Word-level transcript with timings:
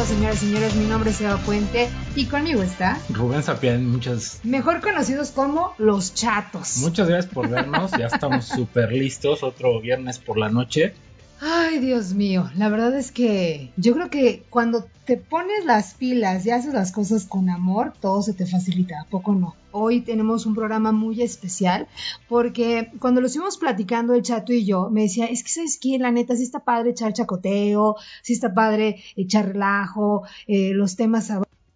señoras 0.00 0.42
y 0.42 0.46
señores. 0.46 0.74
Mi 0.74 0.86
nombre 0.86 1.10
es 1.10 1.20
Eva 1.20 1.36
Puente 1.38 1.88
y 2.16 2.24
conmigo 2.24 2.62
está 2.62 2.98
Rubén 3.10 3.42
Sapien, 3.42 3.88
muchas. 3.88 4.40
Mejor 4.42 4.80
conocidos 4.80 5.30
como 5.30 5.74
Los 5.78 6.14
Chatos. 6.14 6.78
Muchas 6.78 7.08
gracias 7.08 7.32
por 7.32 7.48
vernos. 7.48 7.90
ya 7.92 8.06
estamos 8.06 8.46
súper 8.46 8.92
listos. 8.92 9.42
Otro 9.42 9.80
viernes 9.80 10.18
por 10.18 10.38
la 10.38 10.48
noche. 10.48 10.94
Ay, 11.40 11.80
Dios 11.80 12.14
mío, 12.14 12.50
la 12.56 12.68
verdad 12.68 12.94
es 12.96 13.10
que 13.10 13.72
yo 13.76 13.94
creo 13.94 14.10
que 14.10 14.44
cuando 14.48 14.86
te 15.04 15.16
pones 15.16 15.64
las 15.64 15.94
pilas 15.94 16.46
y 16.46 16.50
haces 16.52 16.72
las 16.72 16.92
cosas 16.92 17.24
con 17.24 17.50
amor, 17.50 17.92
todo 18.00 18.22
se 18.22 18.32
te 18.32 18.46
facilita, 18.46 19.00
¿a 19.00 19.04
poco 19.06 19.34
no? 19.34 19.56
Hoy 19.72 20.02
tenemos 20.02 20.46
un 20.46 20.54
programa 20.54 20.92
muy 20.92 21.22
especial 21.22 21.88
porque 22.28 22.90
cuando 22.98 23.20
lo 23.20 23.26
estuvimos 23.26 23.58
platicando 23.58 24.14
el 24.14 24.22
chato 24.22 24.52
y 24.52 24.64
yo, 24.64 24.90
me 24.90 25.02
decía, 25.02 25.26
es 25.26 25.42
que 25.42 25.50
sabes 25.50 25.78
qué, 25.78 25.98
la 25.98 26.10
neta, 26.10 26.36
sí 26.36 26.42
está 26.42 26.60
padre 26.60 26.90
echar 26.90 27.12
chacoteo, 27.12 27.96
sí 28.22 28.34
está 28.34 28.54
padre 28.54 29.02
echar 29.16 29.48
relajo, 29.48 30.22
eh, 30.46 30.72
los 30.74 30.96
temas 30.96 31.30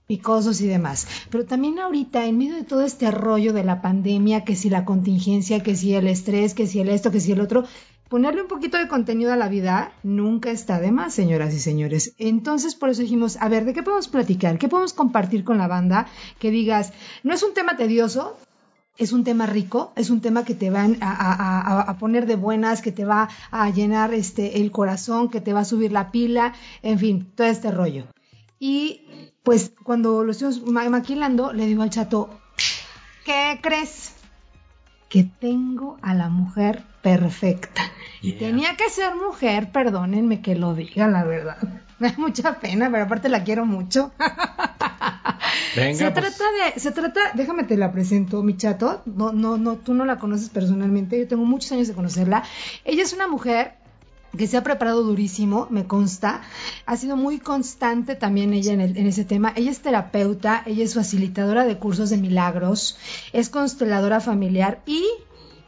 picosos 0.06 0.60
y 0.60 0.66
demás. 0.66 1.06
Pero 1.30 1.45
también 1.46 1.78
ahorita, 1.78 2.27
en 2.27 2.38
medio 2.38 2.54
de 2.54 2.62
todo 2.62 2.82
este 2.82 3.10
rollo 3.10 3.52
de 3.52 3.64
la 3.64 3.82
pandemia, 3.82 4.45
que 4.45 4.56
si 4.56 4.70
la 4.70 4.84
contingencia, 4.84 5.62
que 5.62 5.74
si 5.74 5.95
el 5.95 6.06
estrés, 6.06 6.54
que 6.54 6.66
si 6.66 6.80
el 6.80 6.88
esto, 6.88 7.10
que 7.10 7.20
si 7.20 7.32
el 7.32 7.40
otro, 7.40 7.65
ponerle 8.09 8.42
un 8.42 8.48
poquito 8.48 8.78
de 8.78 8.88
contenido 8.88 9.33
a 9.33 9.37
la 9.37 9.48
vida 9.48 9.92
nunca 10.02 10.51
está 10.51 10.80
de 10.80 10.92
más, 10.92 11.15
señoras 11.15 11.55
y 11.55 11.60
señores. 11.60 12.15
Entonces, 12.19 12.74
por 12.74 12.91
eso 12.91 13.02
dijimos, 13.02 13.37
a 13.41 13.48
ver, 13.48 13.65
¿de 13.65 13.73
qué 13.73 13.82
podemos 13.82 14.09
platicar? 14.09 14.59
¿Qué 14.59 14.69
podemos 14.69 14.92
compartir 14.92 15.45
con 15.45 15.59
la 15.59 15.69
banda? 15.69 16.06
Que 16.38 16.51
digas, 16.51 16.92
no 17.23 17.34
es 17.34 17.42
un 17.42 17.55
tema 17.55 17.77
tedioso, 17.77 18.37
es 18.96 19.12
un 19.12 19.24
tema 19.24 19.46
rico, 19.46 19.93
es 19.96 20.10
un 20.10 20.21
tema 20.21 20.45
que 20.45 20.54
te 20.54 20.71
va 20.71 20.87
a, 21.01 21.96
poner 21.99 22.27
de 22.27 22.37
buenas, 22.37 22.80
que 22.80 22.93
te 22.93 23.04
va 23.04 23.29
a 23.51 23.71
llenar 23.71 24.15
este, 24.15 24.60
el 24.60 24.71
corazón, 24.71 25.29
que 25.29 25.40
te 25.40 25.52
va 25.52 25.60
a 25.60 25.65
subir 25.65 25.93
la 25.93 26.10
pila, 26.10 26.54
en 26.82 26.99
fin, 26.99 27.32
todo 27.34 27.46
este 27.46 27.71
rollo. 27.71 28.07
Y 28.59 29.02
pues 29.43 29.73
cuando 29.82 30.24
lo 30.24 30.32
estuvimos 30.32 30.62
maquilando, 30.90 31.52
le 31.52 31.66
digo 31.66 31.82
al 31.82 31.90
chato, 31.90 32.30
¿qué 33.24 33.59
crees? 33.62 34.15
Que 35.09 35.24
tengo 35.24 35.99
a 36.02 36.15
la 36.15 36.30
mujer 36.30 36.82
perfecta. 37.07 37.82
Y 38.21 38.32
tenía 38.32 38.76
que 38.76 38.90
ser 38.90 39.15
mujer, 39.15 39.71
perdónenme 39.71 40.40
que 40.40 40.57
lo 40.57 40.74
diga, 40.74 41.07
la 41.07 41.23
verdad. 41.23 41.57
Me 42.01 42.10
da 42.10 42.18
mucha 42.18 42.59
pena, 42.59 42.90
pero 42.90 43.04
aparte 43.04 43.29
la 43.29 43.45
quiero 43.45 43.65
mucho. 43.65 44.10
Venga, 45.77 45.96
se 45.96 46.10
pues. 46.10 46.15
trata 46.15 46.45
de, 46.74 46.80
se 46.80 46.90
trata, 46.90 47.21
déjame 47.34 47.62
te 47.62 47.77
la 47.77 47.93
presento, 47.93 48.43
mi 48.43 48.57
chato. 48.57 49.02
No, 49.07 49.32
no, 49.32 49.57
no, 49.57 49.77
tú 49.77 49.95
no 49.95 50.04
la 50.04 50.18
conoces 50.18 50.49
personalmente. 50.49 51.16
Yo 51.16 51.29
tengo 51.29 51.45
muchos 51.45 51.71
años 51.71 51.87
de 51.87 51.95
conocerla. 51.95 52.43
Ella 52.84 53.04
es 53.04 53.12
una 53.12 53.29
mujer 53.29 53.74
que 54.37 54.49
se 54.49 54.57
ha 54.57 54.65
preparado 54.65 55.04
durísimo, 55.04 55.68
me 55.71 55.87
consta. 55.87 56.43
Ha 56.87 56.96
sido 56.96 57.16
muy 57.16 57.38
constante 57.38 58.16
también 58.16 58.52
ella 58.52 58.73
en, 58.73 58.80
en, 58.80 59.07
ese 59.07 59.24
tema. 59.24 59.52
Ella 59.54 59.71
es 59.71 59.79
terapeuta, 59.80 60.65
ella 60.66 60.82
es 60.82 60.95
facilitadora 60.95 61.65
de 61.65 61.79
cursos 61.79 62.10
de 62.10 62.16
milagros, 62.16 62.99
es 63.32 63.49
consteladora 63.49 64.19
familiar 64.19 64.82
y, 64.87 65.04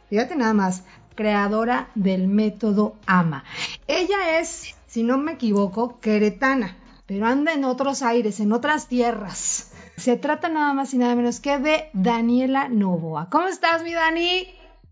fíjate 0.09 0.35
nada 0.35 0.53
más, 0.53 0.83
creadora 1.19 1.89
del 1.95 2.29
método 2.29 2.95
AMA. 3.05 3.43
Ella 3.87 4.39
es, 4.39 4.73
si 4.87 5.03
no 5.03 5.17
me 5.17 5.33
equivoco, 5.33 5.99
queretana, 5.99 6.77
pero 7.07 7.25
anda 7.25 7.51
en 7.51 7.65
otros 7.65 8.03
aires, 8.03 8.39
en 8.39 8.53
otras 8.53 8.87
tierras. 8.87 9.73
Se 9.97 10.15
trata 10.15 10.47
nada 10.47 10.71
más 10.71 10.93
y 10.93 10.97
nada 10.97 11.15
menos 11.15 11.41
que 11.41 11.57
de 11.57 11.89
Daniela 11.91 12.69
Novoa. 12.69 13.29
¿Cómo 13.29 13.49
estás, 13.49 13.83
mi 13.83 13.91
Dani? 13.93 14.47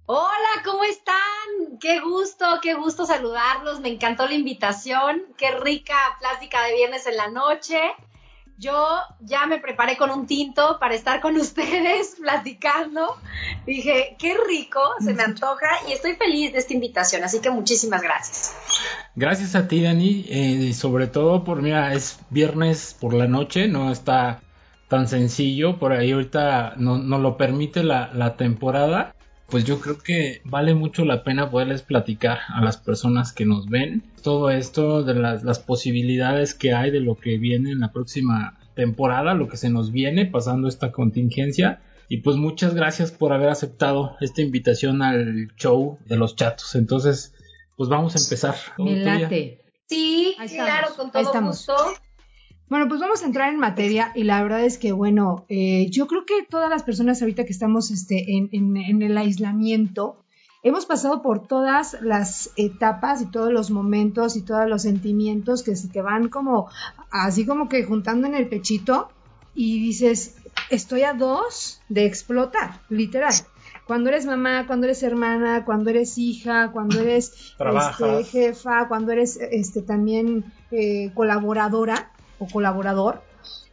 Hola, 0.06 0.64
¿cómo 0.66 0.84
están? 0.84 1.80
Qué 1.80 2.02
gusto, 2.02 2.46
qué 2.62 2.73
gusto 2.73 3.06
saludarlos. 3.06 3.79
Me 3.79 3.88
encantó 3.88 4.28
la 4.28 4.34
invitación. 4.34 5.23
Qué 5.38 5.52
rica 5.52 5.96
plástica 6.19 6.62
de 6.63 6.75
viernes 6.75 7.07
en 7.07 7.16
la 7.16 7.29
noche. 7.29 7.79
Yo 8.57 8.88
ya 9.19 9.45
me 9.45 9.59
preparé 9.59 9.97
con 9.97 10.09
un 10.09 10.25
tinto 10.25 10.78
para 10.79 10.95
estar 10.95 11.22
con 11.22 11.38
ustedes 11.38 12.16
platicando. 12.19 13.16
Dije, 13.66 14.16
qué 14.18 14.35
rico, 14.47 14.79
se 15.00 15.13
me 15.13 15.23
antoja 15.23 15.68
y 15.88 15.94
estoy 15.94 16.16
feliz 16.16 16.53
de 16.53 16.59
esta 16.59 16.73
invitación, 16.73 17.23
así 17.23 17.40
que 17.40 17.51
muchísimas 17.51 18.01
gracias. 18.01 18.56
Gracias 19.16 19.56
a 19.56 19.67
ti, 19.67 19.84
Dani, 19.84 20.25
eh, 20.29 20.73
sobre 20.73 21.07
todo 21.07 21.44
por, 21.44 21.62
mira, 21.62 21.94
es 21.94 22.19
viernes 22.29 22.96
por 23.00 23.13
la 23.13 23.28
noche, 23.28 23.67
no 23.67 23.91
está 23.91 24.41
tan 24.88 25.07
sencillo, 25.07 25.78
por 25.78 25.91
ahí 25.91 26.12
ahorita 26.12 26.73
no, 26.78 26.97
no 26.97 27.19
lo 27.19 27.38
permite 27.38 27.84
la, 27.84 28.09
la 28.13 28.38
temporada 28.38 29.13
pues 29.50 29.63
yo 29.63 29.80
creo 29.80 29.97
que 29.97 30.41
vale 30.44 30.75
mucho 30.75 31.06
la 31.06 31.24
pena 31.24 31.50
poderles 31.50 31.81
platicar 31.81 32.40
a 32.50 32.62
las 32.62 32.78
personas 32.78 33.31
que 33.31 33.46
nos 33.46 33.68
ven 33.68 34.03
todo 34.22 34.50
esto 34.50 35.03
de 35.03 35.13
las, 35.13 35.44
las, 35.44 35.59
posibilidades 35.59 36.53
que 36.53 36.74
hay 36.74 36.91
de 36.91 37.00
lo 37.00 37.16
que 37.16 37.38
viene 37.38 37.72
en 37.72 37.80
la 37.80 37.91
próxima 37.91 38.59
temporada, 38.75 39.34
lo 39.34 39.47
que 39.47 39.58
se 39.58 39.69
nos 39.69 39.91
viene 39.91 40.25
pasando 40.25 40.68
esta 40.68 40.91
contingencia. 40.91 41.81
Y 42.09 42.18
pues 42.18 42.38
muchas 42.38 42.74
gracias 42.74 43.12
por 43.12 43.34
haber 43.34 43.50
aceptado 43.50 44.16
esta 44.22 44.41
invitación 44.41 45.02
al 45.02 45.53
show 45.58 45.97
de 46.06 46.16
los 46.18 46.35
chatos. 46.35 46.75
Entonces, 46.75 47.34
pues 47.75 47.90
vamos 47.90 48.16
a 48.16 48.19
empezar. 48.19 48.56
Me 48.78 49.03
Sí, 49.88 50.35
claro, 50.50 50.90
con 50.96 51.12
todo 51.12 51.41
gusto. 51.41 51.75
Bueno, 52.69 52.89
pues 52.89 53.00
vamos 53.00 53.23
a 53.23 53.25
entrar 53.28 53.53
en 53.53 53.59
materia 53.59 54.11
y 54.13 54.23
la 54.23 54.44
verdad 54.44 54.66
es 54.66 54.78
que, 54.78 54.91
bueno, 54.91 55.45
eh, 55.47 55.89
yo 55.89 56.05
creo 56.05 56.25
que 56.25 56.45
todas 56.50 56.69
las 56.69 56.83
personas 56.83 57.22
ahorita 57.22 57.45
que 57.45 57.53
estamos 57.53 57.91
este, 57.91 58.35
en, 58.35 58.50
en, 58.51 59.01
el 59.01 59.17
aislamiento, 59.17 60.17
hemos 60.63 60.85
pasado 60.85 61.22
por 61.22 61.47
todas 61.47 61.95
las 62.01 62.51
etapas 62.57 63.22
y 63.22 63.31
todos 63.31 63.53
los 63.53 63.72
momentos 63.72 64.35
y 64.35 64.41
todos 64.41 64.67
los 64.67 64.81
sentimientos 64.81 65.63
que 65.63 65.78
se 65.78 65.88
te 65.88 66.01
van 66.01 66.28
como, 66.28 66.67
así 67.09 67.45
como 67.45 67.69
que 67.69 67.85
juntando 67.85 68.28
en 68.28 68.35
el 68.35 68.50
pechito 68.50 69.07
y 69.55 69.79
dices, 69.79 70.35
estoy 70.69 71.03
a 71.03 71.13
dos 71.13 71.79
de 71.88 72.05
explotar, 72.05 72.81
literal. 72.89 73.34
Cuando 73.85 74.09
eres 74.09 74.25
mamá, 74.25 74.67
cuando 74.67 74.88
eres 74.88 75.03
hermana, 75.03 75.63
cuando 75.63 75.89
eres 75.89 76.17
hija, 76.17 76.72
cuando 76.73 76.99
eres 76.99 77.55
este, 77.57 78.23
jefa, 78.25 78.89
cuando 78.89 79.13
eres 79.13 79.38
este, 79.38 79.81
también 79.81 80.51
eh, 80.72 81.11
colaboradora, 81.16 82.11
o 82.40 82.48
colaborador, 82.48 83.22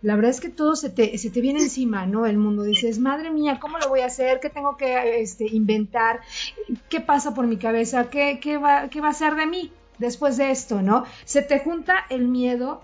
la 0.04 0.16
verdad 0.16 0.30
es 0.30 0.40
que 0.40 0.50
todo 0.50 0.76
se 0.76 0.90
te, 0.90 1.16
se 1.16 1.30
te 1.30 1.40
viene 1.40 1.60
encima, 1.60 2.04
¿no? 2.04 2.26
El 2.26 2.36
mundo 2.36 2.62
dices, 2.62 2.98
madre 2.98 3.30
mía, 3.30 3.58
¿cómo 3.58 3.78
lo 3.78 3.88
voy 3.88 4.00
a 4.00 4.06
hacer? 4.06 4.38
¿Qué 4.38 4.50
tengo 4.50 4.76
que 4.76 5.22
este, 5.22 5.46
inventar? 5.46 6.20
¿Qué 6.90 7.00
pasa 7.00 7.32
por 7.32 7.46
mi 7.46 7.56
cabeza? 7.56 8.10
¿Qué, 8.10 8.38
qué, 8.38 8.58
va, 8.58 8.88
¿Qué 8.88 9.00
va 9.00 9.08
a 9.08 9.14
ser 9.14 9.34
de 9.34 9.46
mí 9.46 9.72
después 9.96 10.36
de 10.36 10.50
esto, 10.50 10.82
¿no? 10.82 11.04
Se 11.24 11.40
te 11.40 11.58
junta 11.60 12.04
el 12.10 12.28
miedo, 12.28 12.82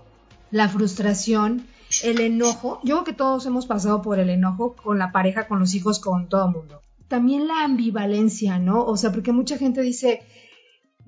la 0.49 0.67
frustración, 0.67 1.67
el 2.03 2.21
enojo. 2.21 2.79
Yo 2.83 2.95
creo 2.95 3.03
que 3.03 3.13
todos 3.13 3.45
hemos 3.45 3.67
pasado 3.67 4.01
por 4.01 4.17
el 4.17 4.31
enojo 4.31 4.75
con 4.75 4.97
la 4.97 5.11
pareja, 5.11 5.47
con 5.47 5.59
los 5.59 5.75
hijos, 5.75 5.99
con 5.99 6.27
todo 6.27 6.47
el 6.47 6.53
mundo. 6.53 6.81
También 7.07 7.47
la 7.47 7.63
ambivalencia, 7.63 8.57
¿no? 8.57 8.83
O 8.83 8.97
sea, 8.97 9.11
porque 9.11 9.31
mucha 9.31 9.59
gente 9.59 9.81
dice, 9.81 10.23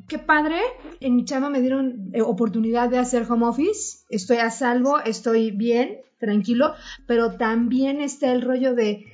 qué 0.07 0.19
padre, 0.19 0.59
en 0.99 1.15
mi 1.15 1.25
chama 1.25 1.49
me 1.49 1.61
dieron 1.61 2.11
eh, 2.13 2.21
oportunidad 2.21 2.89
de 2.89 2.99
hacer 2.99 3.25
home 3.29 3.45
office, 3.45 4.05
estoy 4.09 4.37
a 4.37 4.51
salvo, 4.51 4.99
estoy 4.99 5.51
bien, 5.51 5.99
tranquilo, 6.19 6.73
pero 7.05 7.35
también 7.37 7.99
está 8.01 8.31
el 8.31 8.41
rollo 8.41 8.73
de 8.75 9.05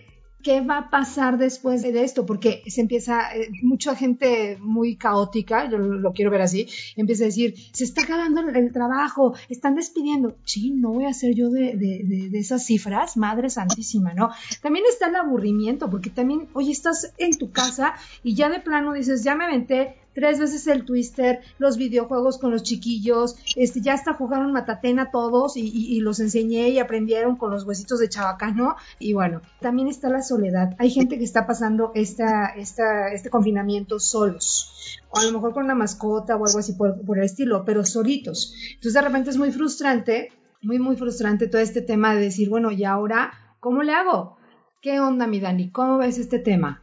qué 0.42 0.62
va 0.62 0.78
a 0.78 0.90
pasar 0.90 1.38
después 1.38 1.82
de 1.82 2.04
esto, 2.04 2.26
porque 2.26 2.64
se 2.68 2.82
empieza, 2.82 3.36
eh, 3.36 3.50
mucha 3.62 3.96
gente 3.96 4.58
muy 4.62 4.96
caótica, 4.96 5.70
yo 5.70 5.78
lo, 5.78 6.14
quiero 6.14 6.32
ver 6.32 6.42
así, 6.42 6.68
empieza 6.96 7.24
a 7.24 7.28
decir, 7.28 7.56
se 7.74 7.84
está 7.84 8.04
acabando 8.04 8.42
el, 8.42 8.72
trabajo, 8.72 9.36
están 9.50 9.76
despidiendo, 9.76 10.38
sí, 10.46 10.72
no 10.72 10.92
voy 10.94 11.06
a 11.06 11.14
ser 11.14 11.34
yo 11.36 11.50
de, 11.50 12.30
esas 12.34 12.66
cifras, 12.66 13.18
madre 13.18 13.50
santísima, 13.50 14.14
¿no? 14.14 14.30
También 14.62 14.86
está 14.90 15.08
el 15.08 15.16
aburrimiento, 15.16 15.90
porque 15.90 16.10
también, 16.10 16.48
oye, 16.54 16.72
estás 16.72 17.14
en 17.18 17.38
tu 17.38 17.52
casa 17.52 17.96
y 18.24 18.36
ya 18.36 18.50
de 18.50 18.60
plano 18.60 18.94
dices, 18.94 19.24
ya 19.24 19.36
me 19.36 19.46
aventé 19.46 19.96
tres 20.14 20.40
veces 20.40 20.68
el 20.68 20.86
twister, 20.86 21.42
los 21.58 21.78
videojuegos 21.78 22.38
con 22.38 22.52
los 22.52 22.64
chiquillos, 22.64 23.36
este, 23.56 23.82
ya 23.82 23.94
hasta 23.94 24.14
jugaron 24.14 24.52
matatena 24.52 25.12
todos 25.12 25.54
y, 25.56 26.00
los 26.00 26.20
enseñé 26.20 26.70
y 26.70 26.80
aprendieron 26.80 27.36
con 27.36 27.52
los 27.52 27.66
huesitos 27.66 28.00
de 28.00 28.10
chabacano. 28.10 28.76
Y 29.00 29.14
bueno, 29.14 29.42
también 29.60 29.88
está 29.88 30.10
la 30.10 30.22
soledad. 30.22 30.76
Hay 30.78 30.90
gente 30.92 31.18
que 31.18 31.24
está 31.24 31.46
pasando 31.46 31.92
esta, 31.96 32.48
esta, 32.48 33.12
este 33.12 33.30
confinamiento 33.30 34.00
solos. 34.00 35.00
O 35.10 35.20
a 35.20 35.26
lo 35.26 35.32
mejor 35.32 35.54
con 35.54 35.66
una 35.66 35.76
mascota 35.76 36.36
o 36.36 36.46
algo 36.46 36.60
así 36.60 36.74
por, 36.74 37.02
por 37.06 37.18
el 37.18 37.26
estilo, 37.26 37.66
pero 37.66 37.86
solitos. 37.86 38.54
Entonces 38.70 38.94
de 38.94 39.02
repente 39.02 39.30
es 39.30 39.38
muy 39.38 39.52
frustrante, 39.52 40.32
muy, 40.62 40.80
muy 40.80 40.96
frustrante 40.96 41.48
todo 41.48 41.62
este 41.62 41.82
tema 41.82 42.16
de 42.16 42.22
decir, 42.22 42.50
bueno, 42.50 42.72
¿y 42.72 42.84
ahora 42.84 43.32
cómo 43.60 43.84
le 43.84 43.94
hago? 43.94 44.38
¿Qué 44.82 45.00
onda, 45.00 45.28
mi 45.28 45.40
Dani? 45.40 45.72
¿Cómo 45.72 45.98
ves 45.98 46.18
este 46.18 46.40
tema? 46.40 46.82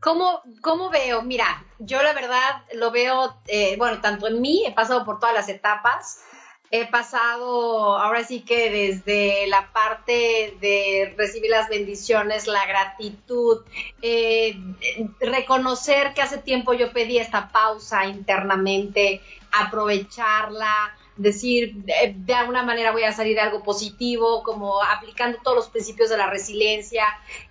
¿Cómo, 0.00 0.40
¿Cómo 0.62 0.90
veo? 0.90 1.22
Mira, 1.22 1.44
yo 1.80 2.02
la 2.02 2.12
verdad 2.12 2.62
lo 2.74 2.90
veo, 2.90 3.36
eh, 3.46 3.74
bueno, 3.78 4.00
tanto 4.00 4.28
en 4.28 4.40
mí, 4.40 4.64
he 4.66 4.72
pasado 4.72 5.04
por 5.04 5.18
todas 5.18 5.34
las 5.34 5.48
etapas, 5.48 6.20
he 6.70 6.86
pasado 6.86 7.98
ahora 7.98 8.22
sí 8.22 8.42
que 8.42 8.70
desde 8.70 9.48
la 9.48 9.72
parte 9.72 10.56
de 10.60 11.14
recibir 11.16 11.50
las 11.50 11.68
bendiciones, 11.68 12.46
la 12.46 12.64
gratitud, 12.66 13.62
eh, 14.02 14.56
reconocer 15.20 16.14
que 16.14 16.22
hace 16.22 16.38
tiempo 16.38 16.72
yo 16.72 16.92
pedí 16.92 17.18
esta 17.18 17.48
pausa 17.48 18.06
internamente, 18.06 19.20
aprovecharla, 19.50 20.94
decir, 21.20 21.74
de, 21.74 22.34
alguna 22.34 22.62
manera 22.62 22.92
voy 22.92 23.02
a 23.02 23.12
salir 23.12 23.34
de 23.34 23.42
algo 23.42 23.62
positivo, 23.62 24.42
como 24.42 24.82
aplicando 24.82 25.38
todos 25.42 25.56
los 25.56 25.68
principios 25.68 26.08
de 26.08 26.16
la 26.16 26.30
resiliencia. 26.30 27.04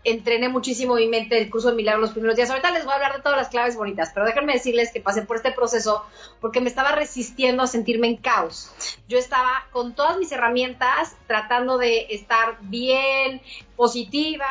Entrené 0.10 0.50
muchísimo 0.50 0.96
mi 0.96 1.08
mente 1.08 1.38
el 1.38 1.50
curso 1.50 1.70
de 1.70 1.76
milagros 1.76 2.02
los 2.02 2.12
primeros 2.12 2.36
días. 2.36 2.50
Ahorita 2.50 2.72
les 2.72 2.84
voy 2.84 2.94
a 2.94 2.96
hablar 2.96 3.16
de 3.16 3.22
todas 3.22 3.38
las 3.38 3.50
claves 3.50 3.76
bonitas, 3.76 4.12
pero 4.14 4.26
déjenme 4.26 4.54
decirles 4.54 4.92
que 4.92 5.02
pasé 5.02 5.22
por 5.22 5.38
este 5.38 5.52
proceso 5.52 6.06
porque 6.42 6.62
me 6.62 6.70
estaba 6.70 6.92
resistiendo 6.92 7.64
a 7.64 7.68
sentirme 7.68 8.08
en 8.08 8.18
caos. 8.18 8.72
Yo 9.08 9.18
estaba 9.18 9.68
con 9.72 9.94
todas 9.94 10.18
mis 10.18 10.32
herramientas 10.32 11.16
tratando 11.28 11.78
de 11.78 12.08
estar 12.10 12.58
bien, 12.62 13.42
positiva, 13.76 14.46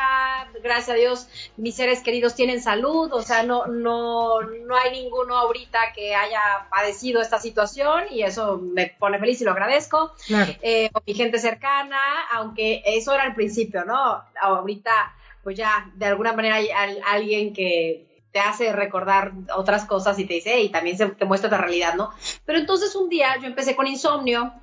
gracias 0.63 0.89
a 0.89 0.93
Dios 0.93 1.27
mis 1.57 1.75
seres 1.75 2.01
queridos 2.01 2.35
tienen 2.35 2.61
salud, 2.61 3.11
o 3.13 3.21
sea, 3.21 3.43
no, 3.43 3.67
no, 3.67 4.41
no 4.41 4.75
hay 4.75 4.91
ninguno 4.91 5.37
ahorita 5.37 5.77
que 5.93 6.15
haya 6.15 6.41
padecido 6.71 7.21
esta 7.21 7.39
situación 7.39 8.05
y 8.09 8.23
eso 8.23 8.57
me 8.57 8.87
pone 8.87 9.19
feliz 9.19 9.41
y 9.41 9.43
lo 9.43 9.51
agradezco. 9.51 10.13
Eh, 10.61 10.89
mi 11.05 11.13
gente 11.13 11.39
cercana, 11.39 11.99
aunque 12.31 12.81
eso 12.85 13.13
era 13.13 13.23
al 13.23 13.35
principio, 13.35 13.85
¿no? 13.85 14.23
Ahorita, 14.41 15.15
pues 15.43 15.57
ya 15.57 15.91
de 15.95 16.05
alguna 16.05 16.33
manera 16.33 16.55
hay 16.55 16.69
alguien 17.05 17.53
que 17.53 18.09
te 18.31 18.39
hace 18.39 18.71
recordar 18.73 19.31
otras 19.55 19.85
cosas 19.85 20.19
y 20.19 20.25
te 20.25 20.35
dice, 20.35 20.59
y 20.59 20.69
también 20.69 20.97
se, 20.97 21.07
te 21.07 21.25
muestra 21.25 21.49
la 21.49 21.57
realidad, 21.57 21.95
¿no? 21.95 22.11
Pero 22.45 22.59
entonces 22.59 22.95
un 22.95 23.09
día 23.09 23.37
yo 23.41 23.47
empecé 23.47 23.75
con 23.75 23.87
insomnio, 23.87 24.53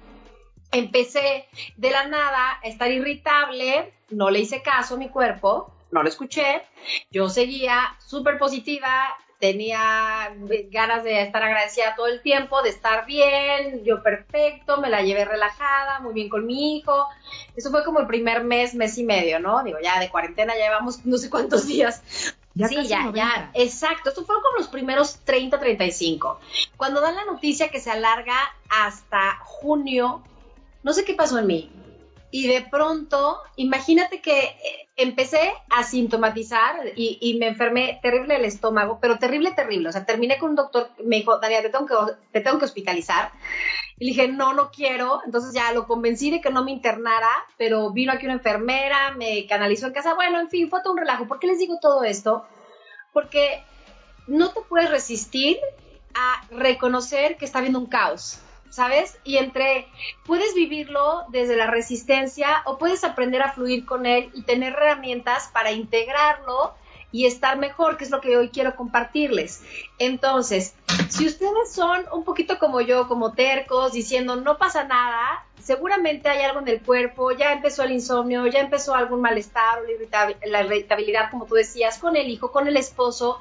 empecé 0.70 1.46
de 1.76 1.90
la 1.90 2.06
nada 2.06 2.61
a 2.62 2.67
estar 2.67 2.90
irritable, 2.90 3.93
no 4.11 4.31
le 4.31 4.40
hice 4.40 4.62
caso 4.62 4.94
a 4.94 4.99
mi 4.99 5.08
cuerpo, 5.08 5.73
no 5.90 6.02
lo 6.02 6.08
escuché, 6.08 6.62
yo 7.11 7.28
seguía 7.28 7.96
súper 7.99 8.38
positiva, 8.38 9.17
tenía 9.38 10.35
ganas 10.71 11.05
de 11.05 11.23
estar 11.23 11.43
agradecida 11.43 11.94
todo 11.94 12.06
el 12.06 12.23
tiempo, 12.23 12.62
de 12.62 12.71
estar 12.71 13.06
bien, 13.06 13.85
yo 13.85 14.03
perfecto, 14.03 14.81
me 14.81 14.88
la 14.88 15.03
llevé 15.03 15.25
relajada, 15.25 16.00
muy 16.00 16.15
bien 16.15 16.29
con 16.29 16.47
mi 16.47 16.77
hijo. 16.77 17.06
Eso 17.55 17.71
fue 17.71 17.85
como 17.85 18.00
el 18.00 18.06
primer 18.06 18.44
mes, 18.44 18.75
mes 18.75 18.97
y 18.99 19.05
medio, 19.05 19.38
¿no? 19.38 19.62
Digo, 19.62 19.79
ya 19.83 20.00
de 20.00 20.09
cuarentena 20.09 20.55
ya 20.55 20.65
llevamos 20.65 21.05
no 21.05 21.19
sé 21.19 21.29
cuántos 21.31 21.67
días. 21.67 22.03
Ya 22.55 22.69
sí, 22.69 22.87
ya, 22.87 23.12
ya, 23.15 23.50
exacto. 23.53 24.09
Esto 24.09 24.25
fueron 24.25 24.43
como 24.43 24.56
los 24.59 24.69
primeros 24.69 25.19
30, 25.25 25.59
35. 25.59 26.41
Cuando 26.79 27.03
dan 27.03 27.15
la 27.15 27.27
noticia 27.27 27.69
que 27.69 27.81
se 27.81 27.91
alarga 27.91 28.37
hasta 28.71 29.37
junio, 29.41 30.23
no 30.83 30.94
sé 30.94 31.05
qué 31.05 31.12
pasó 31.12 31.38
en 31.38 31.47
mí. 31.47 31.71
Y 32.31 32.49
de 32.49 32.62
pronto, 32.62 33.38
imagínate 33.56 34.20
que 34.20 34.40
eh, 34.40 34.88
empecé 34.96 35.52
a 35.70 35.84
sintomatizar 35.84 36.76
y, 36.96 37.37
me 37.38 37.49
enfermé 37.49 38.00
terrible 38.02 38.37
el 38.37 38.44
estómago, 38.44 38.99
pero 39.00 39.19
terrible, 39.19 39.52
terrible. 39.52 39.88
O 39.88 39.93
sea, 39.93 40.05
terminé 40.05 40.38
con 40.38 40.50
un 40.50 40.56
doctor, 40.56 40.90
me 41.05 41.17
dijo, 41.17 41.38
Daria, 41.38 41.62
te 41.62 41.70
tengo 41.70 41.87
que, 41.87 41.94
te 42.32 42.40
tengo 42.40 42.58
que 42.58 42.64
hospitalizar. 42.64 43.31
Y 43.99 44.08
dije, 44.08 44.28
no, 44.28 44.55
no 44.55 44.70
quiero. 44.70 45.20
Entonces 45.25 45.55
ya 45.55 45.73
lo 45.73 45.87
convencí 45.87 46.31
de 46.31 46.40
que 46.40 46.50
no 46.50 46.64
me 46.64 46.73
internara, 46.73 47.28
pero 47.56 47.93
vino 47.93 48.12
aquí 48.12 48.26
una 48.26 48.34
enfermera, 48.34 49.12
me 49.12 49.46
canalizó 49.46 49.87
en 49.87 49.93
casa. 49.93 50.14
Bueno, 50.14 50.40
en 50.40 50.50
fin, 50.50 50.69
fue 50.69 50.82
todo 50.82 50.94
un 50.94 50.99
relajo. 50.99 51.28
¿Por 51.28 51.38
qué 51.38 51.46
les 51.46 51.58
digo 51.58 51.78
todo 51.81 52.02
esto? 52.02 52.44
Porque 53.12 53.62
no 54.26 54.50
te 54.50 54.61
puedes 54.62 54.90
resistir 54.90 55.58
a 56.14 56.43
reconocer 56.50 57.37
que 57.37 57.44
está 57.44 57.58
habiendo 57.58 57.78
un 57.78 57.87
caos. 57.87 58.40
¿Sabes? 58.71 59.19
Y 59.25 59.39
entre, 59.39 59.89
puedes 60.25 60.55
vivirlo 60.55 61.25
desde 61.29 61.57
la 61.57 61.67
resistencia 61.67 62.63
o 62.65 62.79
puedes 62.79 63.05
aprender 63.05 63.43
a 63.43 63.53
fluir 63.53 63.85
con 63.85 64.07
él 64.07 64.31
y 64.35 64.43
tener 64.43 64.73
herramientas 64.75 65.49
para 65.53 65.73
integrarlo 65.73 66.75
y 67.13 67.27
estar 67.27 67.57
mejor, 67.57 67.97
que 67.97 68.05
es 68.05 68.11
lo 68.11 68.21
que 68.21 68.37
hoy 68.37 68.51
quiero 68.51 68.77
compartirles. 68.77 69.63
Entonces, 69.99 70.75
si 71.09 71.27
ustedes 71.27 71.73
son 71.73 72.05
un 72.13 72.25
poquito 72.25 72.59
como 72.59 72.81
yo, 72.81 73.09
como 73.09 73.33
tercos, 73.33 73.93
diciendo 73.93 74.37
no 74.37 74.59
pasa 74.59 74.85
nada, 74.85 75.45
seguramente 75.62 76.29
hay 76.29 76.45
algo 76.45 76.61
en 76.61 76.69
el 76.69 76.83
cuerpo, 76.83 77.33
ya 77.33 77.53
empezó 77.53 77.83
el 77.85 77.93
insomnio, 77.93 78.47
ya 78.47 78.61
empezó 78.61 78.95
algún 78.95 79.21
malestar 79.21 79.81
o 79.81 80.47
la 80.47 80.65
irritabilidad, 80.65 81.31
como 81.31 81.47
tú 81.47 81.55
decías, 81.55 81.99
con 81.99 82.17
el 82.17 82.29
hijo, 82.29 82.53
con 82.53 82.69
el 82.69 82.77
esposo, 82.77 83.41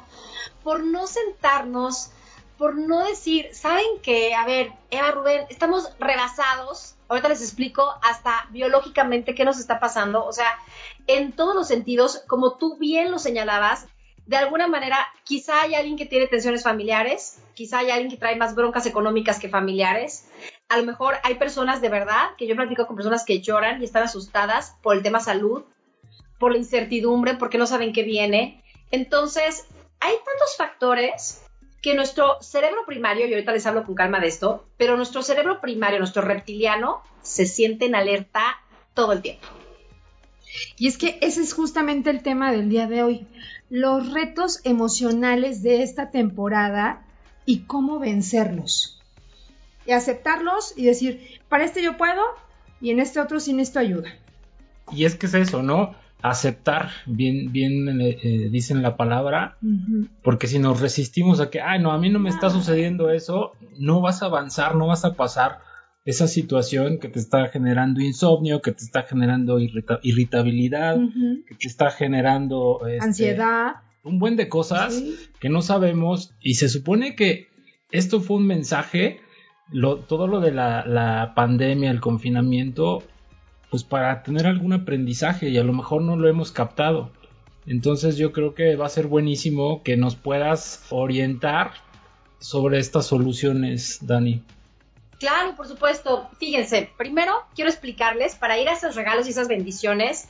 por 0.64 0.84
no 0.84 1.06
sentarnos 1.06 2.12
por 2.58 2.76
no 2.76 3.06
decir, 3.06 3.50
¿saben 3.54 3.86
qué? 4.02 4.34
A 4.34 4.46
ver, 4.46 4.72
Eva 4.90 5.12
Rubén, 5.12 5.46
estamos 5.50 5.90
rebasados, 6.00 6.96
ahorita 7.08 7.30
les 7.30 7.42
explico 7.42 7.94
hasta 8.02 8.48
biológicamente 8.52 9.36
qué 9.36 9.46
nos 9.46 9.60
está 9.60 9.80
pasando, 9.80 10.26
o 10.26 10.32
sea, 10.32 10.58
en 11.08 11.34
todos 11.34 11.56
los 11.56 11.68
sentidos, 11.68 12.24
como 12.28 12.58
tú 12.58 12.78
bien 12.78 13.12
lo 13.12 13.20
señalabas, 13.20 13.88
de 14.26 14.38
alguna 14.38 14.68
manera, 14.68 14.98
quizá 15.24 15.62
hay 15.62 15.76
alguien 15.76 15.98
que 15.98 16.08
tiene 16.08 16.28
tensiones 16.28 16.64
familiares, 16.64 17.40
quizá 17.54 17.80
hay 17.80 17.92
alguien 17.92 18.10
que 18.10 18.18
trae 18.18 18.36
más 18.36 18.56
broncas 18.56 18.86
económicas 18.88 19.40
que 19.40 19.50
familiares, 19.50 20.28
a 20.68 20.78
lo 20.78 20.84
mejor 20.84 21.16
hay 21.24 21.36
personas 21.36 21.80
de 21.82 21.90
verdad, 21.90 22.32
que 22.38 22.48
yo 22.48 22.56
platico 22.56 22.88
con 22.88 22.96
personas 22.96 23.24
que 23.24 23.42
lloran 23.42 23.82
y 23.82 23.86
están 23.86 24.04
asustadas 24.04 24.76
por 24.82 24.96
el 24.96 25.04
tema 25.04 25.20
salud, 25.20 25.64
por 26.40 26.52
la 26.52 26.58
incertidumbre, 26.58 27.36
porque 27.36 27.58
no 27.58 27.68
saben 27.68 27.94
qué 27.94 28.04
viene. 28.04 28.64
Entonces, 28.90 29.68
hay 30.00 30.16
tantos 30.16 30.58
factores 30.58 31.45
que 31.86 31.94
nuestro 31.94 32.42
cerebro 32.42 32.84
primario, 32.88 33.28
y 33.28 33.34
ahorita 33.34 33.52
les 33.52 33.68
hablo 33.68 33.84
con 33.84 33.94
calma 33.94 34.20
de 34.20 34.26
esto, 34.26 34.66
pero 34.76 34.98
nuestro 34.98 35.22
cerebro 35.22 35.62
primario, 35.62 36.00
nuestro 36.00 36.24
reptiliano, 36.24 37.04
se 37.22 37.46
siente 37.46 37.86
en 37.86 37.94
alerta 37.94 38.58
todo 38.96 39.14
el 39.14 39.22
tiempo. 39.22 39.46
Y 40.80 40.88
es 40.88 40.98
que 40.98 41.20
ese 41.22 41.44
es 41.44 41.54
justamente 41.54 42.10
el 42.10 42.24
tema 42.24 42.52
del 42.52 42.70
día 42.70 42.88
de 42.88 43.04
hoy, 43.04 43.28
los 43.70 44.12
retos 44.14 44.62
emocionales 44.64 45.62
de 45.62 45.84
esta 45.84 46.10
temporada 46.10 47.06
y 47.46 47.66
cómo 47.66 48.00
vencerlos. 48.00 49.00
Y 49.86 49.92
aceptarlos 49.92 50.74
y 50.76 50.86
decir, 50.86 51.40
para 51.50 51.66
este 51.66 51.84
yo 51.84 51.98
puedo 51.98 52.24
y 52.82 52.90
en 52.90 53.00
este 53.00 53.20
otro 53.20 53.40
sin 53.40 53.60
esto 53.60 53.78
ayuda. 53.78 54.12
Y 54.92 55.06
es 55.06 55.14
que 55.14 55.28
es 55.28 55.36
eso, 55.36 55.62
¿no? 55.62 55.94
Aceptar, 56.30 56.90
bien, 57.06 57.52
bien 57.52 58.02
eh, 58.02 58.18
eh, 58.24 58.50
dicen 58.50 58.82
la 58.82 58.98
palabra, 58.98 59.58
porque 60.24 60.48
si 60.48 60.58
nos 60.58 60.82
resistimos 60.82 61.40
a 61.40 61.50
que, 61.50 61.62
ay, 61.62 61.80
no, 61.80 61.92
a 61.92 62.00
mí 62.00 62.10
no 62.10 62.20
me 62.20 62.30
está 62.30 62.50
sucediendo 62.50 63.12
eso, 63.12 63.52
no 63.78 64.02
vas 64.02 64.24
a 64.24 64.26
avanzar, 64.26 64.76
no 64.76 64.88
vas 64.88 65.06
a 65.06 65.14
pasar 65.14 65.60
esa 66.04 66.28
situación 66.28 67.00
que 67.00 67.10
te 67.10 67.20
está 67.20 67.50
generando 67.50 68.02
insomnio, 68.02 68.62
que 68.62 68.72
te 68.72 68.84
está 68.84 69.04
generando 69.04 69.60
irritabilidad, 69.60 70.98
que 71.48 71.56
te 71.56 71.68
está 71.68 71.92
generando 71.92 72.82
este, 72.88 73.04
ansiedad, 73.04 73.76
un 74.04 74.18
buen 74.18 74.36
de 74.36 74.50
cosas 74.50 75.04
que 75.40 75.50
no 75.50 75.62
sabemos 75.62 76.34
y 76.42 76.56
se 76.56 76.70
supone 76.70 77.16
que 77.16 77.50
esto 77.92 78.20
fue 78.20 78.38
un 78.38 78.48
mensaje, 78.48 79.20
lo, 79.72 79.98
todo 79.98 80.28
lo 80.28 80.40
de 80.40 80.52
la, 80.52 80.86
la 80.86 81.34
pandemia, 81.36 81.92
el 81.92 82.02
confinamiento, 82.02 83.04
pues 83.76 83.84
para 83.84 84.24
tener 84.24 84.48
algún 84.48 84.72
aprendizaje 84.72 85.50
y 85.50 85.58
a 85.58 85.64
lo 85.66 85.74
mejor 85.74 86.02
no 86.02 86.16
lo 86.16 86.30
hemos 86.30 86.54
captado. 86.54 87.12
Entonces 87.68 88.16
yo 88.16 88.32
creo 88.32 88.56
que 88.56 88.78
va 88.78 88.86
a 88.86 88.90
ser 88.90 89.08
buenísimo 89.08 89.84
que 89.84 89.98
nos 89.98 90.16
puedas 90.16 90.86
orientar 90.92 91.74
sobre 92.40 92.80
estas 92.80 93.06
soluciones, 93.06 94.00
Dani. 94.02 94.42
Claro, 95.20 95.58
por 95.58 95.68
supuesto. 95.68 96.30
Fíjense, 96.40 96.90
primero 96.98 97.34
quiero 97.54 97.70
explicarles, 97.70 98.36
para 98.36 98.58
ir 98.58 98.70
a 98.70 98.76
esos 98.76 98.96
regalos 98.96 99.28
y 99.28 99.32
esas 99.32 99.50
bendiciones, 99.50 100.30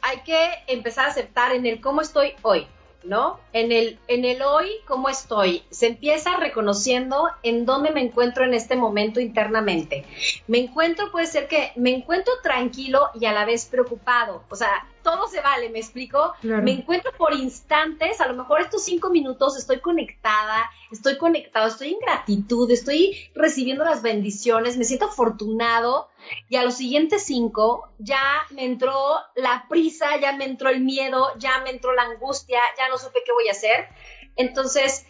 hay 0.00 0.20
que 0.20 0.38
empezar 0.68 1.06
a 1.06 1.08
aceptar 1.08 1.50
en 1.50 1.66
el 1.66 1.80
cómo 1.80 2.02
estoy 2.02 2.34
hoy. 2.42 2.68
¿No? 3.04 3.40
En 3.52 3.72
el, 3.72 3.98
en 4.08 4.24
el 4.24 4.42
hoy, 4.42 4.68
¿cómo 4.86 5.08
estoy? 5.08 5.62
Se 5.70 5.86
empieza 5.86 6.36
reconociendo 6.36 7.28
en 7.42 7.64
dónde 7.64 7.90
me 7.90 8.02
encuentro 8.02 8.44
en 8.44 8.54
este 8.54 8.76
momento 8.76 9.20
internamente. 9.20 10.04
Me 10.46 10.58
encuentro, 10.58 11.10
puede 11.10 11.26
ser 11.26 11.48
que 11.48 11.72
me 11.76 11.90
encuentro 11.90 12.32
tranquilo 12.42 13.08
y 13.18 13.26
a 13.26 13.32
la 13.32 13.44
vez 13.44 13.66
preocupado. 13.66 14.44
O 14.50 14.56
sea, 14.56 14.86
todo 15.02 15.28
se 15.28 15.40
vale, 15.40 15.70
¿me 15.70 15.78
explico? 15.78 16.34
Me 16.42 16.72
encuentro 16.72 17.12
por 17.16 17.34
instantes, 17.34 18.20
a 18.20 18.28
lo 18.28 18.34
mejor 18.34 18.60
estos 18.60 18.84
cinco 18.84 19.10
minutos 19.10 19.56
estoy 19.56 19.80
conectada, 19.80 20.70
estoy 20.90 21.18
conectado, 21.18 21.68
estoy 21.68 21.94
en 21.94 21.98
gratitud, 22.00 22.70
estoy 22.70 23.30
recibiendo 23.34 23.84
las 23.84 24.02
bendiciones, 24.02 24.76
me 24.76 24.84
siento 24.84 25.06
afortunado 25.06 26.08
y 26.48 26.56
a 26.56 26.62
los 26.62 26.76
siguientes 26.76 27.24
cinco 27.24 27.90
ya 27.98 28.42
me 28.50 28.64
entró 28.64 28.94
la 29.36 29.66
prisa, 29.68 30.18
ya 30.20 30.32
me 30.32 30.44
entró 30.44 30.68
el 30.68 30.80
miedo, 30.80 31.28
ya 31.38 31.60
me 31.62 31.70
entró 31.70 31.92
la 31.92 32.02
angustia, 32.02 32.60
ya 32.78 32.88
no 32.88 32.98
supe 32.98 33.20
qué 33.24 33.32
voy 33.32 33.48
a 33.48 33.52
hacer. 33.52 33.88
Entonces, 34.36 35.06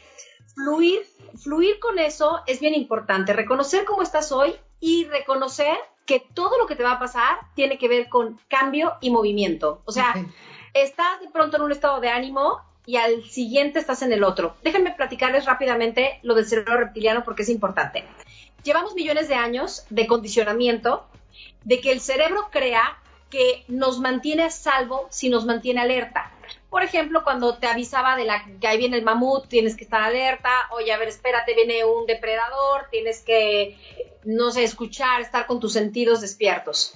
fluir, 0.54 1.06
fluir 1.42 1.78
con 1.78 1.99
eso 1.99 2.42
es 2.47 2.61
bien 2.61 2.75
importante, 2.75 3.32
reconocer 3.32 3.85
cómo 3.85 4.02
estás 4.02 4.32
hoy 4.32 4.54
y 4.80 5.04
reconocer 5.04 5.76
que 6.10 6.26
todo 6.34 6.58
lo 6.58 6.66
que 6.66 6.74
te 6.74 6.82
va 6.82 6.94
a 6.94 6.98
pasar 6.98 7.38
tiene 7.54 7.78
que 7.78 7.86
ver 7.86 8.08
con 8.08 8.40
cambio 8.48 8.94
y 9.00 9.10
movimiento. 9.10 9.80
O 9.84 9.92
sea, 9.92 10.12
estás 10.74 11.20
de 11.20 11.28
pronto 11.28 11.56
en 11.56 11.62
un 11.62 11.70
estado 11.70 12.00
de 12.00 12.08
ánimo 12.08 12.60
y 12.84 12.96
al 12.96 13.22
siguiente 13.22 13.78
estás 13.78 14.02
en 14.02 14.12
el 14.12 14.24
otro. 14.24 14.56
Déjenme 14.64 14.90
platicarles 14.90 15.44
rápidamente 15.44 16.18
lo 16.24 16.34
del 16.34 16.46
cerebro 16.46 16.78
reptiliano 16.78 17.22
porque 17.22 17.42
es 17.42 17.48
importante. 17.48 18.02
Llevamos 18.64 18.96
millones 18.96 19.28
de 19.28 19.36
años 19.36 19.86
de 19.88 20.08
condicionamiento 20.08 21.06
de 21.62 21.80
que 21.80 21.92
el 21.92 22.00
cerebro 22.00 22.48
crea 22.50 22.98
que 23.30 23.64
nos 23.68 24.00
mantiene 24.00 24.42
a 24.42 24.50
salvo 24.50 25.06
si 25.10 25.28
nos 25.28 25.46
mantiene 25.46 25.80
alerta. 25.80 26.32
Por 26.70 26.84
ejemplo, 26.84 27.24
cuando 27.24 27.58
te 27.58 27.66
avisaba 27.66 28.16
de 28.16 28.24
la 28.24 28.44
que 28.60 28.66
ahí 28.68 28.78
viene 28.78 28.96
el 28.96 29.04
mamut, 29.04 29.48
tienes 29.48 29.76
que 29.76 29.84
estar 29.84 30.02
alerta, 30.02 30.50
oye, 30.70 30.92
a 30.92 30.98
ver, 30.98 31.08
espérate, 31.08 31.54
viene 31.54 31.84
un 31.84 32.06
depredador, 32.06 32.86
tienes 32.90 33.22
que, 33.22 33.76
no 34.24 34.52
sé, 34.52 34.62
escuchar, 34.62 35.20
estar 35.20 35.46
con 35.46 35.58
tus 35.58 35.72
sentidos 35.72 36.20
despiertos. 36.20 36.94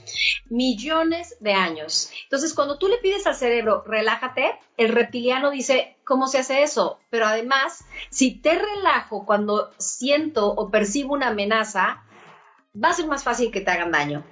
Millones 0.49 1.37
de 1.41 1.55
años. 1.55 2.11
Entonces, 2.23 2.55
cuando 2.55 2.79
tú 2.79 2.87
le 2.87 2.99
pides 2.99 3.27
al 3.27 3.35
cerebro, 3.35 3.83
relájate, 3.85 4.59
el 4.77 4.91
reptiliano 4.91 5.51
dice, 5.51 5.97
¿cómo 6.05 6.29
se 6.29 6.39
hace 6.39 6.63
eso? 6.63 7.01
Pero 7.11 7.27
además, 7.27 7.85
si 8.11 8.37
te 8.37 8.57
relajo 8.57 9.27
cuando 9.27 9.73
siento 9.79 10.47
o 10.53 10.71
percibo 10.71 11.15
una 11.15 11.29
amenaza, 11.29 12.05
va 12.83 12.91
a 12.91 12.95
ser 12.95 13.07
más 13.07 13.25
fácil 13.25 13.51
que 13.51 13.61
te 13.61 13.71
hagan 13.71 13.93
daño. 13.93 14.25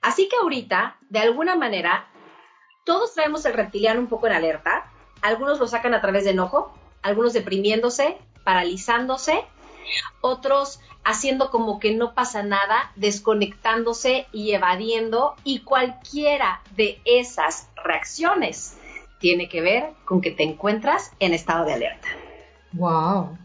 Así 0.00 0.28
que 0.28 0.36
ahorita, 0.36 0.98
de 1.08 1.18
alguna 1.20 1.54
manera, 1.54 2.08
todos 2.88 3.12
traemos 3.12 3.44
el 3.44 3.52
reptiliano 3.52 4.00
un 4.00 4.06
poco 4.06 4.28
en 4.28 4.32
alerta. 4.32 4.90
Algunos 5.20 5.60
lo 5.60 5.66
sacan 5.66 5.92
a 5.92 6.00
través 6.00 6.24
de 6.24 6.30
enojo, 6.30 6.72
algunos 7.02 7.34
deprimiéndose, 7.34 8.16
paralizándose, 8.44 9.44
otros 10.22 10.80
haciendo 11.04 11.50
como 11.50 11.80
que 11.80 11.94
no 11.94 12.14
pasa 12.14 12.42
nada, 12.42 12.90
desconectándose 12.96 14.26
y 14.32 14.52
evadiendo. 14.52 15.34
Y 15.44 15.58
cualquiera 15.60 16.62
de 16.76 16.98
esas 17.04 17.68
reacciones 17.84 18.78
tiene 19.20 19.50
que 19.50 19.60
ver 19.60 19.90
con 20.06 20.22
que 20.22 20.30
te 20.30 20.44
encuentras 20.44 21.12
en 21.20 21.34
estado 21.34 21.66
de 21.66 21.74
alerta. 21.74 22.08
Wow. 22.72 23.36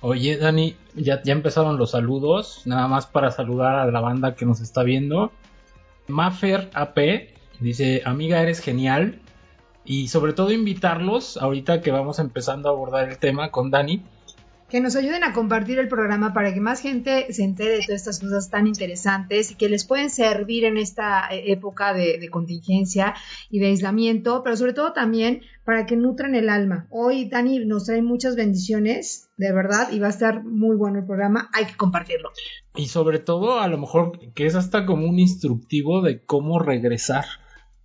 Oye, 0.00 0.36
Dani, 0.36 0.76
ya, 0.96 1.22
ya 1.22 1.32
empezaron 1.32 1.78
los 1.78 1.92
saludos, 1.92 2.62
nada 2.64 2.88
más 2.88 3.06
para 3.06 3.30
saludar 3.30 3.76
a 3.76 3.86
la 3.86 4.00
banda 4.00 4.34
que 4.34 4.46
nos 4.46 4.60
está 4.60 4.82
viendo. 4.82 5.30
Maffer 6.08 6.70
AP 6.74 7.38
dice, 7.60 8.02
amiga, 8.04 8.42
eres 8.42 8.60
genial. 8.60 9.20
Y 9.84 10.08
sobre 10.08 10.32
todo 10.32 10.52
invitarlos, 10.52 11.36
ahorita 11.36 11.80
que 11.80 11.90
vamos 11.90 12.18
empezando 12.18 12.68
a 12.68 12.72
abordar 12.72 13.08
el 13.08 13.18
tema 13.18 13.50
con 13.50 13.70
Dani, 13.70 14.02
que 14.70 14.80
nos 14.80 14.94
ayuden 14.94 15.24
a 15.24 15.32
compartir 15.32 15.78
el 15.80 15.88
programa 15.88 16.32
para 16.32 16.54
que 16.54 16.60
más 16.60 16.80
gente 16.80 17.32
se 17.32 17.42
entere 17.42 17.70
de 17.72 17.80
todas 17.80 18.00
estas 18.00 18.20
cosas 18.20 18.50
tan 18.50 18.68
interesantes 18.68 19.50
y 19.50 19.56
que 19.56 19.68
les 19.68 19.84
pueden 19.84 20.10
servir 20.10 20.64
en 20.64 20.76
esta 20.76 21.28
eh, 21.28 21.50
época 21.52 21.92
de, 21.92 22.28
contingencia 22.30 23.14
y 23.50 23.58
de 23.58 23.66
aislamiento, 23.66 24.42
pero 24.44 24.56
sobre 24.56 24.72
todo 24.72 24.92
también 24.92 25.42
para 25.64 25.86
que 25.86 25.96
nutran 25.96 26.36
el 26.36 26.48
alma. 26.48 26.86
Hoy 26.90 27.28
Dani 27.28 27.58
nos 27.66 27.86
trae 27.86 28.00
muchas 28.00 28.36
bendiciones, 28.36 29.28
de 29.36 29.52
verdad, 29.52 29.90
y 29.90 29.98
va 29.98 30.06
a 30.06 30.10
estar 30.10 30.44
muy 30.44 30.76
bueno 30.76 31.00
el 31.00 31.04
programa, 31.04 31.50
hay 31.52 31.66
que 31.66 31.76
compartirlo. 31.76 32.30
Y 32.76 32.86
sobre 32.86 33.18
todo, 33.18 33.58
a 33.58 33.66
lo 33.66 33.76
mejor 33.76 34.20
que 34.34 34.46
es 34.46 34.54
hasta 34.54 34.86
como 34.86 35.08
un 35.08 35.18
instructivo 35.18 36.00
de 36.00 36.22
cómo 36.24 36.60
regresar 36.60 37.24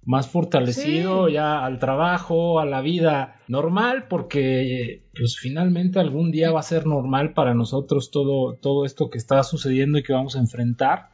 más 0.05 0.27
fortalecido 0.27 1.29
ya 1.29 1.65
al 1.65 1.79
trabajo, 1.79 2.59
a 2.59 2.65
la 2.65 2.81
vida 2.81 3.35
normal, 3.47 4.05
porque 4.07 5.01
pues 5.17 5.38
finalmente 5.38 6.00
algún 6.00 6.31
día 6.31 6.51
va 6.51 6.59
a 6.59 6.63
ser 6.63 6.85
normal 6.85 7.33
para 7.33 7.53
nosotros 7.53 8.12
todo, 8.12 8.53
todo 8.53 8.85
esto 8.85 9.09
que 9.09 9.17
está 9.17 9.43
sucediendo 9.43 9.97
y 9.97 10.03
que 10.03 10.13
vamos 10.13 10.35
a 10.35 10.39
enfrentar. 10.39 11.09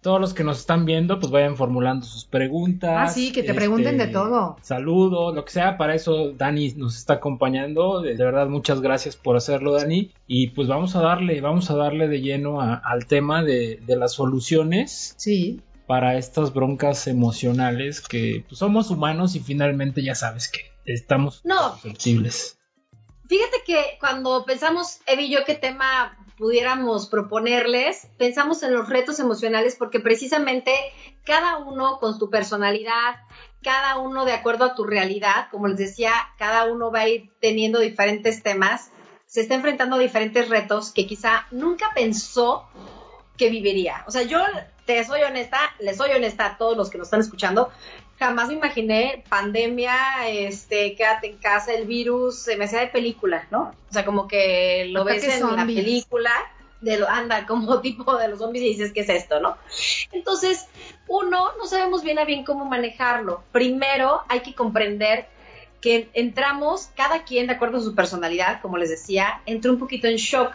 Todos 0.00 0.20
los 0.20 0.34
que 0.34 0.42
nos 0.42 0.58
están 0.58 0.84
viendo, 0.84 1.20
pues 1.20 1.30
vayan 1.30 1.56
formulando 1.56 2.04
sus 2.04 2.24
preguntas. 2.24 2.90
Ah, 2.96 3.06
sí, 3.06 3.30
que 3.30 3.44
te 3.44 3.54
pregunten 3.54 3.98
de 3.98 4.04
este, 4.04 4.14
todo. 4.14 4.56
Saludos, 4.60 5.32
lo 5.32 5.44
que 5.44 5.52
sea. 5.52 5.78
Para 5.78 5.94
eso 5.94 6.32
Dani 6.32 6.72
nos 6.72 6.96
está 6.96 7.14
acompañando. 7.14 8.00
De, 8.00 8.16
verdad, 8.16 8.48
muchas 8.48 8.80
gracias 8.80 9.14
por 9.14 9.36
hacerlo, 9.36 9.74
Dani. 9.74 10.10
Y 10.26 10.48
pues 10.48 10.66
vamos 10.66 10.96
a 10.96 11.02
darle, 11.02 11.40
vamos 11.40 11.70
a 11.70 11.76
darle 11.76 12.08
de 12.08 12.20
lleno 12.20 12.60
al 12.60 13.06
tema 13.06 13.44
de, 13.44 13.80
de 13.86 13.94
las 13.94 14.14
soluciones. 14.14 15.14
Sí 15.18 15.60
para 15.92 16.16
estas 16.16 16.54
broncas 16.54 17.06
emocionales 17.06 18.00
que 18.00 18.46
pues, 18.48 18.60
somos 18.60 18.90
humanos 18.90 19.34
y 19.34 19.40
finalmente 19.40 20.02
ya 20.02 20.14
sabes 20.14 20.48
que 20.48 20.72
estamos 20.86 21.42
no. 21.44 21.74
susceptibles. 21.74 22.58
Fíjate 23.28 23.58
que 23.66 23.98
cuando 24.00 24.46
pensamos, 24.46 25.00
Evi 25.06 25.24
y 25.24 25.32
yo, 25.32 25.40
qué 25.44 25.54
tema 25.54 26.16
pudiéramos 26.38 27.08
proponerles, 27.08 28.08
pensamos 28.16 28.62
en 28.62 28.72
los 28.72 28.88
retos 28.88 29.20
emocionales 29.20 29.76
porque 29.78 30.00
precisamente 30.00 30.72
cada 31.24 31.58
uno 31.58 31.98
con 32.00 32.18
su 32.18 32.30
personalidad, 32.30 33.16
cada 33.62 33.98
uno 33.98 34.24
de 34.24 34.32
acuerdo 34.32 34.64
a 34.64 34.74
tu 34.74 34.84
realidad, 34.84 35.48
como 35.50 35.68
les 35.68 35.76
decía, 35.76 36.14
cada 36.38 36.72
uno 36.72 36.90
va 36.90 37.00
a 37.00 37.08
ir 37.10 37.30
teniendo 37.38 37.80
diferentes 37.80 38.42
temas, 38.42 38.90
se 39.26 39.42
está 39.42 39.56
enfrentando 39.56 39.96
a 39.96 39.98
diferentes 39.98 40.48
retos 40.48 40.90
que 40.90 41.06
quizá 41.06 41.46
nunca 41.50 41.90
pensó 41.94 42.66
que 43.36 43.50
viviría. 43.50 44.04
O 44.06 44.10
sea, 44.10 44.22
yo 44.22 44.40
te 44.86 45.02
soy 45.04 45.22
honesta, 45.22 45.58
les 45.80 45.96
soy 45.96 46.10
honesta 46.12 46.46
a 46.46 46.58
todos 46.58 46.76
los 46.76 46.90
que 46.90 46.98
nos 46.98 47.06
están 47.06 47.20
escuchando, 47.20 47.70
jamás 48.18 48.48
me 48.48 48.54
imaginé 48.54 49.24
pandemia, 49.28 50.28
este, 50.28 50.94
quédate 50.94 51.28
en 51.28 51.38
casa, 51.38 51.72
el 51.72 51.86
virus, 51.86 52.38
se 52.38 52.56
me 52.56 52.64
hacía 52.64 52.80
de 52.80 52.88
película, 52.88 53.46
¿no? 53.50 53.74
O 53.88 53.92
sea, 53.92 54.04
como 54.04 54.28
que 54.28 54.88
lo 54.90 55.04
ves 55.04 55.24
en 55.24 55.56
la 55.56 55.66
película, 55.66 56.30
de 56.82 56.98
lo, 56.98 57.08
anda, 57.08 57.46
como 57.46 57.80
tipo 57.82 58.16
de 58.16 58.28
los 58.28 58.40
zombies 58.40 58.64
y 58.64 58.68
dices, 58.68 58.92
¿qué 58.92 59.00
es 59.00 59.08
esto, 59.08 59.40
no? 59.40 59.56
Entonces, 60.10 60.66
uno, 61.08 61.52
no 61.56 61.66
sabemos 61.66 62.02
bien 62.02 62.18
a 62.18 62.24
bien 62.24 62.44
cómo 62.44 62.64
manejarlo. 62.64 63.42
Primero, 63.52 64.22
hay 64.28 64.40
que 64.40 64.54
comprender 64.54 65.26
que 65.80 66.08
entramos, 66.12 66.90
cada 66.94 67.24
quien 67.24 67.48
de 67.48 67.54
acuerdo 67.54 67.78
a 67.78 67.80
su 67.80 67.94
personalidad, 67.94 68.60
como 68.60 68.76
les 68.76 68.90
decía, 68.90 69.42
entra 69.46 69.72
un 69.72 69.78
poquito 69.78 70.06
en 70.06 70.16
shock 70.16 70.52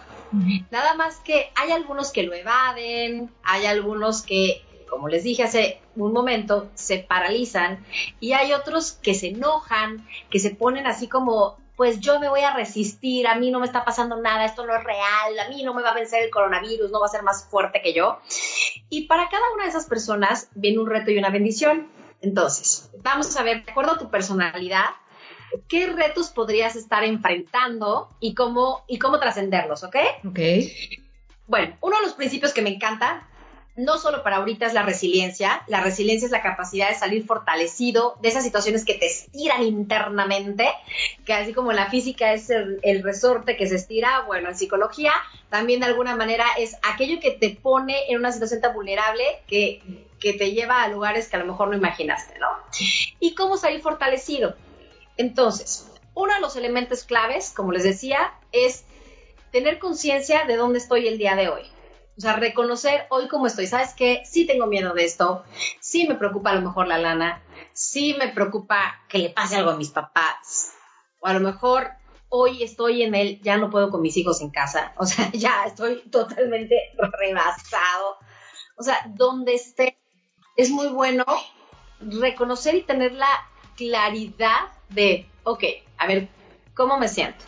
Nada 0.72 0.94
más 0.96 1.18
que 1.18 1.52
hay 1.56 1.72
algunos 1.72 2.12
que 2.12 2.24
lo 2.24 2.34
evaden, 2.34 3.32
hay 3.44 3.66
algunos 3.66 4.22
que, 4.22 4.64
como 4.90 5.08
les 5.08 5.24
dije 5.24 5.44
hace 5.44 5.82
un 5.96 6.14
momento, 6.14 6.70
se 6.76 7.00
paralizan 7.00 7.86
y 8.20 8.34
hay 8.34 8.54
otros 8.54 8.92
que 8.92 9.14
se 9.14 9.30
enojan, 9.30 10.08
que 10.30 10.40
se 10.40 10.52
ponen 10.52 10.88
así 10.88 11.08
como, 11.08 11.58
pues 11.76 12.00
yo 12.00 12.20
me 12.20 12.28
voy 12.28 12.42
a 12.42 12.54
resistir, 12.54 13.28
a 13.28 13.36
mí 13.36 13.52
no 13.52 13.60
me 13.60 13.68
está 13.68 13.86
pasando 13.86 14.20
nada, 14.20 14.46
esto 14.46 14.66
no 14.66 14.76
es 14.76 14.84
real, 14.84 15.40
a 15.40 15.50
mí 15.50 15.64
no 15.64 15.74
me 15.74 15.84
va 15.84 15.92
a 15.92 15.96
vencer 15.96 16.24
el 16.24 16.32
coronavirus, 16.32 16.92
no 16.92 17.00
va 17.00 17.06
a 17.06 17.10
ser 17.10 17.24
más 17.24 17.46
fuerte 17.46 17.82
que 17.82 17.94
yo. 17.94 18.20
Y 18.90 19.08
para 19.08 19.30
cada 19.30 19.44
una 19.54 19.64
de 19.64 19.70
esas 19.70 19.86
personas 19.86 20.50
viene 20.56 20.80
un 20.80 20.90
reto 20.90 21.12
y 21.12 21.18
una 21.18 21.30
bendición. 21.30 21.88
Entonces, 22.22 22.90
vamos 23.04 23.38
a 23.38 23.44
ver, 23.44 23.64
de 23.64 23.72
acuerdo 23.72 23.92
a 23.92 23.98
tu 24.00 24.10
personalidad, 24.10 24.86
qué 25.68 25.88
retos 25.88 26.30
podrías 26.30 26.76
estar 26.76 27.04
enfrentando 27.04 28.10
y 28.20 28.34
cómo, 28.34 28.84
y 28.88 29.00
cómo 29.00 29.20
trascenderlos, 29.20 29.84
¿ok? 29.84 29.96
Ok. 30.28 30.40
Bueno, 31.48 31.76
uno 31.82 31.98
de 31.98 32.04
los 32.04 32.14
principios 32.14 32.54
que 32.54 32.62
me 32.62 32.70
encanta, 32.70 33.28
no 33.76 33.98
solo 33.98 34.24
para 34.24 34.38
ahorita 34.38 34.66
es 34.66 34.74
la 34.74 34.84
resiliencia, 34.84 35.64
la 35.68 35.82
resiliencia 35.82 36.26
es 36.26 36.32
la 36.32 36.42
capacidad 36.42 36.90
de 36.90 36.96
salir 36.96 37.26
fortalecido 37.26 38.18
de 38.22 38.30
esas 38.30 38.44
situaciones 38.44 38.84
que 38.84 38.96
te 38.96 39.06
estiran 39.06 39.64
internamente, 39.64 40.68
que 41.26 41.34
así 41.34 41.54
como 41.54 41.72
en 41.72 41.78
la 41.78 41.90
física 41.90 42.34
es 42.34 42.50
el, 42.50 42.80
el 42.84 43.04
resorte 43.04 43.56
que 43.56 43.68
se 43.68 43.76
estira, 43.76 44.22
bueno, 44.22 44.50
en 44.50 44.58
psicología 44.58 45.14
también 45.50 45.80
de 45.80 45.86
alguna 45.86 46.16
manera 46.16 46.46
es 46.58 46.76
aquello 46.84 47.20
que 47.22 47.32
te 47.32 47.52
pone 47.52 48.10
en 48.10 48.18
una 48.18 48.32
situación 48.32 48.60
tan 48.60 48.74
vulnerable 48.74 49.24
que 49.48 49.82
que 50.20 50.34
te 50.34 50.52
lleva 50.52 50.84
a 50.84 50.88
lugares 50.88 51.28
que 51.28 51.36
a 51.36 51.40
lo 51.40 51.46
mejor 51.46 51.70
no 51.70 51.78
imaginaste, 51.78 52.40
¿no? 52.40 52.48
Y 53.20 53.36
cómo 53.36 53.58
salir 53.58 53.82
fortalecido. 53.82 54.56
Entonces, 55.18 55.92
uno 56.14 56.34
de 56.34 56.42
los 56.42 56.56
elementos 56.56 57.04
claves, 57.04 57.52
como 57.56 57.72
les 57.72 57.84
decía, 57.84 58.34
es 58.52 58.86
tener 59.52 59.80
conciencia 59.80 60.46
de 60.46 60.56
dónde 60.56 60.80
estoy 60.80 61.08
el 61.08 61.18
día 61.18 61.36
de 61.36 61.50
hoy. 61.50 61.64
O 62.18 62.22
sea, 62.22 62.34
reconocer 62.36 63.06
hoy 63.10 63.28
cómo 63.28 63.46
estoy. 63.46 63.68
¿Sabes 63.68 63.94
qué? 63.94 64.24
Sí 64.26 64.48
tengo 64.48 64.66
miedo 64.66 64.94
de 64.94 65.06
esto. 65.06 65.44
Sí 65.80 66.08
me 66.08 66.16
preocupa 66.16 66.50
a 66.50 66.56
lo 66.56 66.62
mejor 66.62 66.88
la 66.88 66.98
lana. 66.98 67.44
Sí 67.74 68.16
me 68.18 68.30
preocupa 68.30 69.02
que 69.08 69.20
le 69.20 69.30
pase 69.30 69.56
algo 69.56 69.70
a 69.70 69.78
mis 69.78 69.92
papás. 69.92 70.74
O 71.20 71.28
a 71.28 71.34
lo 71.34 71.40
mejor 71.40 71.92
hoy 72.30 72.64
estoy 72.64 73.04
en 73.04 73.14
él, 73.16 73.40
ya 73.44 73.58
no 73.58 73.70
puedo 73.70 73.92
con 73.92 74.02
mis 74.02 74.18
hijos 74.18 74.42
en 74.42 74.50
casa. 74.50 74.94
O 74.98 75.06
sea, 75.06 75.32
ya 75.34 75.66
estoy 75.66 76.02
totalmente 76.10 76.76
rebasado. 76.98 78.18
O 78.78 78.84
sea, 78.84 78.98
donde 79.14 79.54
esté, 79.54 80.00
es 80.56 80.72
muy 80.72 80.88
bueno 80.88 81.26
reconocer 82.00 82.76
y 82.76 82.82
tener 82.82 83.14
la 83.14 83.28
claridad 83.78 84.68
de, 84.90 85.26
ok, 85.44 85.64
a 85.98 86.08
ver, 86.08 86.28
¿cómo 86.74 86.98
me 87.00 87.08
siento? 87.08 87.46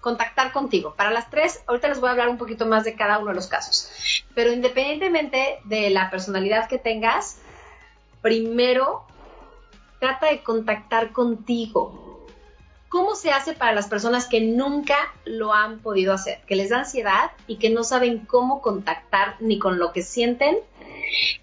Contactar 0.00 0.52
contigo. 0.52 0.94
Para 0.94 1.10
las 1.10 1.28
tres, 1.28 1.62
ahorita 1.66 1.88
les 1.88 2.00
voy 2.00 2.08
a 2.08 2.12
hablar 2.12 2.28
un 2.28 2.38
poquito 2.38 2.66
más 2.66 2.84
de 2.84 2.94
cada 2.94 3.18
uno 3.18 3.28
de 3.28 3.34
los 3.34 3.48
casos. 3.48 3.90
Pero 4.34 4.52
independientemente 4.52 5.58
de 5.64 5.90
la 5.90 6.10
personalidad 6.10 6.68
que 6.68 6.78
tengas, 6.78 7.38
primero 8.22 9.04
trata 10.00 10.26
de 10.26 10.42
contactar 10.42 11.12
contigo. 11.12 12.26
¿Cómo 12.88 13.14
se 13.14 13.30
hace 13.30 13.54
para 13.54 13.72
las 13.72 13.86
personas 13.86 14.26
que 14.26 14.40
nunca 14.40 14.96
lo 15.24 15.54
han 15.54 15.78
podido 15.78 16.12
hacer? 16.12 16.40
Que 16.46 16.56
les 16.56 16.70
da 16.70 16.80
ansiedad 16.80 17.30
y 17.46 17.56
que 17.56 17.70
no 17.70 17.84
saben 17.84 18.18
cómo 18.26 18.60
contactar 18.60 19.36
ni 19.40 19.58
con 19.58 19.78
lo 19.78 19.92
que 19.92 20.02
sienten, 20.02 20.58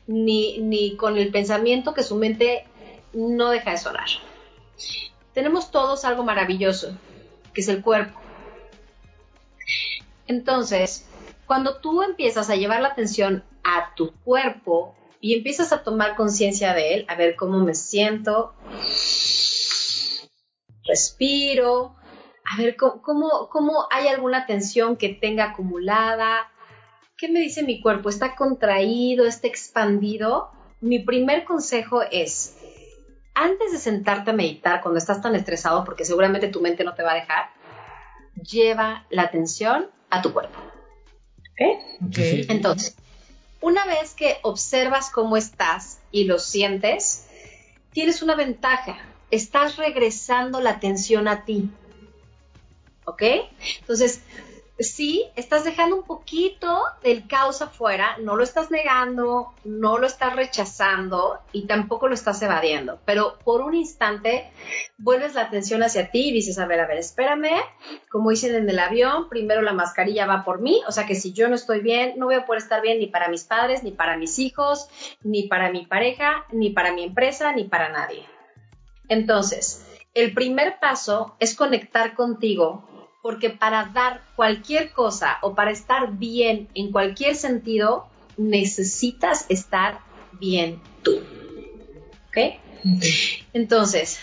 ni, 0.06 0.60
ni 0.60 0.96
con 0.96 1.18
el 1.18 1.32
pensamiento 1.32 1.94
que 1.94 2.04
su 2.04 2.16
mente 2.16 2.66
no 3.14 3.50
deja 3.50 3.72
de 3.72 3.78
sonar 3.78 4.08
tenemos 5.34 5.72
todos 5.72 6.06
algo 6.06 6.24
maravilloso, 6.24 6.98
que 7.54 7.62
es 7.62 7.68
el 7.68 7.82
cuerpo. 7.82 8.20
Entonces, 10.28 11.08
cuando 11.46 11.78
tú 11.78 12.04
empiezas 12.04 12.50
a 12.50 12.56
llevar 12.56 12.82
la 12.82 12.90
atención 12.90 13.44
a 13.64 13.96
tu 13.96 14.14
cuerpo 14.24 14.96
y 15.20 15.34
empiezas 15.34 15.74
a 15.74 15.84
tomar 15.84 16.16
conciencia 16.16 16.74
de 16.74 16.94
él, 16.94 17.06
a 17.08 17.16
ver 17.16 17.36
cómo 17.36 17.60
me 17.60 17.74
siento, 17.74 18.54
respiro, 20.86 21.96
a 22.46 22.58
ver 22.58 22.76
cómo, 22.76 23.88
hay 23.90 24.08
alguna 24.08 24.46
tensión 24.46 24.98
que 24.98 25.10
tenga 25.10 25.46
acumulada. 25.46 26.52
¿Qué 27.18 27.28
me 27.28 27.40
dice 27.40 27.64
mi 27.64 27.82
cuerpo? 27.82 28.10
¿Está 28.10 28.36
contraído? 28.36 29.26
¿Está 29.26 29.48
expandido? 29.48 30.52
Mi 30.82 31.00
primer 31.00 31.46
consejo 31.46 32.02
es, 32.04 32.59
antes 33.40 33.72
de 33.72 33.78
sentarte 33.78 34.32
a 34.32 34.34
meditar 34.34 34.82
cuando 34.82 34.98
estás 34.98 35.22
tan 35.22 35.34
estresado, 35.34 35.86
porque 35.86 36.04
seguramente 36.04 36.50
tu 36.50 36.60
mente 36.60 36.84
no 36.84 36.94
te 36.94 37.04
va 37.04 37.14
a 37.14 37.16
dejar, 37.16 37.50
lleva 38.36 39.06
la 39.10 39.24
atención 39.24 39.90
a 40.10 40.22
tu 40.22 40.34
cuerpo. 40.34 40.60
¿Ok? 42.06 42.18
Entonces, 42.50 42.98
una 43.62 43.86
vez 43.86 44.14
que 44.14 44.40
observas 44.42 45.10
cómo 45.10 45.38
estás 45.38 46.00
y 46.12 46.26
lo 46.26 46.38
sientes, 46.38 47.28
tienes 47.94 48.22
una 48.22 48.36
ventaja. 48.36 48.98
Estás 49.32 49.78
regresando 49.78 50.60
la 50.60 50.72
atención 50.72 51.30
a 51.30 51.46
ti. 51.46 51.70
¿Ok? 53.06 53.24
Entonces, 53.80 54.22
sí, 54.80 55.26
estás 55.36 55.64
dejando 55.66 55.98
un 55.98 56.04
poquito 56.04 56.82
del 57.04 57.28
caos 57.28 57.62
afuera, 57.62 58.18
no 58.20 58.36
lo 58.36 58.44
estás 58.44 58.72
negando, 58.72 59.54
no 59.66 59.98
lo 59.98 60.08
estás 60.08 60.36
rechazando 60.36 61.40
y 61.52 61.68
tampoco 61.68 62.08
lo 62.08 62.14
estás 62.14 62.42
evadiendo, 62.42 63.00
pero 63.06 63.38
por 63.44 63.62
un 63.62 63.76
instante 63.76 64.52
vuelves 64.98 65.36
la 65.36 65.42
atención 65.42 65.84
hacia 65.84 66.12
ti 66.12 66.30
y 66.30 66.32
dices, 66.32 66.60
a 66.60 66.66
ver, 66.66 66.80
a 66.80 66.88
ver, 66.88 66.98
espérame, 66.98 67.62
como 68.10 68.30
dicen 68.30 68.56
en 68.56 68.70
el 68.70 68.80
avión, 68.80 69.28
primero 69.28 69.62
la 69.62 69.74
mascarilla 69.74 70.26
va 70.26 70.44
por 70.46 70.62
mí, 70.62 70.82
o 70.88 70.92
sea 70.92 71.06
que 71.06 71.16
si 71.16 71.34
yo 71.34 71.50
no 71.50 71.56
estoy 71.56 71.82
bien, 71.82 72.14
no 72.18 72.28
voy 72.28 72.36
a 72.36 72.46
poder 72.46 72.62
estar 72.62 72.82
bien 72.82 73.00
ni 73.00 73.08
para 73.08 73.28
mis 73.28 73.44
padres, 73.44 73.84
ni 73.84 73.92
para 73.92 74.18
mis 74.18 74.40
hijos, 74.40 74.88
ni 75.22 75.48
para 75.48 75.72
mi 75.72 75.86
pareja, 75.86 76.46
ni 76.52 76.70
para 76.70 76.94
mi 76.94 77.04
empresa, 77.04 77.52
ni 77.52 77.66
para 77.66 77.90
nadie. 77.90 78.26
Entonces, 79.10 79.86
el 80.14 80.34
primer 80.34 80.80
paso 80.80 81.36
es 81.40 81.56
conectar 81.56 82.14
contigo 82.14 82.88
porque 83.22 83.50
para 83.50 83.86
dar 83.86 84.24
cualquier 84.36 84.92
cosa 84.92 85.38
o 85.42 85.56
para 85.56 85.72
estar 85.72 86.18
bien 86.18 86.70
en 86.74 86.92
cualquier 86.92 87.36
sentido, 87.36 88.08
necesitas 88.38 89.46
estar 89.50 90.00
bien 90.32 90.82
tú. 91.04 91.22
¿Ok? 92.30 92.38
Entonces, 93.54 94.20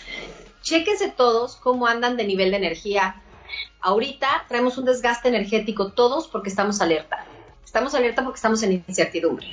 chéquense 0.61 1.09
todos 1.09 1.55
cómo 1.57 1.87
andan 1.87 2.17
de 2.17 2.25
nivel 2.25 2.51
de 2.51 2.57
energía. 2.57 3.21
Ahorita 3.79 4.45
traemos 4.47 4.77
un 4.77 4.85
desgaste 4.85 5.29
energético 5.29 5.91
todos 5.91 6.27
porque 6.27 6.49
estamos 6.49 6.81
alerta. 6.81 7.25
Estamos 7.67 7.93
alerta 7.93 8.23
porque 8.23 8.37
estamos 8.37 8.63
en 8.63 8.71
incertidumbre. 8.87 9.45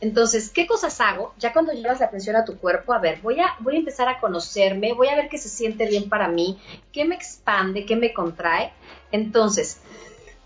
Entonces, 0.00 0.48
¿qué 0.48 0.66
cosas 0.66 0.98
hago? 1.02 1.34
Ya 1.38 1.52
cuando 1.52 1.72
llevas 1.72 2.00
la 2.00 2.06
atención 2.06 2.34
a 2.34 2.46
tu 2.46 2.56
cuerpo, 2.56 2.94
a 2.94 2.98
ver, 2.98 3.20
voy 3.20 3.38
a, 3.38 3.54
voy 3.58 3.76
a 3.76 3.80
empezar 3.80 4.08
a 4.08 4.18
conocerme, 4.18 4.94
voy 4.94 5.08
a 5.08 5.14
ver 5.14 5.28
qué 5.28 5.36
se 5.36 5.50
siente 5.50 5.86
bien 5.86 6.08
para 6.08 6.26
mí, 6.26 6.58
qué 6.90 7.04
me 7.04 7.14
expande, 7.14 7.84
qué 7.84 7.96
me 7.96 8.14
contrae. 8.14 8.72
Entonces, 9.12 9.82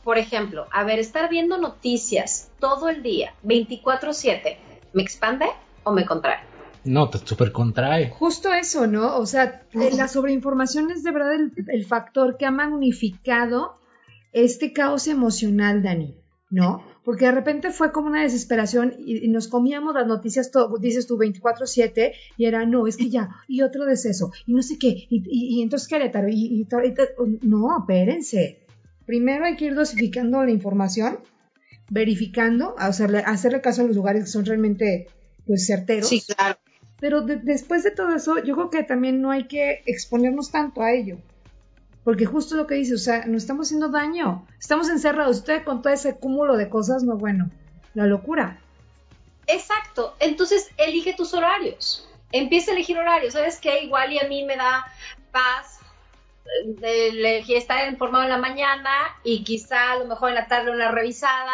por 0.03 0.19
ejemplo, 0.19 0.67
a 0.73 0.83
ver, 0.83 0.99
estar 0.99 1.31
viendo 1.31 1.57
noticias 1.57 2.51
todo 2.59 2.89
el 2.89 3.05
día, 3.05 3.33
24/7, 3.45 4.57
¿me 4.93 5.03
expande 5.03 5.47
o 5.85 5.93
me 5.93 6.05
contrae? 6.07 6.41
No, 6.83 7.11
te 7.11 7.19
super 7.19 7.53
contrae. 7.53 8.11
Justo 8.11 8.53
eso, 8.53 8.89
¿no? 8.89 9.19
O 9.19 9.27
sea, 9.27 9.63
la 9.73 10.09
sobreinformación 10.09 10.91
es 10.91 11.05
de 11.05 11.13
verdad 11.13 11.37
el 11.69 11.87
factor 11.87 12.37
que 12.37 12.45
ha 12.45 12.51
magnificado 12.51 13.79
este 14.33 14.73
caos 14.73 15.07
emocional, 15.07 15.81
Dani. 15.81 16.24
¿No? 16.55 16.85
Porque 17.05 17.27
de 17.27 17.33
repente 17.33 17.71
fue 17.71 17.91
como 17.91 18.07
una 18.07 18.23
desesperación 18.23 18.95
y, 19.05 19.27
nos 19.29 19.49
comíamos 19.49 19.93
las 19.95 20.07
noticias, 20.07 20.53
dices 20.79 21.07
tú 21.07 21.19
24/7, 21.19 22.13
y 22.37 22.45
era, 22.45 22.65
no, 22.65 22.87
es 22.87 22.97
que 22.97 23.11
ya, 23.11 23.29
y 23.49 23.63
otro 23.63 23.85
deceso, 23.85 24.33
y 24.47 24.55
no 24.55 24.63
sé 24.63 24.79
qué, 24.79 25.07
y, 25.11 25.61
entonces 25.63 25.89
Querétaro, 25.89 26.29
y, 26.29 26.67
no, 27.43 27.79
espérense. 27.81 28.61
Primero 29.05 29.45
hay 29.45 29.57
que 29.57 29.67
ir 29.67 29.75
dosificando 29.75 30.45
la 30.45 30.53
información, 30.53 31.19
verificando, 31.91 32.75
hacerle, 32.79 33.19
hacerle 33.19 33.61
caso 33.61 33.83
a 33.83 33.87
los 33.87 33.97
lugares 33.97 34.25
que 34.25 34.31
son 34.31 34.45
realmente, 34.47 35.09
pues, 35.47 35.67
certeros. 35.67 36.09
Sí, 36.09 36.23
claro. 36.23 36.59
Pero 37.01 37.23
después 37.23 37.83
de 37.83 37.91
todo 37.91 38.15
eso, 38.15 38.39
yo 38.43 38.55
creo 38.55 38.71
que 38.71 38.83
también 38.85 39.21
no 39.21 39.31
hay 39.31 39.47
que 39.49 39.83
exponernos 39.87 40.53
tanto 40.53 40.81
a 40.81 40.93
ello. 40.93 41.19
Porque 42.05 42.27
justo 42.27 42.55
lo 42.57 42.67
que 42.67 42.75
dice, 42.75 42.95
o 42.95 42.99
sea, 42.99 43.25
nos 43.27 43.43
estamos 43.43 43.69
haciendo 43.69 43.89
daño. 43.89 44.47
Estamos 44.59 44.89
encerrados. 44.89 45.39
Usted 45.39 45.65
con 45.65 45.83
todo 45.83 45.93
ese 45.93 46.17
cúmulo 46.17 46.57
de 46.57 46.69
cosas, 46.69 47.03
no, 47.03 47.17
bueno, 47.17 47.51
la 47.95 48.07
locura. 48.07 48.59
Exacto. 49.47 50.15
Entonces, 50.21 50.71
elige 50.77 51.15
tus 51.15 51.33
horarios. 51.33 52.09
Empieza 52.31 52.71
a 52.71 52.75
elegir 52.75 52.99
horarios. 52.99 53.33
¿Sabes 53.33 53.59
qué? 53.59 53.83
Igual 53.83 54.13
y 54.13 54.19
a 54.19 54.29
mí 54.29 54.45
me 54.45 54.57
da 54.57 54.87
paz 55.33 55.81
elegir 56.83 57.57
estar 57.57 57.89
informado 57.89 58.25
en 58.25 58.31
la 58.31 58.39
mañana 58.39 58.91
y 59.23 59.45
quizá 59.45 59.93
a 59.93 59.97
lo 59.97 60.07
mejor 60.07 60.31
en 60.31 60.37
la 60.37 60.47
tarde 60.47 60.71
una 60.71 60.91
revisada, 60.91 61.53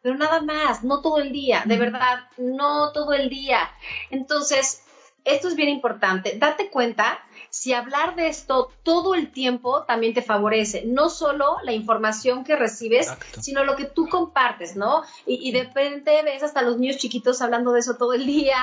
pero 0.00 0.16
nada 0.16 0.40
más, 0.40 0.82
no 0.82 1.00
todo 1.00 1.18
el 1.18 1.32
día, 1.32 1.62
de 1.66 1.76
verdad, 1.76 2.28
no 2.36 2.92
todo 2.92 3.12
el 3.12 3.28
día. 3.28 3.70
Entonces, 4.10 4.82
esto 5.24 5.48
es 5.48 5.54
bien 5.54 5.68
importante. 5.68 6.36
Date 6.38 6.70
cuenta 6.70 7.20
si 7.52 7.74
hablar 7.74 8.16
de 8.16 8.28
esto 8.28 8.72
todo 8.82 9.14
el 9.14 9.30
tiempo 9.30 9.82
también 9.82 10.14
te 10.14 10.22
favorece, 10.22 10.84
no 10.86 11.10
solo 11.10 11.58
la 11.62 11.72
información 11.72 12.44
que 12.44 12.56
recibes, 12.56 13.12
sino 13.42 13.62
lo 13.62 13.76
que 13.76 13.84
tú 13.84 14.08
compartes, 14.08 14.74
¿no? 14.74 15.02
Y, 15.26 15.52
de 15.52 15.64
repente 15.64 16.22
ves 16.22 16.42
hasta 16.42 16.62
los 16.62 16.78
niños 16.78 16.96
chiquitos 16.96 17.42
hablando 17.42 17.72
de 17.72 17.80
eso 17.80 17.96
todo 17.96 18.14
el 18.14 18.24
día, 18.24 18.56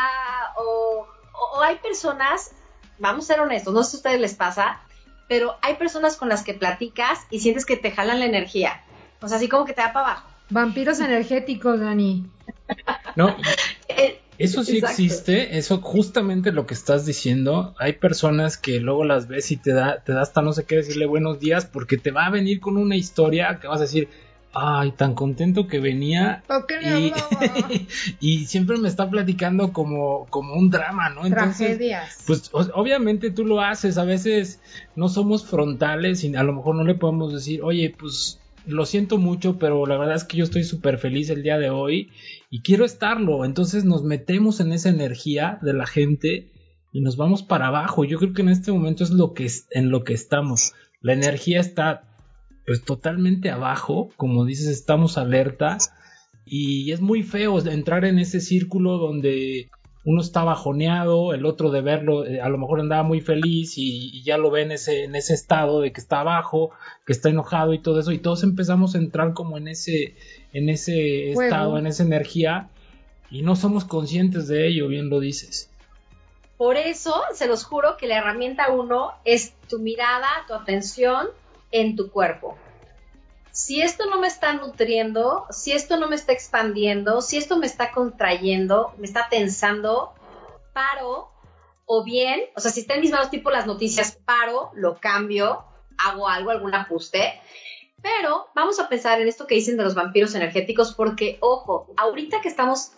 o, 0.58 1.06
hay 1.62 1.76
personas, 1.76 2.52
vamos 2.98 3.26
a 3.26 3.34
ser 3.36 3.42
honestos, 3.42 3.76
no 3.76 3.84
sé 3.84 3.92
si 3.92 3.98
a 3.98 4.00
ustedes 4.00 4.22
les 4.22 4.34
pasa, 4.34 4.82
pero 5.28 5.56
hay 5.62 5.76
personas 5.76 6.18
con 6.18 6.28
las 6.28 6.44
que 6.44 6.56
platicas 6.56 7.20
y 7.30 7.42
sientes 7.42 7.68
que 7.68 7.78
te 7.78 7.92
jalan 7.92 8.20
la 8.20 8.26
energía, 8.26 8.84
o 9.22 9.28
sea, 9.28 9.38
así 9.38 9.48
como 9.48 9.66
que 9.66 9.74
te 9.74 9.82
da 9.82 9.94
para 9.94 10.08
abajo. 10.08 10.30
Vampiros 10.50 11.00
energéticos, 11.00 11.80
Dani. 11.80 12.26
No. 13.16 13.36
Eso 14.40 14.64
sí 14.64 14.78
existe, 14.78 15.58
eso 15.58 15.82
justamente 15.82 16.54
lo 16.54 16.66
que 16.66 16.74
estás 16.74 17.06
diciendo. 17.06 17.76
Hay 17.78 17.94
personas 17.94 18.58
que 18.58 18.80
luego 18.80 19.04
las 19.04 19.28
ves 19.28 19.52
y 19.52 19.58
te 19.58 19.74
da, 19.74 20.02
te 20.02 20.14
da 20.14 20.22
hasta 20.22 20.42
no 20.42 20.54
sé 20.54 20.64
qué 20.64 20.78
decirle 20.78 21.06
buenos 21.06 21.40
días 21.40 21.66
porque 21.66 21.98
te 21.98 22.12
va 22.12 22.26
a 22.26 22.30
venir 22.30 22.62
con 22.62 22.78
una 22.78 22.96
historia 22.96 23.60
que 23.62 23.68
vas 23.68 23.80
a 23.80 23.84
decir, 23.84 24.08
ay, 24.54 24.92
tan 24.94 25.14
contento 25.14 25.68
que 25.68 25.80
venía. 25.80 26.44
y, 26.82 27.14
y, 28.20 28.46
siempre 28.46 28.78
me 28.78 28.88
está 28.88 29.10
platicando 29.10 29.74
como, 29.74 30.26
como 30.30 30.56
un 30.56 30.70
drama, 30.70 31.10
¿no? 31.10 31.26
Entonces, 31.26 31.78
pues 32.26 32.50
obviamente 32.54 33.32
tú 33.32 33.46
lo 33.46 33.62
haces, 33.62 33.98
a 33.98 34.06
veces 34.06 34.62
no 34.96 35.10
somos 35.10 35.46
frontales 35.46 36.24
y 36.24 36.36
a 36.36 36.44
lo 36.44 36.54
mejor 36.54 36.76
no 36.76 36.84
le 36.84 36.96
podemos 36.96 37.34
decir, 37.34 37.62
oye, 37.62 37.94
pues 37.98 38.39
lo 38.70 38.86
siento 38.86 39.18
mucho, 39.18 39.58
pero 39.58 39.86
la 39.86 39.98
verdad 39.98 40.16
es 40.16 40.24
que 40.24 40.38
yo 40.38 40.44
estoy 40.44 40.64
súper 40.64 40.98
feliz 40.98 41.30
el 41.30 41.44
día 41.44 41.58
de 41.58 41.70
hoy 41.70 42.12
y 42.50 42.62
quiero 42.62 42.86
estarlo. 42.86 43.46
Entonces 43.46 43.86
nos 43.86 44.04
metemos 44.04 44.60
en 44.60 44.72
esa 44.72 44.90
energía 44.90 45.60
de 45.62 45.74
la 45.74 45.86
gente 45.86 46.52
y 46.92 47.02
nos 47.02 47.18
vamos 47.18 47.44
para 47.44 47.68
abajo. 47.68 48.06
Yo 48.06 48.18
creo 48.20 48.34
que 48.34 48.42
en 48.42 48.50
este 48.50 48.72
momento 48.72 49.04
es 49.04 49.12
lo 49.12 49.34
que 49.34 49.50
en 49.72 49.92
lo 49.92 50.04
que 50.04 50.14
estamos. 50.14 50.74
La 51.02 51.14
energía 51.14 51.60
está 51.60 52.04
pues 52.66 52.84
totalmente 52.84 53.50
abajo, 53.50 54.12
como 54.16 54.46
dices, 54.46 54.68
estamos 54.68 55.18
alerta 55.18 55.78
y 56.46 56.92
es 56.92 57.02
muy 57.02 57.24
feo 57.24 57.60
entrar 57.68 58.06
en 58.06 58.20
ese 58.20 58.40
círculo 58.40 58.98
donde 58.98 59.70
uno 60.06 60.22
está 60.22 60.44
bajoneado, 60.44 61.34
el 61.34 61.46
otro 61.46 61.72
de 61.72 61.82
verlo 61.82 62.26
eh, 62.26 62.42
a 62.42 62.50
lo 62.50 62.58
mejor 62.58 62.80
andaba 62.80 63.04
muy 63.04 63.20
feliz 63.22 63.74
y, 63.78 64.24
ya 64.24 64.38
lo 64.38 64.50
ve 64.50 64.62
en 64.62 64.72
ese, 64.72 65.04
en 65.04 65.16
ese 65.16 65.34
estado 65.34 65.82
de 65.82 65.92
que 65.92 66.00
está 66.00 66.22
abajo, 66.22 66.72
que 67.06 67.14
está 67.14 67.30
enojado 67.30 67.74
y 67.74 67.80
todo 67.80 68.00
eso, 68.00 68.12
y 68.12 68.20
todos 68.20 68.44
empezamos 68.44 68.96
a 68.96 69.00
entrar 69.00 69.34
como 69.34 69.58
en 69.58 69.68
ese, 69.68 70.16
en 70.54 70.70
ese 70.70 71.32
estado, 71.32 71.78
en 71.78 71.88
esa 71.88 72.04
energía, 72.04 72.70
y 73.30 73.42
no 73.42 73.56
somos 73.56 73.86
conscientes 73.86 74.48
de 74.48 74.68
ello, 74.68 74.88
bien 74.88 75.10
lo 75.10 75.20
dices. 75.20 75.70
Por 76.58 76.78
eso, 76.78 77.22
se 77.34 77.48
los 77.48 77.64
juro 77.64 77.96
que 77.98 78.08
la 78.08 78.18
herramienta 78.18 78.72
uno 78.72 79.12
es 79.26 79.54
tu 79.70 79.80
mirada, 79.80 80.28
tu 80.48 80.54
atención 80.54 81.28
en 81.72 81.96
tu 81.96 82.10
cuerpo 82.10 82.58
si 83.60 83.82
esto 83.82 84.06
no 84.06 84.22
me 84.22 84.28
está 84.28 84.54
nutriendo, 84.54 85.46
si 85.50 85.74
esto 85.74 85.98
no 85.98 86.08
me 86.08 86.16
está 86.16 86.32
expandiendo, 86.32 87.22
si 87.22 87.36
esto 87.36 87.58
me 87.58 87.66
está 87.66 87.92
contrayendo, 87.92 88.94
me 88.98 89.06
está 89.06 89.28
tensando, 89.30 90.14
paro, 90.72 91.30
o 91.86 92.06
bien, 92.06 92.40
o 92.56 92.62
sea, 92.62 92.72
si 92.72 92.80
está 92.80 92.94
en 92.94 93.02
mis 93.02 93.12
manos 93.12 93.30
tipo 93.30 93.52
las 93.52 93.68
noticias, 93.68 94.18
paro, 94.24 94.72
lo 94.76 94.98
cambio, 95.02 95.66
hago 95.98 96.30
algo, 96.30 96.52
algún 96.52 96.74
ajuste. 96.74 97.42
Pero 98.02 98.48
vamos 98.56 98.80
a 98.80 98.88
pensar 98.88 99.20
en 99.20 99.28
esto 99.28 99.46
que 99.46 99.56
dicen 99.56 99.76
de 99.76 99.84
los 99.84 99.94
vampiros 99.94 100.34
energéticos, 100.36 100.94
porque, 100.96 101.38
ojo, 101.42 101.94
ahorita 101.98 102.40
que 102.40 102.48
estamos 102.48 102.94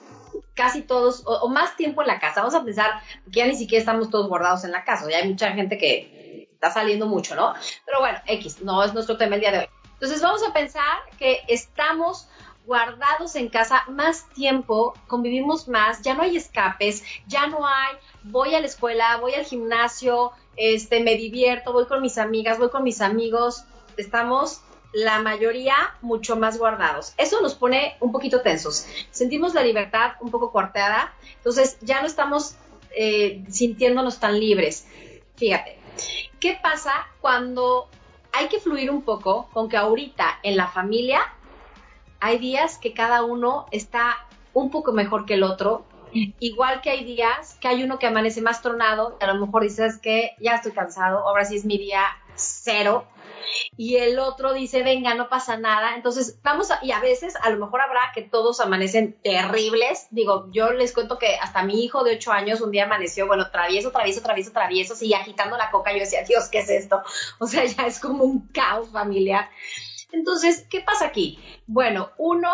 casi 0.53 0.83
todos, 0.83 1.23
o, 1.25 1.49
más 1.49 1.75
tiempo 1.75 2.01
en 2.01 2.07
la 2.07 2.19
casa, 2.19 2.41
vamos 2.41 2.53
a 2.53 2.63
pensar 2.63 3.01
que 3.31 3.39
ya 3.39 3.47
ni 3.47 3.55
siquiera 3.55 3.79
estamos 3.79 4.11
todos 4.11 4.29
guardados 4.29 4.63
en 4.63 4.71
la 4.71 4.83
casa, 4.83 5.09
ya 5.09 5.17
hay 5.17 5.27
mucha 5.27 5.51
gente 5.53 5.79
que 5.79 6.47
está 6.53 6.69
saliendo 6.69 7.07
mucho, 7.07 7.35
¿no? 7.35 7.55
Pero 7.83 7.99
bueno, 7.99 8.19
X, 8.27 8.61
no 8.61 8.83
es 8.83 8.93
nuestro 8.93 9.17
tema 9.17 9.33
el 9.33 9.41
día 9.41 9.51
de 9.51 9.59
hoy. 9.59 9.80
Entonces 10.01 10.23
vamos 10.23 10.41
a 10.41 10.51
pensar 10.51 10.97
que 11.19 11.41
estamos 11.47 12.27
guardados 12.65 13.35
en 13.35 13.49
casa 13.49 13.83
más 13.87 14.27
tiempo, 14.29 14.95
convivimos 15.05 15.67
más, 15.67 16.01
ya 16.01 16.15
no 16.15 16.23
hay 16.23 16.37
escapes, 16.37 17.03
ya 17.27 17.45
no 17.45 17.67
hay, 17.67 17.97
voy 18.23 18.55
a 18.55 18.59
la 18.59 18.65
escuela, 18.65 19.17
voy 19.17 19.35
al 19.35 19.45
gimnasio, 19.45 20.31
este, 20.57 21.01
me 21.01 21.17
divierto, 21.17 21.71
voy 21.71 21.85
con 21.85 22.01
mis 22.01 22.17
amigas, 22.17 22.57
voy 22.57 22.71
con 22.71 22.83
mis 22.83 22.99
amigos, 22.99 23.63
estamos 23.95 24.61
la 24.91 25.21
mayoría 25.21 25.75
mucho 26.01 26.35
más 26.35 26.57
guardados. 26.57 27.13
Eso 27.17 27.39
nos 27.41 27.53
pone 27.53 27.95
un 27.99 28.11
poquito 28.11 28.41
tensos. 28.41 28.87
Sentimos 29.11 29.53
la 29.53 29.63
libertad 29.63 30.13
un 30.19 30.31
poco 30.31 30.51
cortada, 30.51 31.13
entonces 31.35 31.77
ya 31.81 32.01
no 32.01 32.07
estamos 32.07 32.55
eh, 32.97 33.43
sintiéndonos 33.51 34.19
tan 34.19 34.39
libres. 34.39 34.87
Fíjate, 35.35 35.77
¿qué 36.39 36.59
pasa 36.59 37.07
cuando 37.21 37.87
hay 38.33 38.47
que 38.47 38.59
fluir 38.59 38.89
un 38.89 39.01
poco 39.01 39.49
con 39.53 39.69
que 39.69 39.77
ahorita 39.77 40.39
en 40.43 40.57
la 40.57 40.67
familia 40.67 41.21
hay 42.19 42.37
días 42.37 42.77
que 42.77 42.93
cada 42.93 43.23
uno 43.23 43.65
está 43.71 44.17
un 44.53 44.69
poco 44.69 44.91
mejor 44.91 45.25
que 45.25 45.33
el 45.35 45.43
otro, 45.43 45.85
igual 46.39 46.81
que 46.81 46.91
hay 46.91 47.03
días 47.03 47.57
que 47.59 47.67
hay 47.67 47.83
uno 47.83 47.99
que 47.99 48.07
amanece 48.07 48.41
más 48.41 48.61
tronado, 48.61 49.17
y 49.19 49.23
a 49.23 49.33
lo 49.33 49.45
mejor 49.45 49.63
dices 49.63 49.97
que 49.97 50.31
ya 50.39 50.55
estoy 50.55 50.71
cansado, 50.71 51.19
ahora 51.27 51.45
sí 51.45 51.55
es 51.55 51.65
mi 51.65 51.77
día 51.77 52.03
cero, 52.35 53.05
y 53.77 53.97
el 53.97 54.19
otro 54.19 54.53
dice, 54.53 54.83
venga, 54.83 55.13
no 55.15 55.29
pasa 55.29 55.57
nada. 55.57 55.95
Entonces, 55.95 56.39
vamos 56.43 56.71
a, 56.71 56.79
y 56.83 56.91
a 56.91 56.99
veces 56.99 57.35
a 57.41 57.49
lo 57.49 57.57
mejor 57.57 57.81
habrá 57.81 58.11
que 58.13 58.21
todos 58.21 58.59
amanecen 58.59 59.19
terribles. 59.21 60.07
Digo, 60.11 60.47
yo 60.51 60.71
les 60.71 60.93
cuento 60.93 61.17
que 61.17 61.35
hasta 61.35 61.63
mi 61.63 61.83
hijo 61.83 62.03
de 62.03 62.15
ocho 62.15 62.31
años 62.31 62.61
un 62.61 62.71
día 62.71 62.85
amaneció, 62.85 63.27
bueno, 63.27 63.49
travieso, 63.51 63.91
travieso, 63.91 64.21
travieso, 64.21 64.51
travieso, 64.51 64.93
y 65.03 65.13
agitando 65.13 65.57
la 65.57 65.71
coca. 65.71 65.91
Yo 65.93 65.99
decía, 65.99 66.23
Dios, 66.23 66.49
¿qué 66.49 66.59
es 66.59 66.69
esto? 66.69 67.01
O 67.39 67.47
sea, 67.47 67.65
ya 67.65 67.87
es 67.87 67.99
como 67.99 68.23
un 68.23 68.47
caos 68.49 68.89
familiar. 68.91 69.49
Entonces, 70.11 70.65
¿qué 70.69 70.81
pasa 70.81 71.05
aquí? 71.05 71.39
Bueno, 71.67 72.11
uno, 72.17 72.49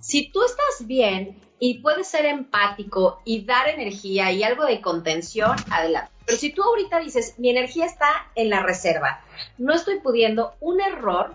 si 0.00 0.30
tú 0.30 0.42
estás 0.42 0.86
bien 0.86 1.40
y 1.58 1.80
puedes 1.80 2.08
ser 2.08 2.26
empático 2.26 3.20
y 3.24 3.44
dar 3.44 3.68
energía 3.68 4.32
y 4.32 4.42
algo 4.42 4.64
de 4.64 4.80
contención, 4.80 5.56
adelante. 5.70 6.17
Pero 6.28 6.40
si 6.40 6.52
tú 6.52 6.62
ahorita 6.62 7.00
dices, 7.00 7.38
mi 7.38 7.48
energía 7.48 7.86
está 7.86 8.30
en 8.34 8.50
la 8.50 8.62
reserva, 8.62 9.24
no 9.56 9.72
estoy 9.72 10.00
pudiendo, 10.00 10.52
un 10.60 10.78
error 10.78 11.34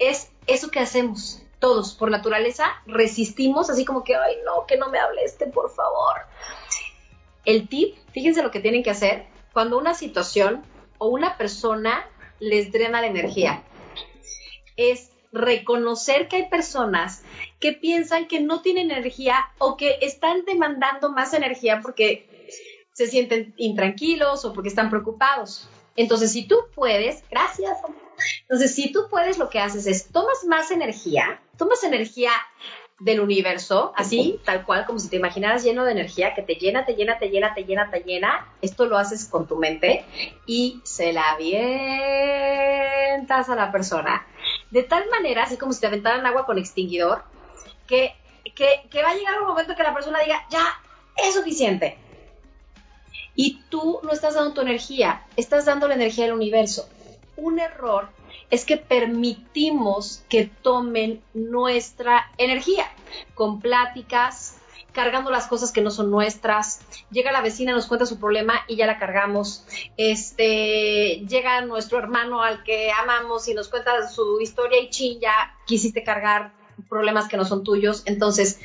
es 0.00 0.32
eso 0.48 0.68
que 0.68 0.80
hacemos. 0.80 1.40
Todos, 1.60 1.94
por 1.94 2.10
naturaleza, 2.10 2.64
resistimos 2.86 3.70
así 3.70 3.84
como 3.84 4.02
que, 4.02 4.16
ay, 4.16 4.38
no, 4.44 4.66
que 4.66 4.76
no 4.76 4.88
me 4.88 4.98
hable 4.98 5.22
este, 5.22 5.46
por 5.46 5.72
favor. 5.72 6.22
El 7.44 7.68
tip, 7.68 7.94
fíjense 8.10 8.42
lo 8.42 8.50
que 8.50 8.58
tienen 8.58 8.82
que 8.82 8.90
hacer 8.90 9.26
cuando 9.52 9.78
una 9.78 9.94
situación 9.94 10.64
o 10.98 11.06
una 11.06 11.38
persona 11.38 12.04
les 12.40 12.72
drena 12.72 13.00
la 13.00 13.06
energía. 13.06 13.62
Es 14.76 15.12
reconocer 15.30 16.26
que 16.26 16.34
hay 16.34 16.48
personas 16.48 17.22
que 17.60 17.72
piensan 17.74 18.26
que 18.26 18.40
no 18.40 18.60
tienen 18.60 18.90
energía 18.90 19.36
o 19.58 19.76
que 19.76 19.98
están 20.02 20.44
demandando 20.46 21.12
más 21.12 21.32
energía 21.32 21.78
porque 21.80 22.31
se 23.02 23.10
sienten 23.10 23.52
intranquilos 23.56 24.44
o 24.44 24.52
porque 24.52 24.68
están 24.68 24.90
preocupados. 24.90 25.68
Entonces, 25.96 26.30
si 26.32 26.46
tú 26.46 26.56
puedes, 26.74 27.24
gracias. 27.30 27.78
Entonces, 28.42 28.74
si 28.74 28.92
tú 28.92 29.08
puedes, 29.10 29.38
lo 29.38 29.48
que 29.50 29.58
haces 29.58 29.86
es 29.86 30.12
tomas 30.12 30.44
más 30.46 30.70
energía, 30.70 31.40
tomas 31.56 31.82
energía 31.82 32.30
del 33.00 33.18
universo, 33.20 33.92
así, 33.96 34.38
tal 34.44 34.64
cual, 34.64 34.86
como 34.86 35.00
si 35.00 35.08
te 35.08 35.16
imaginaras 35.16 35.64
lleno 35.64 35.84
de 35.84 35.90
energía, 35.90 36.34
que 36.34 36.42
te 36.42 36.54
llena, 36.54 36.84
te 36.86 36.94
llena, 36.94 37.18
te 37.18 37.30
llena, 37.30 37.52
te 37.54 37.64
llena, 37.64 37.90
te 37.90 38.04
llena. 38.04 38.46
Esto 38.62 38.86
lo 38.86 38.96
haces 38.96 39.24
con 39.26 39.48
tu 39.48 39.56
mente 39.56 40.04
y 40.46 40.80
se 40.84 41.12
la 41.12 41.32
avientas 41.32 41.58
a 43.48 43.56
la 43.56 43.72
persona. 43.72 44.24
De 44.70 44.84
tal 44.84 45.10
manera, 45.10 45.42
así 45.42 45.56
como 45.56 45.72
si 45.72 45.80
te 45.80 45.88
aventaran 45.88 46.24
agua 46.24 46.46
con 46.46 46.58
extinguidor, 46.58 47.24
que, 47.88 48.14
que, 48.54 48.86
que 48.88 49.02
va 49.02 49.10
a 49.10 49.14
llegar 49.14 49.40
un 49.40 49.48
momento 49.48 49.74
que 49.74 49.82
la 49.82 49.92
persona 49.92 50.20
diga, 50.20 50.46
ya, 50.48 50.64
es 51.16 51.34
suficiente 51.34 51.98
y 53.34 53.60
tú 53.68 54.00
no 54.02 54.12
estás 54.12 54.34
dando 54.34 54.54
tu 54.54 54.60
energía, 54.60 55.22
estás 55.36 55.64
dando 55.64 55.88
la 55.88 55.94
energía 55.94 56.24
del 56.24 56.34
universo. 56.34 56.88
Un 57.36 57.58
error 57.58 58.08
es 58.50 58.64
que 58.64 58.76
permitimos 58.76 60.22
que 60.28 60.50
tomen 60.62 61.22
nuestra 61.32 62.30
energía 62.36 62.84
con 63.34 63.60
pláticas, 63.60 64.58
cargando 64.92 65.30
las 65.30 65.46
cosas 65.46 65.72
que 65.72 65.80
no 65.80 65.90
son 65.90 66.10
nuestras. 66.10 66.80
Llega 67.10 67.32
la 67.32 67.40
vecina, 67.40 67.72
nos 67.72 67.86
cuenta 67.86 68.06
su 68.06 68.20
problema 68.20 68.60
y 68.68 68.76
ya 68.76 68.86
la 68.86 68.98
cargamos. 68.98 69.64
Este, 69.96 71.24
llega 71.26 71.62
nuestro 71.62 71.98
hermano 71.98 72.42
al 72.42 72.62
que 72.62 72.92
amamos 72.92 73.48
y 73.48 73.54
nos 73.54 73.68
cuenta 73.68 74.08
su 74.08 74.40
historia 74.40 74.80
y 74.80 74.90
chin, 74.90 75.18
ya 75.20 75.56
quisiste 75.66 76.04
cargar 76.04 76.52
problemas 76.88 77.28
que 77.28 77.36
no 77.36 77.44
son 77.44 77.64
tuyos. 77.64 78.02
Entonces, 78.04 78.60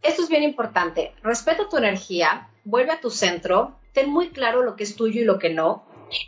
esto 0.00 0.22
es 0.22 0.28
bien 0.28 0.42
importante. 0.42 1.14
Respeta 1.22 1.68
tu 1.68 1.76
energía, 1.76 2.48
vuelve 2.64 2.92
a 2.92 3.00
tu 3.00 3.10
centro, 3.10 3.78
ten 3.92 4.10
muy 4.10 4.30
claro 4.30 4.62
lo 4.62 4.76
que 4.76 4.84
es 4.84 4.96
tuyo 4.96 5.20
y 5.20 5.24
lo 5.24 5.38
que 5.38 5.50
no. 5.50 5.84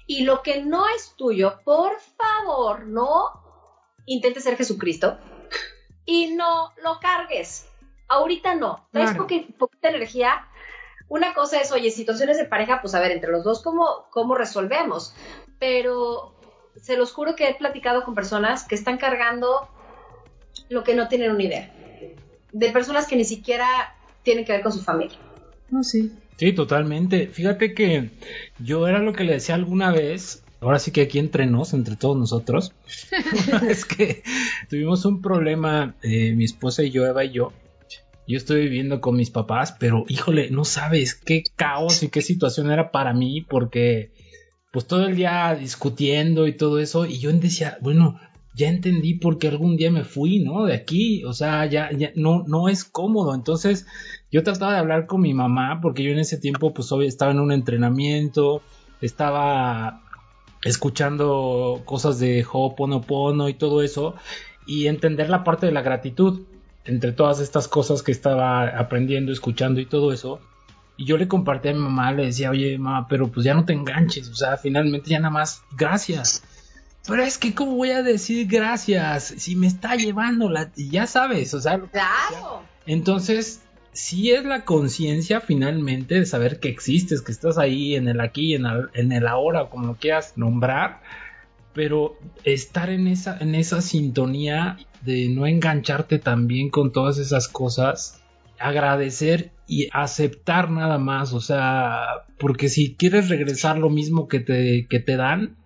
Y 0.07 0.25
lo 0.25 0.43
que 0.43 0.63
no 0.63 0.87
es 0.89 1.15
tuyo, 1.17 1.61
por 1.65 1.99
favor, 2.01 2.87
no 2.87 3.43
intentes 4.07 4.45
ser 4.45 4.57
Jesucristo 4.57 5.19
y 6.07 6.35
no 6.35 6.73
lo 6.83 6.99
cargues. 7.01 7.67
Ahorita 8.09 8.55
no. 8.55 8.87
Traes 8.93 9.17
poquita 9.59 9.89
energía. 9.89 10.47
Una 11.09 11.35
cosa 11.35 11.61
es, 11.61 11.71
oye, 11.73 11.91
situaciones 11.91 12.39
de 12.39 12.45
pareja, 12.45 12.81
pues 12.81 12.95
a 12.95 13.01
ver, 13.01 13.13
entre 13.13 13.31
los 13.31 13.45
dos, 13.45 13.63
¿cómo, 13.63 14.07
cómo 14.11 14.35
resolvemos? 14.35 15.15
Pero 15.59 16.35
se 16.81 16.97
los 16.97 17.13
juro 17.13 17.37
que 17.37 17.49
he 17.49 17.55
platicado 17.55 18.05
con 18.05 18.15
personas 18.15 18.67
que 18.67 18.75
están 18.75 18.99
cargando 18.99 19.69
lo 20.69 20.83
que 20.83 20.95
no 20.95 21.09
tienen 21.09 21.31
una 21.31 21.43
idea. 21.43 21.73
De 22.53 22.71
personas 22.71 23.07
que 23.07 23.17
ni 23.17 23.25
siquiera 23.25 23.97
tienen 24.23 24.45
que 24.45 24.53
ver 24.53 24.63
con 24.63 24.73
su 24.73 24.83
familia. 24.83 25.19
No, 25.71 25.83
sí. 25.83 26.13
Sí, 26.37 26.53
totalmente. 26.53 27.29
Fíjate 27.29 27.75
que 27.75 28.11
yo 28.59 28.89
era 28.89 28.99
lo 28.99 29.13
que 29.13 29.25
le 29.25 29.35
decía 29.35 29.55
alguna 29.55 29.93
vez, 29.93 30.43
ahora 30.61 30.79
sí 30.79 30.91
que 30.91 31.03
aquí 31.03 31.19
entre 31.19 31.47
nos, 31.47 31.75
entre 31.75 31.97
todos 31.97 32.17
nosotros, 32.17 32.73
es 33.69 33.85
que 33.85 34.23
tuvimos 34.69 35.05
un 35.05 35.21
problema, 35.23 35.95
eh, 36.03 36.33
mi 36.35 36.45
esposa 36.45 36.83
y 36.83 36.91
yo, 36.91 37.07
Eva 37.07 37.25
y 37.25 37.33
yo. 37.33 37.53
Yo 38.27 38.39
estoy 38.39 38.63
viviendo 38.63 39.03
con 39.03 39.17
mis 39.17 39.31
papás, 39.31 39.77
pero 39.79 40.07
híjole, 40.09 40.51
no 40.51 40.65
sabes 40.65 41.15
qué 41.15 41.43
caos 41.57 42.03
y 42.03 42.09
qué 42.09 42.23
situación 42.23 42.71
era 42.71 42.91
para 42.91 43.13
mí, 43.13 43.43
porque 43.43 44.13
pues 44.73 44.87
todo 44.87 45.07
el 45.07 45.15
día 45.15 45.55
discutiendo 45.55 46.47
y 46.49 46.57
todo 46.57 46.79
eso, 46.79 47.05
y 47.05 47.19
yo 47.19 47.31
decía, 47.33 47.77
bueno, 47.83 48.19
ya 48.55 48.69
entendí 48.69 49.15
por 49.15 49.39
qué 49.39 49.49
algún 49.49 49.77
día 49.77 49.91
me 49.91 50.05
fui, 50.05 50.39
¿no? 50.39 50.65
De 50.65 50.75
aquí, 50.75 51.25
o 51.25 51.33
sea, 51.33 51.67
ya, 51.67 51.91
ya 51.93 52.13
no, 52.15 52.45
no 52.47 52.69
es 52.69 52.85
cómodo. 52.85 53.35
Entonces, 53.35 53.87
yo 54.31 54.45
trataba 54.45 54.75
de 54.75 54.79
hablar 54.79 55.07
con 55.07 55.21
mi 55.23 55.35
mamá, 55.35 55.81
porque 55.83 56.05
yo 56.05 56.13
en 56.13 56.21
ese 56.21 56.39
tiempo, 56.39 56.73
pues, 56.73 56.93
hoy 56.93 57.07
estaba 57.07 57.33
en 57.33 57.41
un 57.41 57.51
entrenamiento, 57.51 58.63
estaba 59.01 60.03
escuchando 60.63 61.83
cosas 61.85 62.21
de 62.21 62.47
Ho'oponopono 62.51 63.49
y 63.49 63.55
todo 63.55 63.83
eso, 63.83 64.15
y 64.67 64.87
entender 64.87 65.29
la 65.29 65.43
parte 65.43 65.67
de 65.67 65.73
la 65.73 65.83
gratitud 65.83 66.43
entre 66.85 67.13
todas 67.13 67.41
estas 67.41 67.67
cosas 67.67 68.03
que 68.03 68.13
estaba 68.13 68.69
aprendiendo, 68.79 69.33
escuchando 69.33 69.81
y 69.81 69.87
todo 69.87 70.13
eso. 70.13 70.41
Y 70.97 71.07
yo 71.07 71.17
le 71.17 71.27
compartí 71.27 71.71
a 71.71 71.73
mi 71.73 71.81
mamá, 71.81 72.13
le 72.13 72.27
decía, 72.27 72.51
oye, 72.51 72.79
mamá, 72.79 73.09
pero 73.09 73.29
pues 73.33 73.45
ya 73.45 73.55
no 73.55 73.65
te 73.65 73.73
enganches, 73.73 74.29
o 74.29 74.35
sea, 74.37 74.57
finalmente 74.57 75.11
ya 75.11 75.19
nada 75.19 75.33
más, 75.33 75.63
gracias 75.77 76.45
pero 77.07 77.23
es 77.23 77.39
que, 77.39 77.55
¿cómo 77.55 77.77
voy 77.77 77.91
a 77.91 78.03
decir 78.03 78.47
gracias 78.47 79.35
si 79.37 79.57
me 79.57 79.67
está 79.67 79.95
llevando 79.95 80.49
la... 80.49 80.71
Ya 80.75 81.07
sabes, 81.07 81.53
o 81.55 81.61
sea... 81.61 81.79
Claro. 81.81 82.63
Entonces, 82.87 83.63
sí 83.93 84.33
es 84.33 84.45
la 84.45 84.65
conciencia 84.65 85.41
finalmente 85.41 86.17
de 86.17 86.27
saber 86.27 86.61
que 86.61 86.69
existes, 86.69 87.23
que 87.23 87.33
estás 87.33 87.59
ahí 87.59 87.95
en 87.95 88.09
el 88.09 88.21
aquí, 88.21 88.55
en 88.55 88.67
el, 88.67 88.89
en 88.95 89.13
el 89.13 89.27
ahora, 89.27 89.71
como 89.71 89.87
lo 89.87 89.95
quieras 89.95 90.35
nombrar, 90.37 91.01
pero 91.73 92.19
estar 92.45 92.91
en 92.91 93.07
esa, 93.07 93.39
en 93.39 93.55
esa 93.55 93.81
sintonía 93.81 94.79
de 95.03 95.29
no 95.29 95.47
engancharte 95.47 96.19
también 96.19 96.71
con 96.71 96.93
todas 96.93 97.19
esas 97.19 97.49
cosas, 97.49 98.23
agradecer 98.59 99.51
y 99.67 99.89
aceptar 99.93 100.71
nada 100.71 100.99
más, 100.99 101.33
o 101.33 101.41
sea, 101.41 102.25
porque 102.39 102.69
si 102.69 102.95
quieres 102.95 103.29
regresar 103.29 103.79
lo 103.79 103.91
mismo 103.91 104.29
que 104.29 104.41
te, 104.41 104.87
que 104.89 105.01
te 105.01 105.17
dan, 105.17 105.57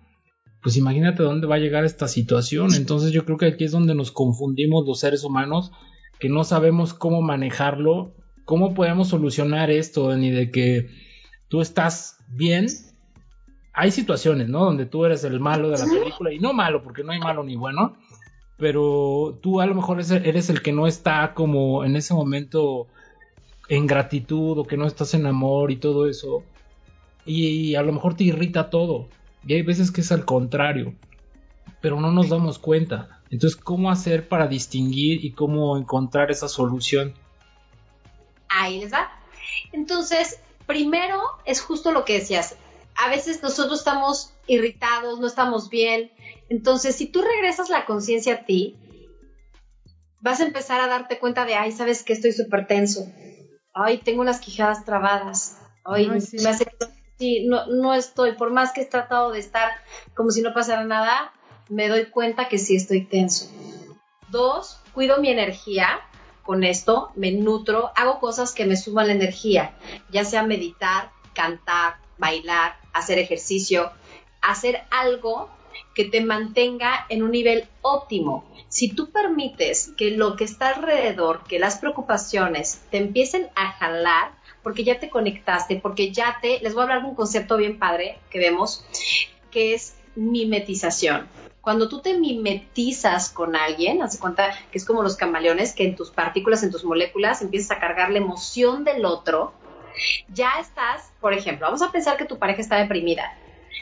pues 0.61 0.75
imagínate 0.77 1.23
dónde 1.23 1.47
va 1.47 1.55
a 1.55 1.59
llegar 1.59 1.85
esta 1.85 2.07
situación. 2.07 2.73
Entonces 2.75 3.11
yo 3.11 3.25
creo 3.25 3.37
que 3.37 3.47
aquí 3.47 3.63
es 3.63 3.71
donde 3.71 3.95
nos 3.95 4.11
confundimos 4.11 4.85
los 4.85 4.99
seres 4.99 5.23
humanos, 5.23 5.71
que 6.19 6.29
no 6.29 6.43
sabemos 6.43 6.93
cómo 6.93 7.21
manejarlo, 7.21 8.13
cómo 8.45 8.73
podemos 8.73 9.09
solucionar 9.09 9.71
esto, 9.71 10.15
ni 10.17 10.31
de 10.31 10.51
que 10.51 10.89
tú 11.47 11.61
estás 11.61 12.17
bien. 12.29 12.67
Hay 13.73 13.91
situaciones, 13.91 14.49
¿no? 14.49 14.65
Donde 14.65 14.85
tú 14.85 15.05
eres 15.05 15.23
el 15.23 15.39
malo 15.39 15.69
de 15.69 15.77
la 15.77 15.85
película, 15.85 16.33
y 16.33 16.39
no 16.39 16.53
malo, 16.53 16.83
porque 16.83 17.03
no 17.03 17.13
hay 17.13 17.19
malo 17.19 17.43
ni 17.43 17.55
bueno, 17.55 17.95
pero 18.57 19.39
tú 19.41 19.61
a 19.61 19.65
lo 19.65 19.75
mejor 19.75 20.01
eres 20.01 20.49
el 20.49 20.61
que 20.61 20.73
no 20.73 20.87
está 20.87 21.33
como 21.33 21.85
en 21.85 21.95
ese 21.95 22.13
momento 22.13 22.87
en 23.69 23.87
gratitud 23.87 24.57
o 24.57 24.65
que 24.65 24.75
no 24.75 24.85
estás 24.85 25.13
en 25.13 25.25
amor 25.25 25.71
y 25.71 25.77
todo 25.77 26.09
eso. 26.09 26.43
Y 27.25 27.75
a 27.75 27.83
lo 27.83 27.93
mejor 27.93 28.15
te 28.15 28.25
irrita 28.25 28.69
todo. 28.69 29.07
Y 29.45 29.53
hay 29.53 29.61
veces 29.61 29.91
que 29.91 30.01
es 30.01 30.11
al 30.11 30.25
contrario. 30.25 30.95
pero 31.81 31.99
no 31.99 32.11
nos 32.11 32.29
damos 32.29 32.59
cuenta. 32.59 33.21
Entonces, 33.29 33.57
¿cómo 33.57 33.89
hacer 33.89 34.27
para 34.27 34.47
distinguir 34.47 35.23
y 35.23 35.31
cómo 35.31 35.77
encontrar 35.77 36.31
esa 36.31 36.49
solución? 36.49 37.13
Ahí 38.49 38.81
les 38.81 38.91
va. 38.91 39.09
Entonces, 39.71 40.39
primero 40.65 41.21
es 41.45 41.61
justo 41.61 41.91
lo 41.91 42.05
que 42.05 42.13
decías. 42.19 42.57
A 42.95 43.09
veces 43.09 43.41
nosotros 43.41 43.79
estamos 43.79 44.33
irritados, 44.47 45.19
no 45.19 45.27
estamos 45.27 45.69
bien. 45.69 46.11
Entonces, 46.49 46.95
si 46.95 47.07
tú 47.07 47.21
regresas 47.21 47.69
la 47.69 47.85
conciencia 47.85 48.33
a 48.33 48.45
ti, 48.45 48.75
vas 50.19 50.41
a 50.41 50.45
empezar 50.45 50.81
a 50.81 50.87
darte 50.87 51.19
cuenta 51.19 51.45
de, 51.45 51.55
ay, 51.55 51.71
sabes 51.71 52.03
que 52.03 52.13
estoy 52.13 52.33
súper 52.33 52.67
tenso. 52.67 53.05
Ay, 53.73 53.99
tengo 53.99 54.23
las 54.23 54.39
quijadas 54.39 54.83
trabadas. 54.83 55.57
Ay, 55.85 56.19
sí. 56.19 56.37
me 56.43 56.49
hace 56.49 56.65
sí, 57.19 57.45
no, 57.45 57.67
no 57.67 57.93
estoy, 57.93 58.31
por 58.31 58.49
más 58.51 58.71
que 58.71 58.81
he 58.81 58.85
tratado 58.85 59.31
de 59.31 59.39
estar 59.39 59.69
como 60.15 60.31
si 60.31 60.41
no 60.41 60.53
pasara 60.53 60.85
nada, 60.85 61.33
me 61.67 61.89
doy 61.89 62.05
cuenta 62.05 62.47
que 62.47 62.57
sí 62.57 62.75
estoy 62.75 63.05
tenso. 63.05 63.51
Dos, 64.29 64.79
cuido 64.93 65.19
mi 65.19 65.29
energía 65.29 65.99
con 66.43 66.63
esto, 66.63 67.11
me 67.15 67.31
nutro, 67.31 67.91
hago 67.95 68.19
cosas 68.19 68.53
que 68.53 68.65
me 68.65 68.77
suman 68.77 69.07
la 69.07 69.13
energía, 69.13 69.75
ya 70.09 70.23
sea 70.23 70.43
meditar, 70.43 71.11
cantar, 71.33 71.97
bailar, 72.17 72.77
hacer 72.93 73.19
ejercicio, 73.19 73.91
hacer 74.41 74.81
algo 74.89 75.49
que 75.93 76.05
te 76.05 76.21
mantenga 76.21 77.05
en 77.09 77.21
un 77.23 77.31
nivel 77.31 77.67
óptimo. 77.81 78.49
Si 78.69 78.89
tú 78.93 79.11
permites 79.11 79.91
que 79.97 80.11
lo 80.11 80.35
que 80.35 80.45
está 80.45 80.69
alrededor, 80.69 81.43
que 81.43 81.59
las 81.59 81.77
preocupaciones 81.77 82.81
te 82.91 82.97
empiecen 82.97 83.49
a 83.55 83.71
jalar, 83.73 84.38
porque 84.63 84.83
ya 84.83 84.99
te 84.99 85.09
conectaste, 85.09 85.77
porque 85.77 86.11
ya 86.11 86.37
te, 86.41 86.59
les 86.59 86.73
voy 86.73 86.81
a 86.81 86.83
hablar 86.83 87.01
de 87.01 87.09
un 87.09 87.15
concepto 87.15 87.57
bien 87.57 87.79
padre 87.79 88.19
que 88.29 88.39
vemos, 88.39 88.85
que 89.51 89.73
es 89.73 89.95
mimetización. 90.15 91.27
Cuando 91.61 91.89
tú 91.89 92.01
te 92.01 92.17
mimetizas 92.17 93.29
con 93.29 93.55
alguien, 93.55 94.01
haz 94.01 94.17
cuenta 94.17 94.53
que 94.71 94.77
es 94.77 94.85
como 94.85 95.03
los 95.03 95.17
camaleones, 95.17 95.73
que 95.73 95.83
en 95.83 95.95
tus 95.95 96.09
partículas, 96.09 96.63
en 96.63 96.71
tus 96.71 96.83
moléculas, 96.83 97.41
empiezas 97.41 97.71
a 97.71 97.79
cargar 97.79 98.11
la 98.11 98.19
emoción 98.19 98.83
del 98.83 99.05
otro, 99.05 99.53
ya 100.29 100.59
estás, 100.59 101.11
por 101.19 101.33
ejemplo, 101.33 101.67
vamos 101.67 101.81
a 101.81 101.91
pensar 101.91 102.17
que 102.17 102.25
tu 102.25 102.39
pareja 102.39 102.61
está 102.61 102.77
deprimida. 102.77 103.37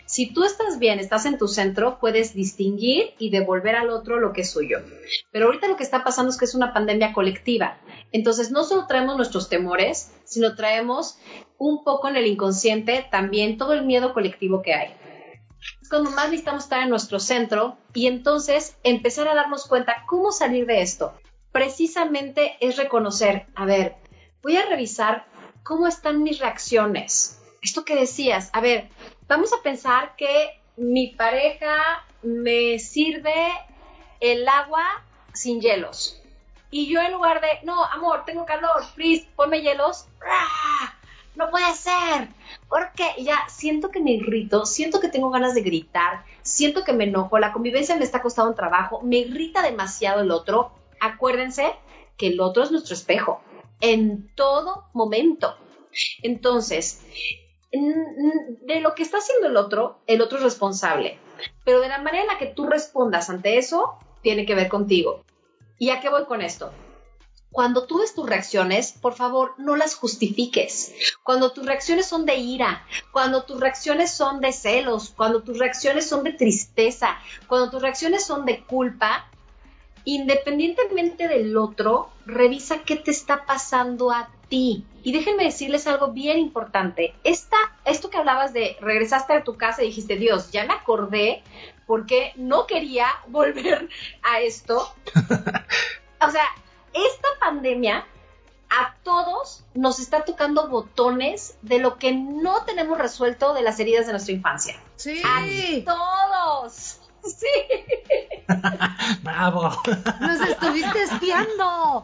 Si 0.05 0.31
tú 0.33 0.43
estás 0.43 0.79
bien, 0.79 0.99
estás 0.99 1.25
en 1.25 1.37
tu 1.37 1.47
centro, 1.47 1.99
puedes 1.99 2.33
distinguir 2.33 3.13
y 3.17 3.29
devolver 3.29 3.75
al 3.75 3.89
otro 3.89 4.19
lo 4.19 4.33
que 4.33 4.41
es 4.41 4.51
suyo. 4.51 4.79
Pero 5.31 5.47
ahorita 5.47 5.67
lo 5.67 5.77
que 5.77 5.83
está 5.83 6.03
pasando 6.03 6.31
es 6.31 6.37
que 6.37 6.45
es 6.45 6.55
una 6.55 6.73
pandemia 6.73 7.13
colectiva. 7.13 7.77
Entonces, 8.11 8.51
no 8.51 8.63
solo 8.63 8.87
traemos 8.87 9.17
nuestros 9.17 9.49
temores, 9.49 10.11
sino 10.23 10.55
traemos 10.55 11.17
un 11.57 11.83
poco 11.83 12.07
en 12.07 12.15
el 12.15 12.27
inconsciente 12.27 13.05
también 13.11 13.57
todo 13.57 13.73
el 13.73 13.85
miedo 13.85 14.13
colectivo 14.13 14.61
que 14.61 14.73
hay. 14.73 14.93
Es 15.81 15.89
cuando 15.89 16.11
más 16.11 16.29
necesitamos 16.29 16.63
estar 16.63 16.83
en 16.83 16.89
nuestro 16.89 17.19
centro 17.19 17.77
y 17.93 18.07
entonces 18.07 18.77
empezar 18.83 19.27
a 19.27 19.35
darnos 19.35 19.65
cuenta 19.65 20.03
cómo 20.07 20.31
salir 20.31 20.65
de 20.65 20.81
esto. 20.81 21.13
Precisamente 21.51 22.57
es 22.59 22.77
reconocer, 22.77 23.47
a 23.55 23.65
ver, 23.65 23.95
voy 24.43 24.57
a 24.57 24.65
revisar 24.65 25.25
cómo 25.63 25.87
están 25.87 26.23
mis 26.23 26.39
reacciones. 26.39 27.41
Esto 27.61 27.83
que 27.83 27.95
decías, 27.95 28.49
a 28.53 28.61
ver, 28.61 28.89
vamos 29.27 29.53
a 29.53 29.61
pensar 29.61 30.15
que 30.15 30.61
mi 30.77 31.07
pareja 31.07 32.05
me 32.21 32.79
sirve 32.79 33.51
el 34.19 34.47
agua 34.47 35.03
sin 35.33 35.61
hielos. 35.61 36.21
Y 36.69 36.87
yo 36.87 37.01
en 37.01 37.13
lugar 37.13 37.41
de, 37.41 37.47
no, 37.63 37.83
amor, 37.85 38.23
tengo 38.25 38.45
calor, 38.45 38.83
please, 38.95 39.27
ponme 39.35 39.61
hielos. 39.61 40.05
¡Ah! 40.25 40.93
No 41.35 41.49
puede 41.51 41.73
ser. 41.75 42.29
Porque 42.67 43.03
ya 43.19 43.47
siento 43.47 43.89
que 43.89 44.01
me 44.01 44.11
irrito, 44.11 44.65
siento 44.65 44.99
que 44.99 45.07
tengo 45.07 45.29
ganas 45.29 45.53
de 45.53 45.61
gritar, 45.61 46.25
siento 46.41 46.83
que 46.83 46.93
me 46.93 47.05
enojo, 47.05 47.37
la 47.37 47.53
convivencia 47.53 47.95
me 47.95 48.03
está 48.03 48.21
costando 48.21 48.49
un 48.49 48.55
trabajo, 48.55 49.01
me 49.01 49.17
irrita 49.17 49.61
demasiado 49.61 50.21
el 50.21 50.31
otro. 50.31 50.71
Acuérdense 50.99 51.75
que 52.17 52.27
el 52.27 52.39
otro 52.41 52.63
es 52.63 52.71
nuestro 52.71 52.95
espejo 52.95 53.41
en 53.79 54.29
todo 54.35 54.85
momento. 54.93 55.55
Entonces, 56.23 57.01
de 57.71 58.79
lo 58.79 58.95
que 58.95 59.03
está 59.03 59.17
haciendo 59.17 59.47
el 59.47 59.57
otro, 59.57 59.99
el 60.07 60.21
otro 60.21 60.37
es 60.37 60.43
responsable, 60.43 61.19
pero 61.65 61.81
de 61.81 61.89
la 61.89 61.99
manera 61.99 62.23
en 62.23 62.27
la 62.27 62.37
que 62.37 62.47
tú 62.47 62.65
respondas 62.65 63.29
ante 63.29 63.57
eso, 63.57 63.97
tiene 64.21 64.45
que 64.45 64.55
ver 64.55 64.69
contigo. 64.69 65.23
¿Y 65.77 65.89
a 65.89 65.99
qué 65.99 66.09
voy 66.09 66.25
con 66.25 66.41
esto? 66.41 66.71
Cuando 67.51 67.85
tú 67.85 67.99
ves 67.99 68.13
tus 68.13 68.27
reacciones, 68.27 68.91
por 68.91 69.13
favor, 69.13 69.53
no 69.57 69.75
las 69.75 69.95
justifiques. 69.95 70.93
Cuando 71.23 71.51
tus 71.53 71.65
reacciones 71.65 72.05
son 72.05 72.25
de 72.25 72.35
ira, 72.35 72.85
cuando 73.11 73.43
tus 73.43 73.59
reacciones 73.59 74.11
son 74.11 74.41
de 74.41 74.51
celos, 74.51 75.13
cuando 75.15 75.41
tus 75.41 75.57
reacciones 75.57 76.07
son 76.07 76.23
de 76.23 76.33
tristeza, 76.33 77.17
cuando 77.47 77.69
tus 77.69 77.81
reacciones 77.81 78.25
son 78.25 78.45
de 78.45 78.63
culpa, 78.63 79.29
independientemente 80.03 81.27
del 81.27 81.57
otro, 81.57 82.09
revisa 82.25 82.83
qué 82.83 82.95
te 82.95 83.11
está 83.11 83.45
pasando 83.45 84.11
a 84.11 84.29
ti. 84.49 84.85
Y 85.07 85.13
déjenme 85.13 85.45
decirles 85.45 85.87
algo 85.87 86.11
bien 86.11 86.37
importante. 86.37 87.15
Esta, 87.23 87.55
esto 87.85 88.09
que 88.09 88.17
hablabas 88.17 88.51
de 88.51 88.75
regresaste 88.81 89.31
a 89.31 89.43
tu 89.45 89.55
casa 89.55 89.81
y 89.81 89.85
dijiste, 89.87 90.17
Dios, 90.17 90.51
ya 90.51 90.65
me 90.65 90.73
acordé 90.73 91.43
porque 91.85 92.33
no 92.35 92.67
quería 92.67 93.07
volver 93.29 93.87
a 94.21 94.41
esto. 94.41 94.93
o 95.15 96.29
sea, 96.29 96.43
esta 96.91 97.27
pandemia 97.39 98.05
a 98.69 98.95
todos 99.03 99.63
nos 99.73 100.01
está 100.01 100.25
tocando 100.25 100.67
botones 100.67 101.57
de 101.61 101.79
lo 101.79 101.97
que 101.97 102.11
no 102.11 102.65
tenemos 102.65 102.97
resuelto 102.97 103.53
de 103.53 103.61
las 103.61 103.79
heridas 103.79 104.07
de 104.07 104.11
nuestra 104.11 104.33
infancia. 104.33 104.75
Sí. 104.97 105.21
A 105.23 105.85
todos. 105.85 106.99
Sí. 107.27 107.45
Bravo. 109.21 109.69
Nos 110.21 110.39
estuviste 110.49 111.03
espiando. 111.03 112.03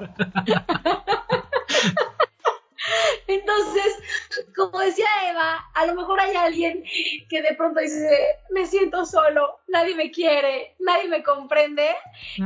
Entonces, 3.28 3.96
como 4.56 4.80
decía 4.80 5.06
Eva, 5.30 5.70
a 5.74 5.86
lo 5.86 5.96
mejor 5.96 6.20
hay 6.20 6.36
alguien 6.36 6.84
que 7.30 7.42
de 7.42 7.54
pronto 7.56 7.80
dice, 7.80 8.10
me 8.52 8.66
siento 8.66 9.06
solo, 9.06 9.60
nadie 9.68 9.96
me 9.96 10.12
quiere, 10.12 10.76
nadie 10.80 11.08
me 11.08 11.24
comprende. 11.24 11.90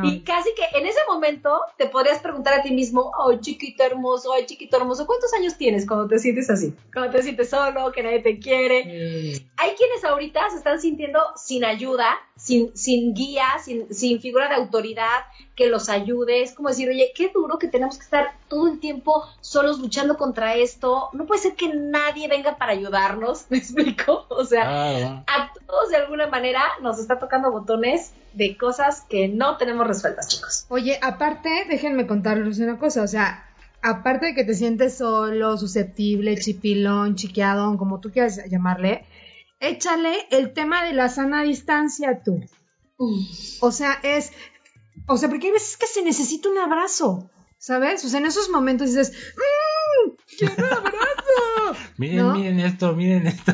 Y 0.03 0.21
casi 0.21 0.49
que 0.55 0.77
en 0.77 0.85
ese 0.85 0.99
momento 1.07 1.61
te 1.77 1.87
podrías 1.87 2.19
preguntar 2.19 2.53
a 2.53 2.61
ti 2.61 2.71
mismo, 2.71 3.11
ay, 3.27 3.39
chiquito 3.41 3.83
hermoso, 3.83 4.33
ay, 4.33 4.45
chiquito 4.45 4.77
hermoso, 4.77 5.05
¿cuántos 5.05 5.33
años 5.33 5.57
tienes 5.57 5.87
cuando 5.87 6.07
te 6.07 6.19
sientes 6.19 6.49
así? 6.49 6.73
Cuando 6.93 7.11
te 7.11 7.23
sientes 7.23 7.49
solo, 7.49 7.91
que 7.91 8.03
nadie 8.03 8.19
te 8.19 8.39
quiere. 8.39 9.41
Hay 9.57 9.71
quienes 9.75 10.03
ahorita 10.03 10.49
se 10.49 10.57
están 10.57 10.79
sintiendo 10.79 11.19
sin 11.35 11.65
ayuda, 11.65 12.17
sin, 12.35 12.75
sin 12.75 13.13
guía, 13.13 13.45
sin, 13.63 13.93
sin 13.93 14.21
figura 14.21 14.47
de 14.49 14.55
autoridad 14.55 15.21
que 15.57 15.67
los 15.67 15.89
ayude. 15.89 16.43
Es 16.43 16.53
como 16.53 16.69
decir, 16.69 16.87
oye, 16.87 17.11
qué 17.13 17.29
duro 17.33 17.57
que 17.57 17.67
tenemos 17.67 17.97
que 17.97 18.03
estar 18.03 18.35
todo 18.47 18.69
el 18.71 18.79
tiempo 18.79 19.25
solos 19.41 19.79
luchando 19.79 20.15
contra 20.15 20.55
esto. 20.55 21.09
No 21.11 21.25
puede 21.25 21.41
ser 21.41 21.55
que 21.55 21.73
nadie 21.73 22.29
venga 22.29 22.57
para 22.57 22.71
ayudarnos, 22.71 23.45
¿me 23.49 23.57
explico? 23.57 24.25
O 24.29 24.45
sea, 24.45 25.23
a 25.27 25.51
todos 25.65 25.89
de 25.89 25.97
alguna 25.97 26.27
manera 26.27 26.61
nos 26.81 26.99
está 26.99 27.19
tocando 27.19 27.51
botones 27.51 28.13
de 28.33 28.55
cosas 28.55 29.01
que 29.09 29.27
no 29.27 29.57
tenemos 29.57 29.87
resueltas, 29.87 30.27
chicos. 30.27 30.65
Oye, 30.69 30.99
aparte, 31.01 31.65
déjenme 31.67 32.05
contarles 32.05 32.59
una 32.59 32.77
cosa, 32.77 33.01
o 33.01 33.07
sea, 33.07 33.49
aparte 33.81 34.27
de 34.27 34.35
que 34.35 34.43
te 34.43 34.53
sientes 34.53 34.95
solo, 34.97 35.57
susceptible, 35.57 36.37
chipilón, 36.37 37.15
chiqueadón, 37.15 37.77
como 37.77 37.99
tú 37.99 38.11
quieras 38.11 38.39
llamarle, 38.47 39.05
échale 39.59 40.27
el 40.29 40.53
tema 40.53 40.85
de 40.85 40.93
la 40.93 41.09
sana 41.09 41.41
distancia 41.41 42.21
tú. 42.23 42.43
O 43.59 43.71
sea, 43.71 43.99
es, 44.03 44.31
o 45.05 45.17
sea, 45.17 45.29
porque 45.29 45.47
hay 45.47 45.53
veces 45.53 45.77
que 45.77 45.87
se 45.87 46.01
necesita 46.01 46.49
un 46.49 46.57
abrazo, 46.57 47.29
¿sabes? 47.57 48.03
O 48.05 48.09
sea, 48.09 48.19
en 48.19 48.25
esos 48.25 48.49
momentos 48.49 48.87
dices, 48.87 49.13
mmm, 49.35 50.11
quiero 50.37 50.53
un 50.57 50.63
abrazo. 50.65 51.81
miren, 51.97 52.33
miren 52.33 52.59
esto, 52.59 52.93
miren 52.93 53.27
esto. 53.27 53.53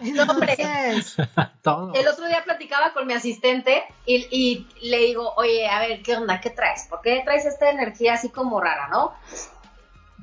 Entonces, 0.00 1.16
Todo. 1.62 1.92
El 1.94 2.06
otro 2.08 2.26
día 2.26 2.44
platicaba 2.44 2.92
con 2.92 3.06
mi 3.06 3.14
asistente 3.14 3.82
y, 4.06 4.26
y 4.30 4.66
le 4.88 4.98
digo, 4.98 5.32
oye, 5.36 5.68
a 5.68 5.80
ver, 5.80 6.02
¿qué 6.02 6.16
onda? 6.16 6.40
¿Qué 6.40 6.50
traes? 6.50 6.86
¿Por 6.88 7.00
qué 7.00 7.22
traes 7.24 7.44
esta 7.46 7.70
energía 7.70 8.14
así 8.14 8.28
como 8.30 8.60
rara, 8.60 8.88
no? 8.88 9.12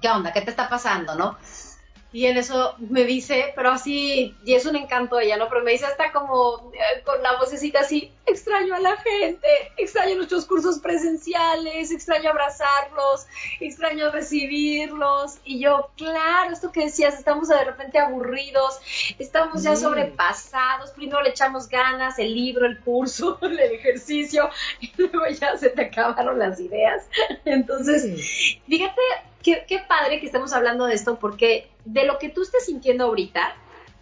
¿Qué 0.01 0.09
onda? 0.09 0.33
¿Qué 0.33 0.41
te 0.41 0.51
está 0.51 0.69
pasando, 0.69 1.15
no? 1.15 1.37
Y 2.15 2.27
en 2.27 2.37
eso 2.37 2.75
me 2.77 3.03
dice, 3.03 3.51
pero 3.57 3.71
así, 3.71 4.33
y 4.45 4.53
es 4.53 4.65
un 4.65 4.77
encanto 4.77 5.19
ella, 5.19 5.35
¿no? 5.35 5.49
Pero 5.49 5.65
me 5.65 5.71
dice 5.71 5.85
hasta 5.85 6.13
como 6.13 6.71
eh, 6.73 7.01
con 7.03 7.21
la 7.21 7.35
vocecita 7.37 7.81
así, 7.81 8.09
extraño 8.25 8.73
a 8.73 8.79
la 8.79 8.95
gente, 8.95 9.45
extraño 9.75 10.15
nuestros 10.15 10.45
cursos 10.45 10.79
presenciales, 10.79 11.91
extraño 11.91 12.29
abrazarlos, 12.29 13.25
extraño 13.59 14.11
recibirlos. 14.11 15.39
Y 15.43 15.59
yo, 15.59 15.89
claro, 15.97 16.53
esto 16.53 16.71
que 16.71 16.85
decías, 16.85 17.15
estamos 17.15 17.49
de 17.49 17.61
repente 17.65 17.99
aburridos, 17.99 18.79
estamos 19.19 19.63
ya 19.63 19.75
Sí. 19.75 19.81
sobrepasados, 19.83 20.91
primero 20.91 21.21
le 21.21 21.31
echamos 21.31 21.67
ganas, 21.67 22.17
el 22.17 22.33
libro, 22.33 22.65
el 22.65 22.79
curso, 22.79 23.39
el 23.41 23.59
ejercicio, 23.59 24.49
y 24.79 24.89
luego 24.95 25.27
ya 25.37 25.57
se 25.57 25.67
te 25.69 25.81
acabaron 25.87 26.39
las 26.39 26.61
ideas. 26.61 27.03
Entonces, 27.43 28.03
sí. 28.03 28.61
Fíjate 28.69 29.01
qué, 29.43 29.65
qué 29.67 29.79
padre 29.79 30.21
que 30.21 30.27
estemos 30.27 30.53
hablando 30.53 30.85
de 30.85 30.93
esto, 30.93 31.19
porque 31.19 31.74
de 31.85 32.05
lo 32.05 32.17
que 32.17 32.29
tú 32.29 32.41
estés 32.41 32.65
sintiendo 32.65 33.05
ahorita, 33.05 33.55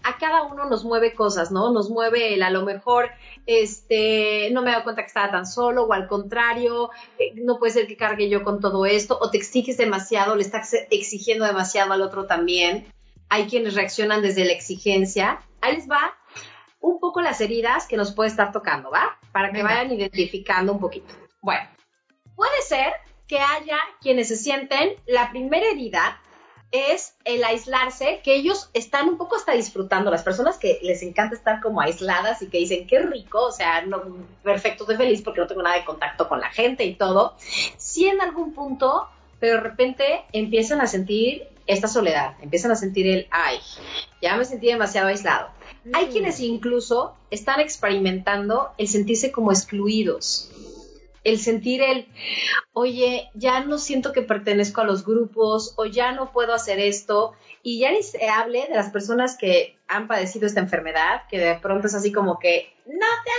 a 0.03 0.17
cada 0.17 0.43
uno 0.43 0.65
nos 0.65 0.83
mueve 0.83 1.13
cosas, 1.13 1.51
¿no? 1.51 1.71
Nos 1.71 1.89
mueve 1.89 2.33
el 2.33 2.43
a 2.43 2.49
lo 2.49 2.63
mejor, 2.63 3.09
este, 3.45 4.49
no 4.51 4.61
me 4.61 4.69
he 4.69 4.73
dado 4.73 4.83
cuenta 4.83 5.01
que 5.01 5.07
estaba 5.07 5.31
tan 5.31 5.45
solo, 5.45 5.83
o 5.83 5.93
al 5.93 6.07
contrario, 6.07 6.89
eh, 7.17 7.31
no 7.35 7.57
puede 7.57 7.73
ser 7.73 7.87
que 7.87 7.95
cargue 7.95 8.29
yo 8.29 8.43
con 8.43 8.59
todo 8.59 8.85
esto, 8.85 9.17
o 9.19 9.31
te 9.31 9.37
exiges 9.37 9.77
demasiado, 9.77 10.35
le 10.35 10.41
estás 10.41 10.73
exigiendo 10.91 11.45
demasiado 11.45 11.93
al 11.93 12.01
otro 12.01 12.25
también. 12.25 12.85
Hay 13.29 13.47
quienes 13.47 13.75
reaccionan 13.75 14.21
desde 14.21 14.45
la 14.45 14.51
exigencia. 14.51 15.41
Ahí 15.61 15.75
les 15.75 15.89
va 15.89 16.13
un 16.81 16.99
poco 16.99 17.21
las 17.21 17.39
heridas 17.39 17.87
que 17.87 17.95
nos 17.95 18.11
puede 18.11 18.29
estar 18.29 18.51
tocando, 18.51 18.91
¿va? 18.91 19.17
Para 19.31 19.51
que 19.53 19.63
vayan 19.63 19.91
identificando 19.91 20.73
un 20.73 20.79
poquito. 20.79 21.13
Bueno, 21.41 21.65
puede 22.35 22.61
ser 22.61 22.91
que 23.25 23.39
haya 23.39 23.79
quienes 24.01 24.27
se 24.27 24.35
sienten 24.35 24.95
la 25.07 25.31
primera 25.31 25.65
herida 25.65 26.21
es 26.73 27.13
el 27.23 27.43
aislarse, 27.43 28.19
que 28.23 28.35
ellos 28.35 28.69
están 28.73 29.07
un 29.07 29.17
poco 29.17 29.35
hasta 29.35 29.53
disfrutando, 29.53 30.09
las 30.09 30.23
personas 30.23 30.57
que 30.57 30.79
les 30.81 31.03
encanta 31.03 31.35
estar 31.35 31.61
como 31.61 31.79
aisladas 31.79 32.41
y 32.41 32.49
que 32.49 32.57
dicen, 32.57 32.87
qué 32.87 32.99
rico, 32.99 33.45
o 33.45 33.51
sea, 33.51 33.85
no, 33.85 34.01
perfecto, 34.41 34.83
estoy 34.83 34.97
feliz 34.97 35.21
porque 35.21 35.39
no 35.39 35.45
tengo 35.47 35.61
nada 35.61 35.75
de 35.75 35.85
contacto 35.85 36.27
con 36.27 36.41
la 36.41 36.49
gente 36.49 36.83
y 36.83 36.95
todo, 36.95 37.35
si 37.77 38.07
en 38.07 38.19
algún 38.21 38.53
punto, 38.53 39.07
pero 39.39 39.57
de 39.57 39.61
repente 39.61 40.23
empiezan 40.33 40.81
a 40.81 40.87
sentir 40.87 41.47
esta 41.67 41.87
soledad, 41.87 42.33
empiezan 42.41 42.71
a 42.71 42.75
sentir 42.75 43.07
el, 43.07 43.27
ay, 43.29 43.59
ya 44.19 44.35
me 44.35 44.43
sentí 44.43 44.67
demasiado 44.67 45.09
aislado. 45.09 45.49
Hay 45.93 46.07
mm. 46.07 46.09
quienes 46.09 46.39
incluso 46.39 47.15
están 47.29 47.59
experimentando 47.59 48.71
el 48.79 48.87
sentirse 48.87 49.31
como 49.31 49.51
excluidos, 49.51 50.51
el 51.23 51.39
sentir 51.39 51.81
el, 51.81 52.07
oye, 52.73 53.29
ya 53.33 53.63
no 53.63 53.77
siento 53.77 54.11
que 54.11 54.21
pertenezco 54.21 54.81
a 54.81 54.85
los 54.85 55.05
grupos 55.05 55.73
o 55.77 55.85
ya 55.85 56.11
no 56.11 56.31
puedo 56.31 56.53
hacer 56.53 56.79
esto. 56.79 57.33
Y 57.61 57.79
ya 57.79 57.91
ni 57.91 58.03
se 58.03 58.27
hable 58.27 58.67
de 58.67 58.75
las 58.75 58.91
personas 58.91 59.37
que 59.37 59.77
han 59.87 60.07
padecido 60.07 60.47
esta 60.47 60.59
enfermedad, 60.59 61.21
que 61.29 61.39
de 61.39 61.55
pronto 61.55 61.87
es 61.87 61.95
así 61.95 62.11
como 62.11 62.37
que, 62.39 62.73
no 62.85 63.07
te 63.23 63.31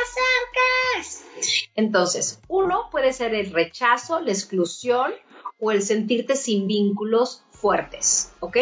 acerques. 0.97 1.71
Entonces, 1.75 2.41
uno 2.49 2.89
puede 2.91 3.13
ser 3.13 3.35
el 3.35 3.53
rechazo, 3.53 4.21
la 4.21 4.33
exclusión 4.33 5.13
o 5.61 5.73
el 5.73 5.83
sentirte 5.83 6.37
sin 6.37 6.67
vínculos 6.67 7.45
fuertes, 7.51 8.33
¿ok? 8.41 8.57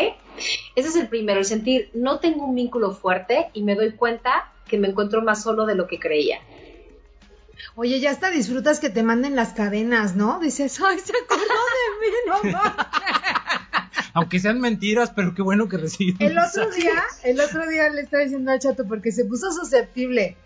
Ese 0.75 0.89
es 0.89 0.97
el 0.97 1.09
primero, 1.09 1.39
el 1.39 1.45
sentir, 1.45 1.91
no 1.95 2.19
tengo 2.19 2.45
un 2.45 2.55
vínculo 2.55 2.93
fuerte 2.93 3.51
y 3.53 3.63
me 3.63 3.75
doy 3.75 3.93
cuenta 3.93 4.53
que 4.67 4.79
me 4.79 4.89
encuentro 4.89 5.23
más 5.23 5.43
solo 5.43 5.67
de 5.67 5.75
lo 5.75 5.87
que 5.87 5.99
creía. 5.99 6.41
Oye, 7.75 8.01
ya 8.01 8.11
hasta 8.11 8.31
disfrutas 8.31 8.81
que 8.81 8.91
te 8.91 9.03
manden 9.03 9.37
las 9.37 9.53
cadenas, 9.53 10.17
¿no? 10.17 10.41
Dices, 10.41 10.79
ay, 10.81 10.99
se 10.99 11.13
acordó 11.17 11.43
de 11.43 12.47
mí, 12.47 12.53
no 12.53 12.61
Aunque 14.15 14.41
sean 14.41 14.61
mentiras, 14.61 15.11
pero 15.15 15.35
qué 15.35 15.43
bueno 15.43 15.69
que 15.69 15.79
reciben. 15.79 16.17
El 16.21 16.39
otro 16.39 16.71
día, 16.71 17.03
el 17.25 17.41
otro 17.41 17.67
día 17.67 17.89
le 17.89 18.03
estaba 18.03 18.23
diciendo 18.23 18.51
al 18.51 18.59
chato 18.59 18.87
porque 18.87 19.11
se 19.11 19.25
puso 19.25 19.51
susceptible. 19.53 20.37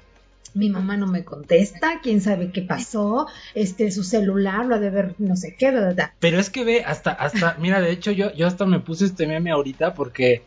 Mi 0.54 0.70
mamá 0.70 0.96
no 0.96 1.06
me 1.06 1.24
contesta, 1.24 2.00
quién 2.02 2.20
sabe 2.22 2.50
qué 2.50 2.62
pasó, 2.62 3.26
este, 3.54 3.90
su 3.90 4.04
celular 4.04 4.64
lo 4.64 4.76
ha 4.76 4.78
de 4.78 4.88
ver 4.88 5.14
no 5.18 5.36
sé 5.36 5.54
qué, 5.58 5.70
¿verdad? 5.70 6.12
Pero 6.18 6.38
es 6.38 6.48
que 6.48 6.64
ve, 6.64 6.82
hasta, 6.84 7.10
hasta, 7.10 7.56
mira, 7.58 7.80
de 7.80 7.90
hecho 7.90 8.10
yo, 8.12 8.32
yo 8.32 8.46
hasta 8.46 8.64
me 8.64 8.80
puse 8.80 9.04
este 9.04 9.26
meme 9.26 9.50
ahorita 9.50 9.92
porque, 9.92 10.44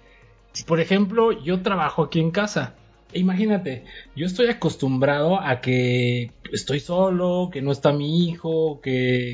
por 0.66 0.80
ejemplo, 0.80 1.32
yo 1.44 1.62
trabajo 1.62 2.06
aquí 2.06 2.22
en 2.22 2.32
casa 2.32 2.74
imagínate, 3.14 3.86
yo 4.16 4.26
estoy 4.26 4.48
acostumbrado 4.48 5.40
a 5.40 5.62
que 5.62 6.32
estoy 6.52 6.80
solo, 6.80 7.50
que 7.52 7.62
no 7.62 7.72
está 7.72 7.92
mi 7.92 8.28
hijo, 8.28 8.80
que... 8.82 9.34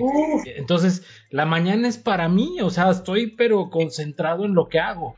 Entonces, 0.57 1.03
la 1.29 1.45
mañana 1.45 1.87
es 1.87 1.97
para 1.97 2.29
mí, 2.29 2.61
o 2.61 2.69
sea, 2.69 2.89
estoy 2.89 3.31
pero 3.35 3.69
concentrado 3.69 4.45
en 4.45 4.55
lo 4.55 4.67
que 4.67 4.79
hago. 4.79 5.17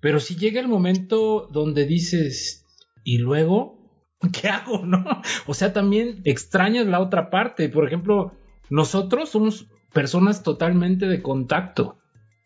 Pero 0.00 0.20
si 0.20 0.36
llega 0.36 0.60
el 0.60 0.68
momento 0.68 1.48
donde 1.50 1.86
dices, 1.86 2.64
¿y 3.04 3.18
luego? 3.18 3.78
¿Qué 4.32 4.48
hago, 4.48 4.84
no? 4.84 5.04
O 5.46 5.54
sea, 5.54 5.72
también 5.72 6.20
extrañas 6.24 6.86
la 6.86 7.00
otra 7.00 7.30
parte. 7.30 7.68
Por 7.68 7.86
ejemplo, 7.86 8.32
nosotros 8.70 9.30
somos 9.30 9.66
personas 9.92 10.42
totalmente 10.42 11.06
de 11.06 11.22
contacto. 11.22 11.98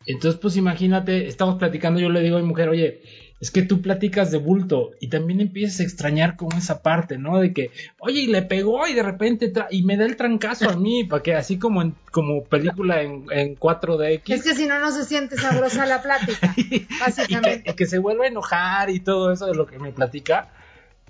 Entonces, 0.07 0.41
pues 0.41 0.57
imagínate, 0.57 1.27
estamos 1.27 1.57
platicando, 1.57 2.01
yo 2.01 2.09
le 2.09 2.23
digo 2.23 2.37
a 2.37 2.41
mi 2.41 2.47
mujer, 2.47 2.69
oye, 2.69 3.03
es 3.41 3.51
que 3.51 3.63
tú 3.63 3.81
platicas 3.81 4.31
de 4.31 4.37
bulto 4.37 4.91
y 5.01 5.09
también 5.09 5.41
empiezas 5.41 5.81
a 5.81 5.83
extrañar 5.85 6.37
como 6.37 6.59
esa 6.59 6.83
parte, 6.83 7.17
¿no? 7.17 7.39
De 7.39 7.55
que, 7.55 7.71
oye, 7.99 8.21
y 8.21 8.27
le 8.27 8.43
pegó 8.43 8.87
y 8.87 8.93
de 8.93 9.03
repente 9.03 9.51
y 9.71 9.83
me 9.83 9.97
da 9.97 10.05
el 10.05 10.17
trancazo 10.17 10.69
a 10.69 10.77
mí, 10.77 11.05
para 11.05 11.23
que 11.23 11.35
así 11.35 11.59
como 11.59 11.81
en 11.81 11.95
como 12.11 12.45
película 12.45 13.01
en, 13.01 13.25
en 13.31 13.57
4DX. 13.57 14.23
Es 14.27 14.43
que 14.43 14.55
si 14.55 14.67
no, 14.67 14.79
no 14.79 14.93
se 14.93 15.07
siente 15.07 15.39
sabrosa 15.39 15.87
la 15.87 16.03
plática, 16.03 16.55
básicamente. 17.01 17.71
Y 17.71 17.75
que, 17.75 17.87
se 17.87 17.99
vuelva 17.99 18.25
a 18.25 18.29
enojar 18.29 18.91
y 18.91 19.01
todo 19.01 19.33
eso 19.33 19.47
de 19.47 19.55
lo 19.55 19.67
que 19.67 19.79
me 19.79 19.91
platica, 19.91 20.51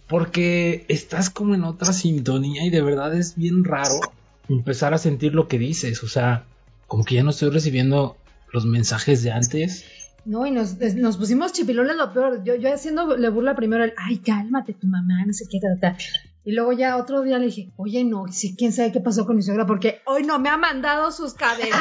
porque 0.07 0.85
estás 0.87 1.31
como 1.31 1.57
en 1.57 1.65
otra 1.65 1.93
sintonía 1.93 2.65
y 2.65 2.71
de 2.71 2.81
verdad 2.81 3.13
es 3.13 3.35
bien 3.35 3.65
raro 3.65 4.01
empezar 4.49 4.95
a 4.95 4.99
sentir 4.99 5.35
lo 5.35 5.49
que 5.49 5.59
dices, 5.59 6.05
o 6.05 6.09
sea, 6.09 6.45
como 6.87 7.05
que 7.05 7.17
ya 7.17 7.25
no 7.25 7.31
estoy 7.31 7.51
recibiendo 7.51 8.17
los 8.53 8.67
mensajes 8.67 9.23
de 9.23 9.33
antes 9.33 9.85
no, 10.25 10.47
y 10.47 10.51
nos, 10.51 10.79
nos 10.79 11.17
pusimos 11.17 11.53
chipilones 11.53 11.97
lo 11.97 12.13
peor. 12.13 12.43
Yo, 12.45 12.55
yo 12.55 12.73
haciéndole 12.73 13.29
burla 13.29 13.55
primero, 13.55 13.85
el, 13.85 13.95
ay, 13.97 14.19
cálmate, 14.19 14.75
tu 14.75 14.87
mamá, 14.87 15.25
no 15.27 15.33
sé 15.33 15.45
qué, 15.51 15.59
tal, 15.81 15.97
Y 16.45 16.53
luego 16.53 16.73
ya 16.73 16.97
otro 16.97 17.23
día 17.23 17.39
le 17.39 17.47
dije, 17.47 17.71
oye, 17.77 18.05
no, 18.05 18.27
si 18.31 18.57
quién 18.57 18.73
sabe 18.73 18.93
qué 18.93 19.01
pasó 19.01 19.27
con 19.27 19.37
mi 19.37 19.43
suegra, 19.43 19.67
porque 19.67 20.01
hoy 20.07 20.23
no 20.25 20.39
me 20.39 20.49
ha 20.49 20.57
mandado 20.57 21.11
sus 21.11 21.35
cadenitas. 21.35 21.81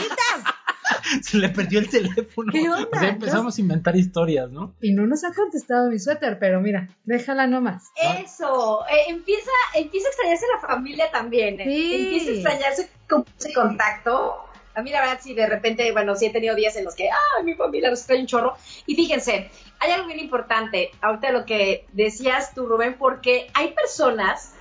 Se 1.21 1.37
le 1.37 1.49
perdió 1.49 1.79
el 1.79 1.89
teléfono. 1.89 2.51
¿Qué 2.51 2.69
onda? 2.69 2.87
O 2.91 2.99
sea, 2.99 3.09
empezamos 3.09 3.57
a 3.57 3.61
inventar 3.61 3.95
historias, 3.95 4.49
¿no? 4.49 4.75
Y 4.81 4.93
no 4.93 5.05
nos 5.05 5.23
ha 5.23 5.33
contestado 5.33 5.89
mi 5.89 5.99
suéter, 5.99 6.39
pero 6.39 6.61
mira, 6.61 6.89
déjala 7.05 7.47
nomás. 7.47 7.85
Eso, 7.95 8.85
eh, 8.87 9.09
empieza, 9.09 9.51
empieza 9.75 10.07
a 10.07 10.11
extrañarse 10.11 10.45
la 10.53 10.67
familia 10.67 11.11
también. 11.11 11.59
Eh. 11.59 11.63
Empieza 11.63 12.31
a 12.31 12.33
extrañarse 12.33 12.89
con 13.07 13.25
ese 13.37 13.53
contacto 13.53 14.48
a 14.79 14.83
mí 14.83 14.91
la 14.91 15.01
verdad 15.01 15.19
sí, 15.21 15.33
de 15.33 15.45
repente, 15.45 15.91
bueno, 15.91 16.15
sí 16.15 16.27
he 16.27 16.29
tenido 16.31 16.55
días 16.55 16.75
en 16.75 16.85
los 16.85 16.95
que, 16.95 17.09
ah, 17.09 17.43
mi 17.43 17.53
familia 17.53 17.89
nos 17.89 18.05
trae 18.05 18.19
un 18.19 18.27
chorro. 18.27 18.55
Y 18.85 18.95
fíjense, 18.95 19.49
hay 19.79 19.91
algo 19.91 20.07
bien 20.07 20.19
importante, 20.19 20.91
ahorita 21.01 21.31
lo 21.31 21.45
que 21.45 21.85
decías 21.91 22.53
tú, 22.53 22.65
Rubén, 22.65 22.95
porque 22.97 23.47
hay 23.53 23.73
personas 23.73 24.53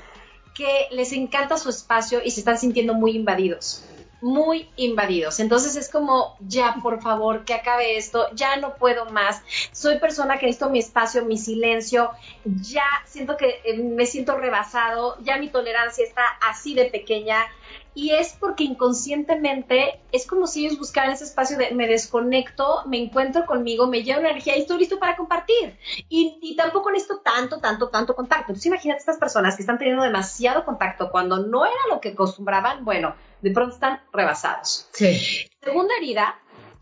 que 0.54 0.88
les 0.90 1.12
encanta 1.12 1.57
su 1.57 1.70
espacio 1.70 2.20
y 2.24 2.31
se 2.33 2.40
están 2.40 2.59
sintiendo 2.59 2.94
muy 2.94 3.12
invadidos 3.12 3.85
muy 4.20 4.68
invadidos. 4.76 5.40
Entonces 5.40 5.76
es 5.76 5.88
como, 5.88 6.37
ya, 6.40 6.76
por 6.83 7.00
favor, 7.00 7.44
que 7.44 7.54
acabe 7.54 7.96
esto, 7.96 8.26
ya 8.35 8.57
no 8.57 8.74
puedo 8.74 9.07
más. 9.07 9.42
Soy 9.72 9.98
persona 9.98 10.38
que 10.38 10.46
necesito 10.46 10.70
mi 10.70 10.81
espacio, 10.81 11.24
mi 11.24 11.38
silencio, 11.38 12.11
ya 12.44 12.87
siento 13.07 13.37
que 13.37 13.61
eh, 13.64 13.78
me 13.78 14.07
siento 14.07 14.37
rebasado, 14.37 15.16
ya 15.22 15.37
mi 15.38 15.48
tolerancia 15.48 16.04
está 16.04 16.24
así 16.48 16.74
de 16.74 16.87
pequeña, 16.87 17.44
y 17.99 18.13
es 18.13 18.37
porque 18.39 18.63
inconscientemente 18.63 19.99
es 20.13 20.25
como 20.25 20.47
si 20.47 20.65
ellos 20.65 20.79
buscaran 20.79 21.11
ese 21.11 21.25
espacio 21.25 21.59
de 21.59 21.73
me 21.73 21.89
desconecto, 21.89 22.85
me 22.87 22.97
encuentro 22.97 23.45
conmigo, 23.45 23.89
me 23.89 24.05
llevo 24.05 24.21
energía 24.21 24.57
y 24.57 24.61
estoy 24.61 24.79
listo 24.79 25.01
para 25.01 25.17
compartir. 25.17 25.77
Y, 26.09 26.39
y 26.41 26.55
tampoco 26.55 26.93
necesito 26.93 27.19
tanto, 27.19 27.59
tanto, 27.59 27.89
tanto 27.89 28.15
contacto. 28.15 28.53
Entonces 28.53 28.67
imagínate 28.67 29.01
estas 29.01 29.19
personas 29.19 29.57
que 29.57 29.63
están 29.63 29.79
teniendo 29.79 30.05
demasiado 30.05 30.65
contacto 30.65 31.11
cuando 31.11 31.45
no 31.45 31.67
era 31.67 31.75
lo 31.91 32.01
que 32.01 32.11
acostumbraban, 32.11 32.85
bueno, 32.85 33.17
de 33.41 33.51
pronto 33.51 33.75
están 33.75 34.01
rebasados. 34.13 34.89
Sí. 34.93 35.51
Segunda 35.61 35.93
herida 35.97 36.39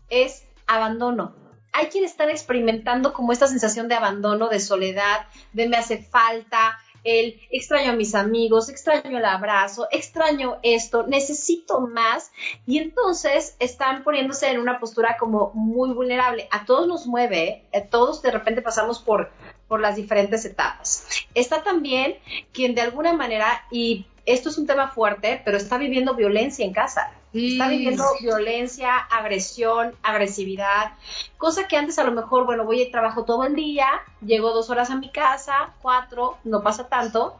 es 0.09 0.45
abandono 0.67 1.33
hay 1.77 1.87
quienes 1.87 2.11
están 2.11 2.31
experimentando 2.31 3.13
como 3.13 3.31
esta 3.31 3.45
sensación 3.45 3.87
de 3.87 3.93
abandono, 3.93 4.49
de 4.49 4.59
soledad, 4.59 5.27
de 5.53 5.69
me 5.69 5.77
hace 5.77 5.99
falta, 5.99 6.79
el 7.07 7.39
extraño 7.51 7.91
a 7.91 7.95
mis 7.95 8.15
amigos, 8.15 8.67
extraño 8.67 9.17
el 9.17 9.23
abrazo, 9.23 9.87
extraño 9.91 10.57
esto, 10.61 11.07
necesito 11.07 11.79
más 11.79 12.31
y 12.65 12.79
entonces 12.79 13.55
están 13.59 14.03
poniéndose 14.03 14.51
en 14.51 14.59
una 14.59 14.77
postura 14.77 15.15
como 15.17 15.51
muy 15.53 15.93
vulnerable. 15.93 16.49
A 16.51 16.65
todos 16.65 16.85
nos 16.85 17.07
mueve, 17.07 17.63
a 17.73 17.81
todos 17.83 18.21
de 18.21 18.31
repente 18.31 18.61
pasamos 18.61 18.99
por, 18.99 19.31
por 19.69 19.79
las 19.79 19.95
diferentes 19.95 20.43
etapas. 20.43 21.07
Está 21.33 21.63
también 21.63 22.17
quien 22.51 22.75
de 22.75 22.81
alguna 22.81 23.13
manera, 23.13 23.65
y 23.71 24.05
esto 24.25 24.49
es 24.49 24.57
un 24.57 24.67
tema 24.67 24.89
fuerte, 24.89 25.41
pero 25.45 25.55
está 25.55 25.77
viviendo 25.77 26.13
violencia 26.13 26.65
en 26.65 26.73
casa. 26.73 27.13
Está 27.33 27.67
viviendo 27.67 28.03
violencia, 28.21 28.95
agresión, 28.97 29.95
agresividad, 30.01 30.93
cosa 31.37 31.67
que 31.67 31.77
antes 31.77 31.99
a 31.99 32.03
lo 32.03 32.11
mejor, 32.11 32.45
bueno, 32.45 32.65
voy 32.65 32.81
y 32.81 32.91
trabajo 32.91 33.25
todo 33.25 33.43
el 33.43 33.55
día, 33.55 33.87
llego 34.21 34.53
dos 34.53 34.69
horas 34.69 34.89
a 34.89 34.95
mi 34.95 35.11
casa, 35.11 35.75
cuatro, 35.81 36.37
no 36.45 36.63
pasa 36.63 36.87
tanto, 36.87 37.37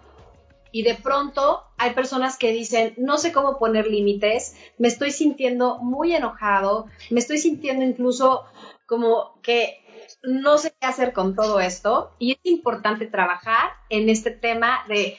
y 0.72 0.84
de 0.84 0.96
pronto 0.96 1.64
hay 1.78 1.94
personas 1.94 2.38
que 2.38 2.52
dicen, 2.52 2.94
no 2.98 3.18
sé 3.18 3.32
cómo 3.32 3.58
poner 3.58 3.88
límites, 3.88 4.56
me 4.78 4.88
estoy 4.88 5.12
sintiendo 5.12 5.78
muy 5.80 6.14
enojado, 6.14 6.88
me 7.10 7.20
estoy 7.20 7.38
sintiendo 7.38 7.84
incluso 7.86 8.46
como 8.86 9.40
que 9.42 9.84
no 10.24 10.58
sé 10.58 10.74
qué 10.80 10.88
hacer 10.88 11.14
con 11.14 11.36
todo 11.36 11.60
esto 11.60 12.12
y 12.20 12.34
es 12.34 12.40
importante 12.44 13.08
trabajar 13.08 13.72
en 13.90 14.10
este 14.10 14.32
tema 14.32 14.84
de 14.88 15.18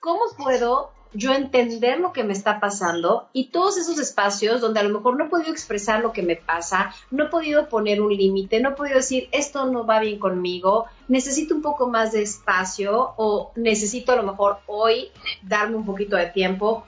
cómo 0.00 0.20
puedo 0.36 0.92
yo 1.12 1.32
entender 1.32 1.98
lo 1.98 2.12
que 2.12 2.24
me 2.24 2.32
está 2.32 2.60
pasando 2.60 3.28
y 3.32 3.48
todos 3.48 3.76
esos 3.76 3.98
espacios 3.98 4.60
donde 4.60 4.80
a 4.80 4.82
lo 4.82 4.90
mejor 4.90 5.16
no 5.16 5.26
he 5.26 5.28
podido 5.28 5.50
expresar 5.50 6.00
lo 6.00 6.12
que 6.12 6.22
me 6.22 6.36
pasa, 6.36 6.94
no 7.10 7.24
he 7.24 7.28
podido 7.28 7.68
poner 7.68 8.00
un 8.00 8.14
límite, 8.14 8.60
no 8.60 8.70
he 8.70 8.72
podido 8.72 8.96
decir 8.96 9.28
esto 9.32 9.66
no 9.66 9.86
va 9.86 10.00
bien 10.00 10.18
conmigo, 10.18 10.86
necesito 11.08 11.54
un 11.54 11.62
poco 11.62 11.88
más 11.88 12.12
de 12.12 12.22
espacio 12.22 13.14
o 13.16 13.52
necesito 13.56 14.12
a 14.12 14.16
lo 14.16 14.22
mejor 14.22 14.58
hoy 14.66 15.08
darme 15.42 15.76
un 15.76 15.84
poquito 15.84 16.16
de 16.16 16.26
tiempo. 16.26 16.84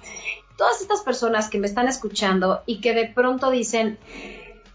Todas 0.56 0.80
estas 0.80 1.00
personas 1.00 1.48
que 1.48 1.58
me 1.58 1.66
están 1.66 1.88
escuchando 1.88 2.62
y 2.66 2.80
que 2.80 2.94
de 2.94 3.06
pronto 3.06 3.50
dicen, 3.50 3.98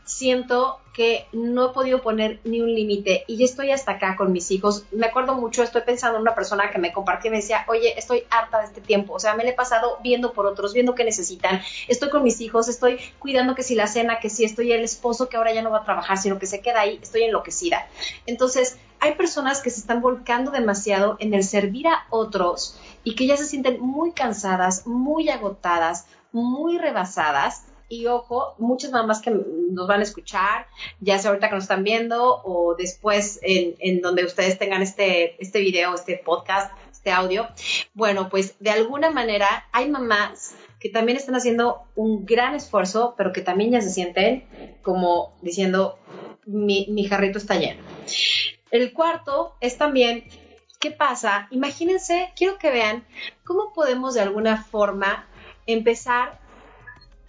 siento 0.07 0.79
que 0.93 1.27
no 1.31 1.69
he 1.69 1.73
podido 1.73 2.01
poner 2.01 2.39
ni 2.43 2.61
un 2.61 2.73
límite 2.73 3.23
y 3.27 3.43
estoy 3.43 3.69
hasta 3.71 3.91
acá 3.91 4.15
con 4.15 4.31
mis 4.31 4.49
hijos. 4.49 4.85
Me 4.91 5.05
acuerdo 5.05 5.35
mucho, 5.35 5.61
estoy 5.61 5.83
pensando 5.83 6.15
en 6.15 6.23
una 6.23 6.33
persona 6.33 6.71
que 6.71 6.79
me 6.79 6.91
compartió 6.91 7.27
y 7.27 7.31
me 7.31 7.37
decía, 7.37 7.65
oye, 7.67 7.99
estoy 7.99 8.23
harta 8.31 8.59
de 8.59 8.65
este 8.65 8.81
tiempo, 8.81 9.13
o 9.13 9.19
sea, 9.19 9.35
me 9.35 9.43
lo 9.43 9.49
he 9.49 9.53
pasado 9.53 9.99
viendo 10.01 10.33
por 10.33 10.47
otros, 10.47 10.73
viendo 10.73 10.95
qué 10.95 11.03
necesitan, 11.03 11.61
estoy 11.87 12.09
con 12.09 12.23
mis 12.23 12.41
hijos, 12.41 12.67
estoy 12.67 12.99
cuidando 13.19 13.53
que 13.53 13.61
si 13.61 13.75
la 13.75 13.85
cena, 13.85 14.19
que 14.19 14.31
si 14.31 14.43
estoy 14.43 14.71
el 14.71 14.83
esposo 14.83 15.29
que 15.29 15.37
ahora 15.37 15.53
ya 15.53 15.61
no 15.61 15.69
va 15.69 15.79
a 15.79 15.83
trabajar, 15.83 16.17
sino 16.17 16.39
que 16.39 16.47
se 16.47 16.61
queda 16.61 16.81
ahí, 16.81 16.99
estoy 17.01 17.23
enloquecida. 17.23 17.87
Entonces, 18.25 18.79
hay 18.99 19.13
personas 19.13 19.61
que 19.61 19.69
se 19.69 19.81
están 19.81 20.01
volcando 20.01 20.49
demasiado 20.49 21.17
en 21.19 21.33
el 21.35 21.43
servir 21.43 21.87
a 21.87 22.07
otros 22.09 22.79
y 23.03 23.13
que 23.13 23.27
ya 23.27 23.37
se 23.37 23.45
sienten 23.45 23.79
muy 23.79 24.13
cansadas, 24.13 24.87
muy 24.87 25.29
agotadas, 25.29 26.07
muy 26.31 26.79
rebasadas 26.79 27.65
y 27.89 28.07
ojo, 28.07 28.55
muchas 28.57 28.91
mamás 28.91 29.21
que 29.21 29.31
nos 29.31 29.87
van 29.87 30.01
a 30.01 30.03
escuchar, 30.03 30.67
ya 30.99 31.17
sea 31.19 31.29
ahorita 31.29 31.49
que 31.49 31.55
nos 31.55 31.63
están 31.63 31.83
viendo 31.83 32.41
o 32.43 32.75
después 32.75 33.39
en, 33.41 34.01
donde 34.01 34.25
ustedes 34.25 34.57
tengan 34.59 34.81
este, 34.81 35.41
este 35.41 35.59
video, 35.59 35.95
este 35.95 36.17
podcast, 36.17 36.71
este 36.91 37.11
audio. 37.11 37.47
Bueno, 37.93 38.29
pues 38.29 38.55
de 38.59 38.71
alguna 38.71 39.09
manera 39.09 39.67
hay 39.71 39.89
mamás 39.89 40.55
que 40.79 40.89
también 40.89 41.17
están 41.17 41.35
haciendo 41.35 41.83
un 41.95 42.25
gran 42.25 42.55
esfuerzo, 42.55 43.15
pero 43.17 43.33
que 43.33 43.41
también 43.41 43.71
ya 43.71 43.81
se 43.81 43.89
sienten 43.89 44.77
como 44.83 45.35
diciendo, 45.41 45.97
mi, 46.45 46.87
mi 46.89 47.05
jarrito 47.05 47.37
está 47.37 47.55
lleno. 47.55 47.81
El 48.69 48.93
cuarto 48.93 49.55
es 49.61 49.77
también, 49.77 50.25
¿qué 50.79 50.91
pasa? 50.91 51.47
Imagínense, 51.51 52.31
quiero 52.35 52.57
que 52.57 52.69
vean 52.69 53.05
cómo 53.43 53.73
podemos 53.73 54.13
de 54.13 54.21
alguna 54.21 54.63
forma 54.63 55.27
empezar 55.65 56.39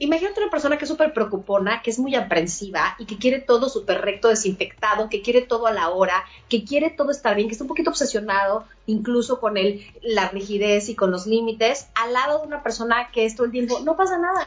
Imagínate 0.00 0.40
una 0.40 0.50
persona 0.50 0.78
que 0.78 0.84
es 0.84 0.88
súper 0.88 1.12
preocupona, 1.12 1.82
que 1.82 1.90
es 1.90 1.98
muy 1.98 2.14
aprensiva 2.14 2.94
y 2.98 3.06
que 3.06 3.18
quiere 3.18 3.40
todo 3.40 3.68
súper 3.68 4.00
recto, 4.00 4.28
desinfectado, 4.28 5.08
que 5.08 5.22
quiere 5.22 5.42
todo 5.42 5.66
a 5.66 5.72
la 5.72 5.88
hora, 5.88 6.24
que 6.48 6.64
quiere 6.64 6.90
todo 6.90 7.10
estar 7.10 7.34
bien, 7.34 7.48
que 7.48 7.52
está 7.52 7.64
un 7.64 7.68
poquito 7.68 7.90
obsesionado 7.90 8.64
incluso 8.86 9.40
con 9.40 9.56
el, 9.56 9.84
la 10.02 10.28
rigidez 10.28 10.88
y 10.88 10.94
con 10.94 11.10
los 11.10 11.26
límites, 11.26 11.88
al 11.94 12.12
lado 12.12 12.40
de 12.40 12.46
una 12.46 12.62
persona 12.62 13.10
que 13.12 13.26
es 13.26 13.34
todo 13.34 13.46
el 13.46 13.52
tiempo, 13.52 13.80
no 13.80 13.96
pasa 13.96 14.18
nada, 14.18 14.46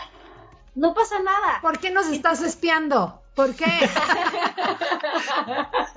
no 0.73 0.93
pasa 0.93 1.19
nada. 1.19 1.59
¿Por 1.61 1.79
qué 1.79 1.91
nos 1.91 2.07
estás 2.07 2.41
espiando? 2.41 3.19
¿Por 3.35 3.53
qué? 3.55 3.65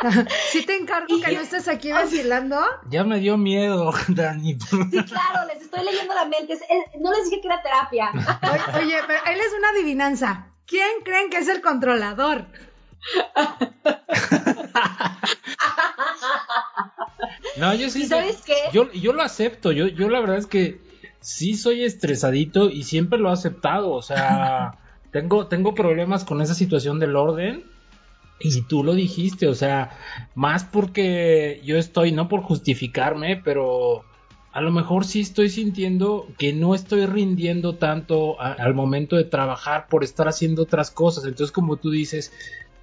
¿Sí 0.50 0.64
te 0.64 0.76
encargo 0.76 1.20
que 1.20 1.32
no 1.32 1.40
estés 1.40 1.68
aquí 1.68 1.92
vacilando? 1.92 2.60
Ya 2.88 3.04
me 3.04 3.18
dio 3.18 3.36
miedo, 3.36 3.92
Dani. 4.08 4.58
Sí, 4.60 5.04
claro, 5.04 5.46
les 5.46 5.62
estoy 5.62 5.84
leyendo 5.84 6.14
la 6.14 6.26
mente. 6.26 6.58
no 7.00 7.12
les 7.12 7.24
dije 7.24 7.40
que 7.40 7.48
era 7.48 7.62
terapia. 7.62 8.10
Oye, 8.80 8.96
pero 9.06 9.24
él 9.26 9.40
es 9.40 9.52
una 9.56 9.70
adivinanza. 9.70 10.46
¿Quién 10.66 11.02
creen 11.04 11.30
que 11.30 11.38
es 11.38 11.48
el 11.48 11.62
controlador? 11.62 12.46
No, 17.56 17.74
yo 17.74 17.90
sí. 17.90 18.06
¿Sabes 18.06 18.42
qué? 18.44 18.54
Yo, 18.72 18.90
yo 18.92 19.12
lo 19.12 19.22
acepto. 19.22 19.72
Yo, 19.72 19.88
yo 19.88 20.08
la 20.08 20.20
verdad 20.20 20.36
es 20.36 20.46
que 20.46 20.80
sí 21.20 21.56
soy 21.56 21.84
estresadito 21.84 22.70
y 22.70 22.84
siempre 22.84 23.18
lo 23.18 23.30
he 23.30 23.32
aceptado. 23.32 23.90
O 23.92 24.02
sea, 24.02 24.78
tengo, 25.10 25.46
tengo 25.46 25.74
problemas 25.74 26.24
con 26.24 26.40
esa 26.40 26.54
situación 26.54 26.98
del 26.98 27.16
orden 27.16 27.64
y 28.40 28.62
tú 28.62 28.84
lo 28.84 28.94
dijiste, 28.94 29.48
o 29.48 29.54
sea, 29.54 29.90
más 30.34 30.64
porque 30.64 31.60
yo 31.64 31.76
estoy, 31.76 32.12
no 32.12 32.28
por 32.28 32.42
justificarme, 32.42 33.36
pero 33.36 34.04
a 34.52 34.60
lo 34.60 34.70
mejor 34.70 35.04
sí 35.04 35.20
estoy 35.20 35.50
sintiendo 35.50 36.28
que 36.38 36.52
no 36.52 36.74
estoy 36.74 37.06
rindiendo 37.06 37.76
tanto 37.76 38.40
al 38.40 38.74
momento 38.74 39.16
de 39.16 39.24
trabajar 39.24 39.86
por 39.88 40.04
estar 40.04 40.28
haciendo 40.28 40.62
otras 40.62 40.90
cosas. 40.90 41.24
Entonces, 41.24 41.52
como 41.52 41.76
tú 41.76 41.90
dices, 41.90 42.32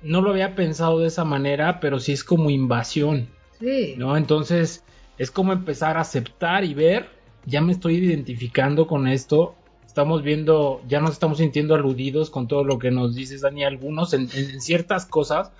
no 0.01 0.21
lo 0.21 0.31
había 0.31 0.55
pensado 0.55 0.99
de 0.99 1.07
esa 1.07 1.25
manera, 1.25 1.79
pero 1.79 1.99
sí 1.99 2.11
es 2.11 2.23
como 2.23 2.49
invasión. 2.49 3.29
Sí. 3.59 3.95
¿No? 3.97 4.15
Entonces, 4.17 4.83
es 5.17 5.31
como 5.31 5.53
empezar 5.53 5.97
a 5.97 6.01
aceptar 6.01 6.63
y 6.63 6.73
ver, 6.73 7.09
ya 7.45 7.61
me 7.61 7.71
estoy 7.71 7.95
identificando 7.95 8.87
con 8.87 9.07
esto, 9.07 9.55
estamos 9.95 10.23
viendo, 10.23 10.81
ya 10.89 10.99
nos 10.99 11.11
estamos 11.11 11.37
sintiendo 11.37 11.73
aludidos 11.73 12.29
con 12.29 12.49
todo 12.49 12.65
lo 12.65 12.79
que 12.79 12.91
nos 12.91 13.15
dices, 13.15 13.39
Dani, 13.39 13.63
algunos 13.63 14.13
en, 14.13 14.27
ciertas 14.27 15.05
cosas, 15.05 15.53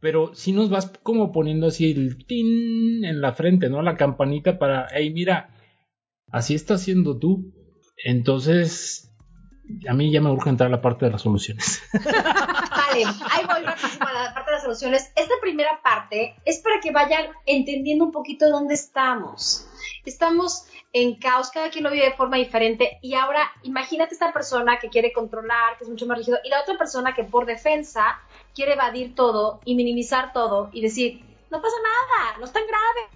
pero 0.00 0.34
si 0.34 0.52
nos 0.52 0.68
vas 0.68 0.92
como 1.02 1.32
poniendo 1.32 1.68
así 1.68 1.92
el 1.92 2.26
tin 2.26 3.06
en 3.06 3.22
la 3.22 3.32
frente, 3.32 3.70
¿no? 3.70 3.80
La 3.80 3.96
campanita 3.96 4.58
para, 4.58 4.88
hey, 4.92 5.10
mira, 5.14 5.48
así 6.30 6.54
estás 6.54 6.82
haciendo 6.82 7.18
tú. 7.18 7.54
Entonces, 8.04 9.10
a 9.88 9.94
mí 9.94 10.12
ya 10.12 10.20
me 10.20 10.30
urge 10.30 10.50
entrar 10.50 10.66
a 10.66 10.70
la 10.70 10.82
parte 10.82 11.06
de 11.06 11.12
las 11.12 11.22
soluciones. 11.22 11.80
Vale, 11.94 13.04
ahí 13.30 13.46
voy 13.46 13.64
rapidísimo 13.64 14.06
a 14.06 14.12
la 14.12 14.34
parte 14.34 14.50
de 14.50 14.56
las 14.56 14.62
soluciones. 14.62 15.10
Esta 15.16 15.34
primera 15.40 15.80
parte 15.82 16.34
es 16.44 16.58
para 16.58 16.80
que 16.82 16.90
vayan 16.90 17.28
entendiendo 17.46 18.04
un 18.04 18.12
poquito 18.12 18.50
dónde 18.50 18.74
estamos. 18.74 19.66
Estamos 20.04 20.66
en 20.94 21.16
caos, 21.16 21.50
cada 21.50 21.70
quien 21.70 21.84
lo 21.84 21.90
vive 21.90 22.06
de 22.06 22.12
forma 22.12 22.38
diferente. 22.38 22.98
Y 23.02 23.14
ahora 23.14 23.52
imagínate 23.64 24.14
esta 24.14 24.32
persona 24.32 24.78
que 24.78 24.88
quiere 24.88 25.12
controlar, 25.12 25.76
que 25.76 25.84
es 25.84 25.90
mucho 25.90 26.06
más 26.06 26.16
rígido, 26.16 26.38
y 26.44 26.48
la 26.48 26.62
otra 26.62 26.78
persona 26.78 27.14
que 27.14 27.24
por 27.24 27.44
defensa 27.44 28.20
quiere 28.54 28.74
evadir 28.74 29.14
todo 29.14 29.60
y 29.64 29.74
minimizar 29.74 30.32
todo 30.32 30.70
y 30.72 30.80
decir, 30.80 31.20
no 31.50 31.60
pasa 31.60 31.76
nada, 31.82 32.38
no 32.38 32.44
es 32.44 32.52
tan 32.52 32.62
grave, 32.66 33.14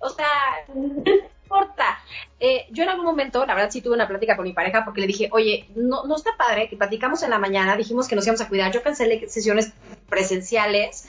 o 0.00 0.08
sea, 0.08 0.26
no 0.74 1.10
importa. 1.42 1.98
Eh, 2.40 2.66
yo 2.70 2.82
en 2.82 2.88
algún 2.88 3.04
momento, 3.04 3.44
la 3.46 3.54
verdad 3.54 3.70
sí 3.70 3.82
tuve 3.82 3.94
una 3.94 4.08
plática 4.08 4.36
con 4.36 4.44
mi 4.44 4.52
pareja 4.52 4.84
porque 4.84 5.00
le 5.00 5.06
dije, 5.06 5.28
oye, 5.32 5.68
no, 5.74 6.04
no 6.04 6.16
está 6.16 6.30
padre 6.36 6.68
que 6.68 6.76
platicamos 6.76 7.22
en 7.22 7.30
la 7.30 7.38
mañana, 7.38 7.76
dijimos 7.76 8.08
que 8.08 8.16
nos 8.16 8.24
íbamos 8.26 8.40
a 8.40 8.48
cuidar, 8.48 8.72
yo 8.72 8.82
cancelé 8.82 9.28
sesiones 9.28 9.72
presenciales 10.08 11.08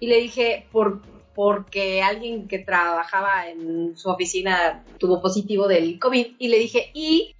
y 0.00 0.06
le 0.06 0.16
dije, 0.16 0.66
por 0.72 1.00
porque 1.34 2.02
alguien 2.02 2.48
que 2.48 2.58
trabajaba 2.58 3.48
en 3.48 3.96
su 3.96 4.08
oficina 4.10 4.84
tuvo 4.98 5.20
positivo 5.20 5.68
del 5.68 5.98
COVID 5.98 6.36
y 6.38 6.48
le 6.48 6.58
dije, 6.58 6.90
y 6.94 7.34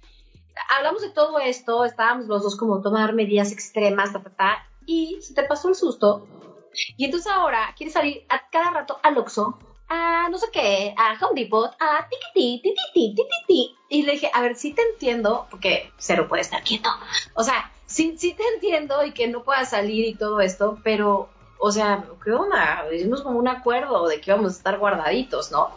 hablamos 0.75 1.01
de 1.01 1.09
todo 1.09 1.39
esto, 1.39 1.85
estábamos 1.85 2.27
los 2.27 2.43
dos 2.43 2.55
como 2.55 2.81
tomar 2.81 3.13
medidas 3.13 3.51
extremas, 3.51 4.11
ta, 4.37 4.67
y 4.85 5.17
se 5.21 5.33
te 5.33 5.43
pasó 5.43 5.69
el 5.69 5.75
susto. 5.75 6.27
Y 6.97 7.05
entonces 7.05 7.31
ahora 7.31 7.73
quieres 7.77 7.93
salir 7.93 8.25
a 8.29 8.49
cada 8.49 8.71
rato 8.71 8.99
al 9.03 9.17
Oxxo, 9.17 9.59
a 9.89 10.27
no 10.29 10.37
sé 10.37 10.47
qué, 10.51 10.95
a 10.97 11.13
Home 11.23 11.41
Depot, 11.41 11.71
a 11.79 12.07
ti 12.09 12.15
ti 12.33 12.61
ti 12.63 13.23
ti 13.47 13.75
Y 13.89 14.03
le 14.03 14.13
dije, 14.13 14.31
a 14.33 14.41
ver, 14.41 14.55
sí 14.55 14.73
te 14.73 14.81
entiendo, 14.81 15.47
porque 15.51 15.91
cero 15.97 16.27
puede 16.27 16.41
estar 16.41 16.63
quieto. 16.63 16.89
O 17.35 17.43
sea, 17.43 17.71
sí, 17.85 18.15
sí 18.17 18.33
te 18.33 18.43
entiendo 18.55 19.05
y 19.05 19.11
que 19.11 19.27
no 19.27 19.43
puedas 19.43 19.69
salir 19.69 20.07
y 20.07 20.15
todo 20.15 20.41
esto, 20.41 20.79
pero 20.83 21.29
o 21.65 21.71
sea, 21.71 22.03
¿qué 22.21 22.33
onda? 22.33 22.83
Hicimos 22.93 23.21
como 23.21 23.39
un 23.39 23.47
acuerdo 23.47 24.05
de 24.09 24.19
que 24.19 24.31
íbamos 24.31 24.51
a 24.51 24.57
estar 24.57 24.77
guardaditos, 24.79 25.49
¿no? 25.49 25.69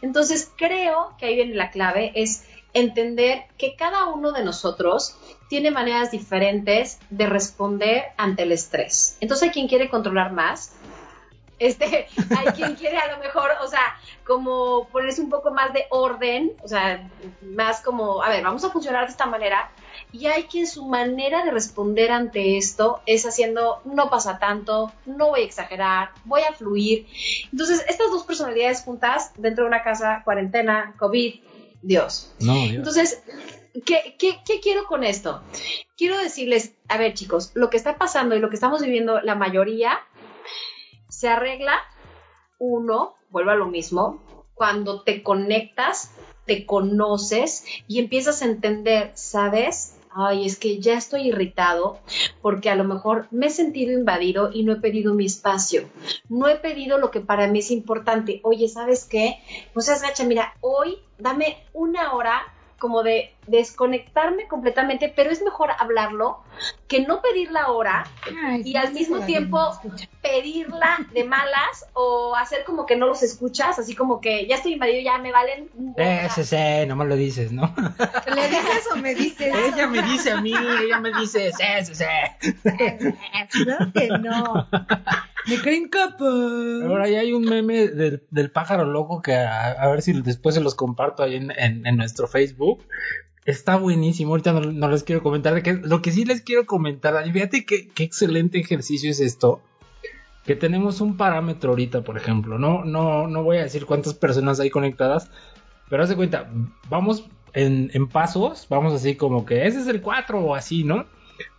Entonces 0.00 0.48
creo 0.56 1.16
que 1.18 1.26
ahí 1.26 1.34
viene 1.34 1.56
la 1.56 1.72
clave, 1.72 2.12
es 2.14 2.44
entender 2.74 3.46
que 3.58 3.74
cada 3.74 4.06
uno 4.06 4.30
de 4.30 4.44
nosotros 4.44 5.16
tiene 5.48 5.72
maneras 5.72 6.12
diferentes 6.12 7.00
de 7.10 7.26
responder 7.26 8.04
ante 8.16 8.44
el 8.44 8.52
estrés. 8.52 9.16
Entonces 9.20 9.48
hay 9.48 9.50
quien 9.52 9.66
quiere 9.66 9.90
controlar 9.90 10.30
más, 10.30 10.76
este, 11.62 12.08
hay 12.36 12.46
quien 12.54 12.74
quiere 12.74 12.98
a 12.98 13.12
lo 13.12 13.18
mejor, 13.18 13.50
o 13.62 13.68
sea, 13.68 13.96
como 14.26 14.88
ponerse 14.88 15.20
un 15.20 15.30
poco 15.30 15.52
más 15.52 15.72
de 15.72 15.86
orden, 15.90 16.52
o 16.62 16.68
sea, 16.68 17.08
más 17.42 17.80
como, 17.82 18.22
a 18.22 18.28
ver, 18.28 18.42
vamos 18.42 18.64
a 18.64 18.70
funcionar 18.70 19.06
de 19.06 19.12
esta 19.12 19.26
manera, 19.26 19.70
y 20.10 20.26
hay 20.26 20.44
quien 20.44 20.66
su 20.66 20.86
manera 20.86 21.44
de 21.44 21.52
responder 21.52 22.10
ante 22.10 22.56
esto 22.58 23.00
es 23.06 23.24
haciendo, 23.26 23.80
no 23.84 24.10
pasa 24.10 24.38
tanto, 24.38 24.92
no 25.06 25.28
voy 25.28 25.42
a 25.42 25.44
exagerar, 25.44 26.10
voy 26.24 26.42
a 26.42 26.52
fluir. 26.52 27.06
Entonces, 27.52 27.84
estas 27.88 28.10
dos 28.10 28.24
personalidades 28.24 28.82
juntas 28.82 29.32
dentro 29.36 29.64
de 29.64 29.68
una 29.68 29.82
casa, 29.82 30.22
cuarentena, 30.24 30.94
COVID, 30.98 31.40
Dios. 31.80 32.34
No, 32.40 32.54
Dios. 32.54 32.74
Entonces, 32.74 33.22
¿qué, 33.86 34.16
qué, 34.18 34.40
qué 34.44 34.60
quiero 34.60 34.84
con 34.86 35.04
esto? 35.04 35.42
Quiero 35.96 36.18
decirles, 36.18 36.74
a 36.88 36.98
ver 36.98 37.14
chicos, 37.14 37.52
lo 37.54 37.70
que 37.70 37.76
está 37.76 37.96
pasando 37.96 38.34
y 38.34 38.40
lo 38.40 38.50
que 38.50 38.56
estamos 38.56 38.82
viviendo 38.82 39.20
la 39.20 39.36
mayoría 39.36 40.00
se 41.12 41.28
arregla, 41.28 41.78
uno, 42.58 43.14
vuelvo 43.28 43.50
a 43.50 43.54
lo 43.54 43.66
mismo, 43.66 44.22
cuando 44.54 45.02
te 45.02 45.22
conectas, 45.22 46.10
te 46.46 46.64
conoces 46.64 47.64
y 47.86 47.98
empiezas 47.98 48.40
a 48.40 48.46
entender, 48.46 49.12
¿sabes? 49.14 49.98
ay, 50.14 50.46
es 50.46 50.58
que 50.58 50.78
ya 50.78 50.94
estoy 50.94 51.28
irritado 51.28 51.98
porque 52.40 52.70
a 52.70 52.74
lo 52.74 52.84
mejor 52.84 53.28
me 53.30 53.46
he 53.46 53.50
sentido 53.50 53.92
invadido 53.92 54.50
y 54.52 54.62
no 54.62 54.72
he 54.72 54.80
pedido 54.80 55.14
mi 55.14 55.26
espacio. 55.26 55.88
No 56.28 56.48
he 56.48 56.56
pedido 56.56 56.98
lo 56.98 57.10
que 57.10 57.20
para 57.20 57.46
mí 57.46 57.60
es 57.60 57.70
importante. 57.70 58.40
Oye, 58.42 58.68
¿sabes 58.68 59.04
qué? 59.04 59.36
No 59.74 59.80
seas 59.80 60.02
gacha, 60.02 60.24
mira, 60.24 60.54
hoy 60.60 60.98
dame 61.18 61.64
una 61.72 62.12
hora 62.12 62.42
como 62.82 63.04
de 63.04 63.32
desconectarme 63.46 64.48
completamente, 64.48 65.12
pero 65.14 65.30
es 65.30 65.40
mejor 65.40 65.70
hablarlo 65.78 66.42
que 66.88 67.06
no 67.06 67.22
pedir 67.22 67.52
la 67.52 67.68
hora 67.68 68.04
y 68.64 68.74
al 68.74 68.92
mismo 68.92 69.20
tiempo 69.20 69.56
pedirla 70.20 70.98
de 71.12 71.22
malas 71.22 71.86
o 71.92 72.34
hacer 72.34 72.64
como 72.64 72.84
que 72.84 72.96
no 72.96 73.06
los 73.06 73.22
escuchas, 73.22 73.78
así 73.78 73.94
como 73.94 74.20
que 74.20 74.48
ya 74.48 74.56
estoy 74.56 74.72
invadido, 74.72 75.00
ya 75.00 75.16
me 75.18 75.30
valen. 75.30 75.70
Ese, 75.96 76.40
ese, 76.40 76.86
nomás 76.86 77.06
lo 77.06 77.14
dices, 77.14 77.52
¿no? 77.52 77.72
¿Le 78.34 78.48
dices 78.48 78.88
o 78.92 78.96
me 78.96 79.14
dices? 79.14 79.54
ella 79.54 79.86
me 79.86 80.02
dice 80.02 80.32
a 80.32 80.40
mí, 80.40 80.52
ella 80.52 80.98
me 80.98 81.12
dice, 81.12 81.52
ese, 81.78 81.92
ese. 81.92 82.08
Claro 83.52 83.92
que 83.92 84.08
no. 84.08 84.66
Me 85.48 85.60
creen 85.60 85.88
capaz. 85.88 86.84
Ahora 86.84 87.08
ya 87.08 87.20
hay 87.20 87.32
un 87.32 87.44
meme 87.44 87.88
del, 87.88 88.50
pájaro 88.50 88.84
loco 88.84 89.22
que 89.22 89.34
a, 89.34 89.86
ver 89.88 90.02
si 90.02 90.12
después 90.22 90.54
se 90.54 90.60
los 90.60 90.74
comparto 90.74 91.22
ahí 91.22 91.36
en, 91.36 91.96
nuestro 91.96 92.28
Facebook. 92.28 92.84
Está 93.44 93.76
buenísimo, 93.76 94.30
ahorita 94.30 94.52
no, 94.52 94.88
les 94.88 95.02
quiero 95.02 95.22
comentar. 95.22 95.60
Que, 95.62 95.74
lo 95.74 96.00
que 96.00 96.12
sí 96.12 96.24
les 96.24 96.42
quiero 96.42 96.64
comentar, 96.66 97.22
fíjate 97.30 97.64
qué, 97.64 97.88
qué 97.88 98.04
excelente 98.04 98.58
ejercicio 98.58 99.10
es 99.10 99.20
esto. 99.20 99.60
Que 100.44 100.54
tenemos 100.56 101.00
un 101.00 101.16
parámetro 101.16 101.70
ahorita, 101.70 102.02
por 102.02 102.16
ejemplo. 102.16 102.58
No, 102.58 102.84
no, 102.84 103.26
no 103.26 103.42
voy 103.42 103.58
a 103.58 103.62
decir 103.62 103.86
cuántas 103.86 104.14
personas 104.14 104.60
hay 104.60 104.70
conectadas, 104.70 105.30
pero 105.88 106.04
haz 106.04 106.08
de 106.08 106.16
cuenta, 106.16 106.50
vamos 106.88 107.26
en, 107.52 107.90
en 107.94 108.08
pasos, 108.08 108.66
vamos 108.68 108.92
así 108.92 109.16
como 109.16 109.44
que 109.44 109.66
ese 109.66 109.80
es 109.80 109.86
el 109.88 110.00
4 110.00 110.40
o 110.40 110.54
así, 110.54 110.84
¿no? 110.84 111.06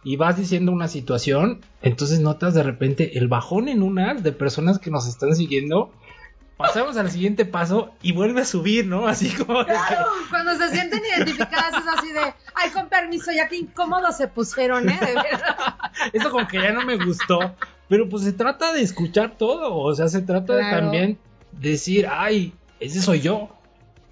Y 0.04 0.18
vas 0.18 0.38
diciendo 0.38 0.72
una 0.72 0.88
situación, 0.88 1.62
entonces 1.82 2.20
notas 2.20 2.54
de 2.54 2.64
repente 2.64 3.18
el 3.18 3.28
bajón 3.28 3.68
en 3.68 3.84
unas 3.84 4.24
de 4.24 4.32
personas 4.32 4.80
que 4.80 4.92
nos 4.92 5.08
están 5.08 5.36
siguiendo. 5.36 5.92
Pasamos 6.58 6.98
al 6.98 7.10
siguiente 7.10 7.46
paso 7.46 7.92
y 8.02 8.14
vuelve 8.14 8.42
a 8.42 8.46
subir, 8.46 8.86
¿no? 8.86 9.08
Así 9.08 9.34
como. 9.34 9.66
Claro, 9.66 10.06
que... 10.24 10.30
cuando 10.30 10.56
se 10.56 10.70
sienten 10.70 11.02
identificadas 11.04 11.74
es 11.74 11.88
así 11.98 12.12
de, 12.12 12.22
ay, 12.56 12.70
con 12.72 12.90
permiso, 12.90 13.32
ya 13.32 13.48
que 13.48 13.58
incómodos 13.58 14.18
se 14.18 14.28
pusieron, 14.28 14.88
¿eh? 14.88 15.00
De 15.00 15.14
verdad. 15.14 15.78
Eso 16.14 16.32
como 16.32 16.48
que 16.48 16.62
ya 16.62 16.72
no 16.72 16.86
me 16.86 17.04
gustó. 17.04 17.56
Pero 17.90 18.08
pues 18.08 18.24
se 18.24 18.34
trata 18.34 18.72
de 18.72 18.82
escuchar 18.82 19.36
todo, 19.38 19.76
o 19.76 19.94
sea, 19.94 20.08
se 20.08 20.22
trata 20.22 20.58
claro. 20.58 20.64
de 20.64 20.82
también 20.82 21.20
decir, 21.52 22.08
ay, 22.10 22.54
ese 22.80 23.02
soy 23.02 23.22
yo. 23.22 23.50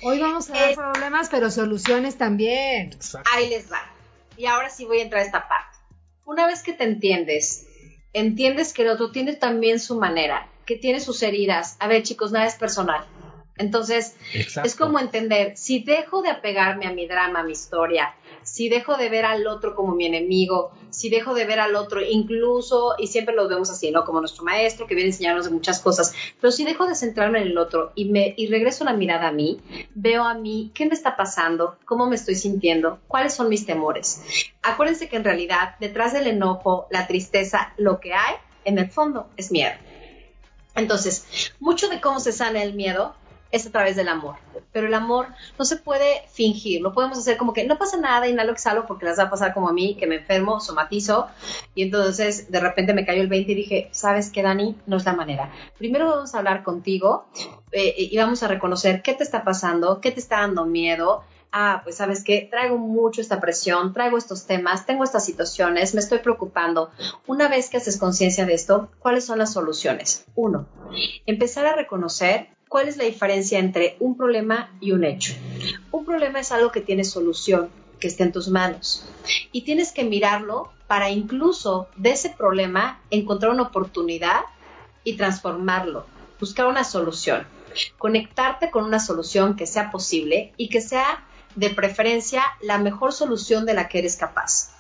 Hoy 0.04 0.20
vamos 0.20 0.50
a 0.50 0.54
dar 0.54 0.72
eh, 0.72 0.76
problemas, 0.76 1.30
pero 1.30 1.52
soluciones 1.52 2.18
también. 2.18 2.92
Exacto. 2.94 3.30
Ahí 3.34 3.50
les 3.50 3.72
va. 3.72 3.91
Y 4.38 4.46
ahora 4.46 4.70
sí 4.70 4.86
voy 4.86 5.00
a 5.00 5.04
entrar 5.04 5.22
a 5.22 5.26
esta 5.26 5.48
parte. 5.48 5.78
Una 6.26 6.48
vez 6.48 6.64
que 6.64 6.74
te 6.74 6.84
entiendes, 6.84 7.68
entiendes 8.14 8.74
que 8.74 8.84
el 8.84 8.90
otro 8.90 9.12
tiene 9.12 9.36
también 9.36 9.80
su 9.80 10.00
manera, 10.00 10.50
que 10.66 10.76
tiene 10.76 11.00
sus 11.00 11.22
heridas. 11.24 11.76
A 11.80 11.88
ver, 11.88 12.04
chicos, 12.04 12.32
nada 12.32 12.46
es 12.46 12.56
personal. 12.56 13.06
Entonces, 13.58 14.16
Exacto. 14.34 14.68
es 14.68 14.76
como 14.76 15.00
entender, 15.00 15.56
si 15.56 15.84
dejo 15.84 16.22
de 16.22 16.30
apegarme 16.30 16.88
a 16.88 16.92
mi 16.92 17.06
drama, 17.06 17.42
a 17.42 17.44
mi 17.44 17.52
historia, 17.52 18.14
si 18.44 18.70
dejo 18.70 18.98
de 18.98 19.10
ver 19.10 19.26
al 19.26 19.48
otro 19.48 19.76
como 19.76 19.96
mi 19.96 20.06
enemigo, 20.06 20.72
si 20.90 21.10
dejo 21.10 21.34
de 21.34 21.46
ver 21.46 21.60
al 21.60 21.76
otro 21.76 22.02
incluso, 22.02 22.96
y 22.98 23.08
siempre 23.08 23.36
lo 23.36 23.48
vemos 23.48 23.70
así, 23.70 23.92
¿no? 23.92 24.04
Como 24.04 24.20
nuestro 24.20 24.44
maestro 24.44 24.88
que 24.88 24.96
viene 24.96 25.10
a 25.10 25.14
enseñarnos 25.14 25.46
de 25.46 25.52
muchas 25.52 25.80
cosas, 25.80 26.14
pero 26.40 26.52
si 26.52 26.64
dejo 26.64 26.86
de 26.86 26.96
centrarme 26.96 27.42
en 27.42 27.48
el 27.48 27.58
otro 27.58 27.92
y, 27.96 28.06
me, 28.06 28.34
y 28.38 28.48
regreso 28.48 28.84
la 28.84 28.94
mirada 28.94 29.28
a 29.28 29.32
mí, 29.32 29.60
veo 29.96 30.24
a 30.24 30.34
mí 30.34 30.72
qué 30.74 30.86
me 30.86 30.94
está 30.94 31.16
pasando, 31.16 31.78
cómo 31.86 32.08
me 32.08 32.16
estoy 32.16 32.36
sintiendo, 32.36 33.00
cuáles 33.08 33.34
son 33.34 33.50
mis 33.50 33.66
temores. 33.66 34.22
Acuérdense 34.62 35.10
que 35.10 35.16
en 35.18 35.24
realidad 35.24 35.76
detrás 35.80 36.14
del 36.14 36.28
enojo, 36.28 36.88
la 36.90 37.08
tristeza, 37.08 37.74
lo 37.78 38.00
que 38.00 38.14
hay 38.14 38.36
en 38.66 38.78
el 38.78 38.90
fondo 38.90 39.28
es 39.38 39.52
miedo. 39.52 39.74
Entonces, 40.76 41.54
mucho 41.60 41.90
de 41.90 42.00
cómo 42.00 42.20
se 42.20 42.32
sana 42.32 42.64
el 42.64 42.74
miedo 42.74 43.16
es 43.52 43.66
a 43.66 43.72
través 43.72 43.96
del 43.96 44.08
amor. 44.08 44.36
Pero 44.72 44.88
el 44.88 44.94
amor 44.94 45.28
no 45.60 45.66
se 45.66 45.78
puede 45.78 46.24
fingir, 46.32 46.82
lo 46.82 46.94
podemos 46.94 47.18
hacer 47.18 47.38
como 47.38 47.54
que 47.54 47.66
no 47.66 47.78
pasa 47.78 47.98
nada, 47.98 48.28
inhalo, 48.28 48.54
exhalo, 48.54 48.86
porque 48.88 49.06
las 49.06 49.20
va 49.20 49.24
a 49.24 49.30
pasar 49.30 49.54
como 49.54 49.70
a 49.70 49.74
mí, 49.74 49.96
que 49.96 50.08
me 50.08 50.16
enfermo, 50.16 50.60
somatizo, 50.60 51.28
y 51.76 51.84
entonces 51.84 52.52
de 52.52 52.60
repente 52.60 52.94
me 52.94 53.06
cayó 53.06 53.22
el 53.22 53.28
20 53.28 53.52
y 53.52 53.56
dije, 53.56 53.90
¿sabes 53.92 54.32
qué, 54.32 54.44
Dani? 54.44 54.76
No 54.86 54.98
es 54.98 55.06
la 55.06 55.14
manera. 55.14 55.52
Primero 55.78 56.10
vamos 56.10 56.34
a 56.34 56.38
hablar 56.38 56.64
contigo 56.64 57.26
eh, 57.72 57.94
y 57.98 58.18
vamos 58.18 58.44
a 58.44 58.48
reconocer 58.48 59.02
qué 59.02 59.14
te 59.14 59.24
está 59.24 59.44
pasando, 59.44 60.02
qué 60.02 60.12
te 60.12 60.20
está 60.20 60.42
dando 60.42 60.66
miedo, 60.66 61.24
ah, 61.52 61.82
pues 61.84 61.98
sabes 61.98 62.24
que 62.24 62.48
traigo 62.50 62.78
mucho 62.78 63.22
esta 63.22 63.40
presión, 63.40 63.94
traigo 63.94 64.18
estos 64.18 64.46
temas, 64.46 64.86
tengo 64.86 65.04
estas 65.04 65.26
situaciones, 65.26 65.94
me 65.94 66.00
estoy 66.00 66.20
preocupando. 66.20 66.92
Una 67.28 67.48
vez 67.48 67.70
que 67.70 67.78
haces 67.78 67.98
conciencia 67.98 68.46
de 68.46 68.54
esto, 68.54 68.90
¿cuáles 69.00 69.26
son 69.26 69.40
las 69.40 69.54
soluciones? 69.54 70.26
Uno, 70.36 70.68
empezar 71.26 71.66
a 71.66 71.76
reconocer 71.76 72.50
cuál 72.72 72.88
es 72.88 72.96
la 72.96 73.04
diferencia 73.04 73.60
entre 73.60 73.98
un 74.00 74.16
problema 74.16 74.72
y 74.80 74.94
un 74.94 75.04
hecho. 75.04 75.34
Un 75.92 76.06
problema 76.06 76.40
es 76.40 76.54
algo 76.54 76.72
que 76.72 76.80
tiene 76.80 77.04
solución, 77.04 77.70
que 78.00 78.08
está 78.08 78.24
en 78.24 78.32
tus 78.32 78.48
manos. 78.48 79.06
Y 79.52 79.64
tienes 79.64 79.92
que 79.92 80.06
mirarlo 80.06 80.72
para 80.88 81.10
incluso 81.10 81.90
de 81.98 82.12
ese 82.12 82.30
problema 82.30 83.02
encontrar 83.10 83.52
una 83.52 83.64
oportunidad 83.64 84.40
y 85.04 85.18
transformarlo, 85.18 86.06
buscar 86.40 86.68
una 86.68 86.86
solución, 86.86 87.46
conectarte 87.98 88.72
con 88.72 88.86
una 88.86 89.02
solución 89.02 89.58
que 89.58 89.68
sea 89.68 89.92
posible 89.92 90.54
y 90.56 90.70
que 90.70 90.80
sea 90.80 91.26
de 91.56 91.72
preferencia 91.72 92.42
la 92.62 92.78
mejor 92.78 93.12
solución 93.12 93.66
de 93.66 93.74
la 93.74 93.90
que 93.90 94.00
eres 94.00 94.16
capaz. 94.16 94.71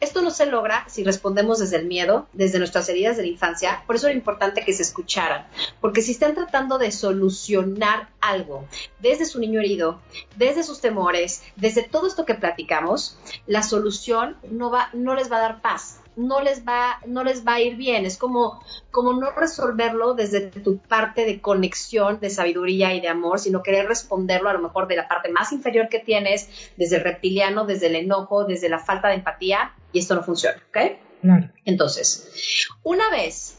Esto 0.00 0.22
no 0.22 0.30
se 0.30 0.46
logra 0.46 0.84
si 0.88 1.04
respondemos 1.04 1.58
desde 1.58 1.76
el 1.76 1.86
miedo, 1.86 2.26
desde 2.32 2.58
nuestras 2.58 2.88
heridas 2.88 3.16
de 3.16 3.22
la 3.22 3.28
infancia, 3.28 3.82
por 3.86 3.96
eso 3.96 4.06
era 4.06 4.16
importante 4.16 4.64
que 4.64 4.72
se 4.72 4.82
escucharan, 4.82 5.46
porque 5.80 6.02
si 6.02 6.12
están 6.12 6.34
tratando 6.34 6.78
de 6.78 6.90
solucionar 6.90 8.08
algo 8.20 8.66
desde 9.00 9.26
su 9.26 9.38
niño 9.38 9.60
herido, 9.60 10.00
desde 10.36 10.62
sus 10.62 10.80
temores, 10.80 11.42
desde 11.56 11.82
todo 11.82 12.06
esto 12.06 12.24
que 12.24 12.34
platicamos, 12.34 13.18
la 13.46 13.62
solución 13.62 14.36
no, 14.50 14.70
va, 14.70 14.90
no 14.92 15.14
les 15.14 15.30
va 15.30 15.36
a 15.36 15.40
dar 15.40 15.60
paz, 15.60 16.00
no 16.18 16.40
les 16.42 16.66
va, 16.66 16.98
no 17.06 17.22
les 17.24 17.46
va 17.46 17.54
a 17.54 17.60
ir 17.60 17.76
bien. 17.76 18.04
Es 18.04 18.18
como, 18.18 18.62
como 18.90 19.12
no 19.14 19.30
resolverlo 19.30 20.14
desde 20.14 20.40
tu 20.40 20.78
parte 20.78 21.24
de 21.24 21.40
conexión, 21.40 22.18
de 22.20 22.28
sabiduría 22.28 22.92
y 22.94 23.00
de 23.00 23.08
amor, 23.08 23.38
sino 23.38 23.62
querer 23.62 23.86
responderlo 23.86 24.50
a 24.50 24.52
lo 24.52 24.58
mejor 24.58 24.88
de 24.88 24.96
la 24.96 25.08
parte 25.08 25.30
más 25.30 25.52
inferior 25.52 25.88
que 25.88 26.00
tienes, 26.00 26.48
desde 26.76 26.96
el 26.96 27.04
reptiliano, 27.04 27.64
desde 27.64 27.86
el 27.86 27.96
enojo, 27.96 28.44
desde 28.44 28.68
la 28.68 28.80
falta 28.80 29.08
de 29.08 29.14
empatía, 29.14 29.74
y 29.92 30.00
esto 30.00 30.14
no 30.14 30.22
funciona, 30.22 30.62
¿ok? 30.68 30.78
Claro. 31.22 31.50
Entonces, 31.64 32.68
una 32.82 33.10
vez 33.10 33.57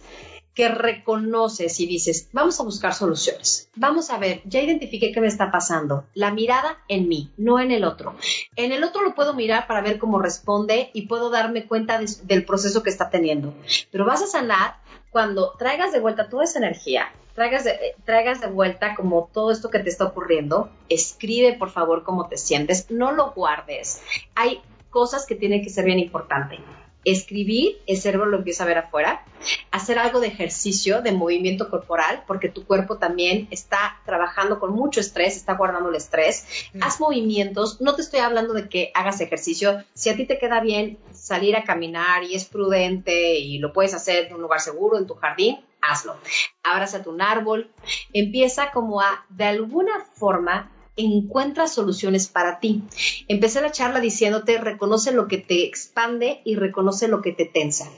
que 0.59 0.67
reconoces 0.67 1.79
y 1.79 1.87
dices, 1.87 2.27
vamos 2.33 2.59
a 2.59 2.63
buscar 2.63 2.93
soluciones, 2.93 3.69
vamos 3.77 4.09
a 4.09 4.17
ver, 4.17 4.41
ya 4.43 4.59
identifiqué 4.59 5.13
qué 5.13 5.21
me 5.21 5.27
está 5.27 5.51
pasando, 5.51 6.03
la 6.13 6.33
mirada 6.33 6.79
en 6.89 7.07
mí, 7.07 7.31
no 7.37 7.61
en 7.61 7.71
el 7.71 7.85
otro. 7.85 8.13
En 8.57 8.73
el 8.73 8.83
otro 8.83 9.01
lo 9.01 9.15
puedo 9.15 9.33
mirar 9.33 9.67
para 9.67 9.79
ver 9.79 9.99
cómo 9.99 10.19
responde 10.19 10.89
y 10.91 11.07
puedo 11.07 11.29
darme 11.29 11.65
cuenta 11.65 11.97
de, 11.97 12.07
del 12.23 12.43
proceso 12.43 12.83
que 12.83 12.89
está 12.89 13.09
teniendo, 13.09 13.53
pero 13.89 14.03
vas 14.03 14.21
a 14.21 14.27
sanar 14.27 14.81
cuando 15.11 15.53
traigas 15.57 15.93
de 15.93 16.01
vuelta 16.01 16.27
toda 16.27 16.43
esa 16.43 16.59
energía, 16.59 17.09
traigas 17.35 17.63
de, 17.63 17.95
traigas 18.03 18.41
de 18.41 18.47
vuelta 18.47 18.95
como 18.95 19.29
todo 19.31 19.51
esto 19.51 19.69
que 19.69 19.79
te 19.79 19.89
está 19.89 20.07
ocurriendo, 20.07 20.69
escribe 20.89 21.53
por 21.53 21.69
favor 21.69 22.03
cómo 22.03 22.27
te 22.27 22.35
sientes, 22.35 22.91
no 22.91 23.13
lo 23.13 23.31
guardes. 23.31 24.01
Hay 24.35 24.59
cosas 24.89 25.25
que 25.25 25.35
tienen 25.35 25.63
que 25.63 25.69
ser 25.69 25.85
bien 25.85 25.99
importantes 25.99 26.59
escribir, 27.05 27.81
el 27.87 27.97
cerebro 27.97 28.25
lo 28.27 28.37
empieza 28.37 28.63
a 28.63 28.67
ver 28.67 28.77
afuera, 28.77 29.23
hacer 29.71 29.97
algo 29.97 30.19
de 30.19 30.27
ejercicio, 30.27 31.01
de 31.01 31.11
movimiento 31.11 31.69
corporal, 31.69 32.23
porque 32.27 32.49
tu 32.49 32.65
cuerpo 32.65 32.97
también 32.97 33.47
está 33.51 34.01
trabajando 34.05 34.59
con 34.59 34.73
mucho 34.73 34.99
estrés, 34.99 35.37
está 35.37 35.53
guardando 35.53 35.89
el 35.89 35.95
estrés. 35.95 36.45
Mm. 36.73 36.83
Haz 36.83 36.99
movimientos, 36.99 37.79
no 37.81 37.95
te 37.95 38.01
estoy 38.01 38.19
hablando 38.19 38.53
de 38.53 38.67
que 38.67 38.91
hagas 38.93 39.21
ejercicio, 39.21 39.83
si 39.93 40.09
a 40.09 40.15
ti 40.15 40.25
te 40.25 40.37
queda 40.37 40.59
bien 40.59 40.97
salir 41.13 41.55
a 41.55 41.63
caminar 41.63 42.23
y 42.23 42.35
es 42.35 42.45
prudente 42.45 43.37
y 43.37 43.59
lo 43.59 43.71
puedes 43.73 43.93
hacer 43.93 44.25
en 44.25 44.35
un 44.35 44.41
lugar 44.41 44.59
seguro, 44.59 44.97
en 44.97 45.07
tu 45.07 45.15
jardín, 45.15 45.59
hazlo. 45.81 46.17
Abrázate 46.63 47.09
un 47.09 47.21
árbol, 47.21 47.71
empieza 48.13 48.71
como 48.71 49.01
a, 49.01 49.25
de 49.29 49.45
alguna 49.45 50.05
forma, 50.13 50.71
encuentra 50.99 51.67
soluciones 51.67 52.27
para 52.27 52.59
ti. 52.59 52.83
Empecé 53.27 53.61
la 53.61 53.71
charla 53.71 53.99
diciéndote, 53.99 54.57
reconoce 54.57 55.11
lo 55.11 55.27
que 55.27 55.37
te 55.37 55.65
expande 55.65 56.41
y 56.45 56.55
reconoce 56.55 57.07
lo 57.07 57.21
que 57.21 57.31
te 57.31 57.45
tensa. 57.45 57.89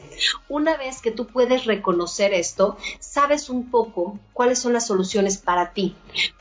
Una 0.50 0.78
vez 0.78 1.02
que 1.02 1.12
tú 1.12 1.28
puedes 1.28 1.66
reconocer 1.66 2.34
esto, 2.34 2.78
sabes 3.00 3.50
un 3.50 3.70
poco 3.72 4.20
cuáles 4.34 4.60
son 4.60 4.74
las 4.74 4.88
soluciones 4.88 5.38
para 5.38 5.74
ti. 5.74 5.96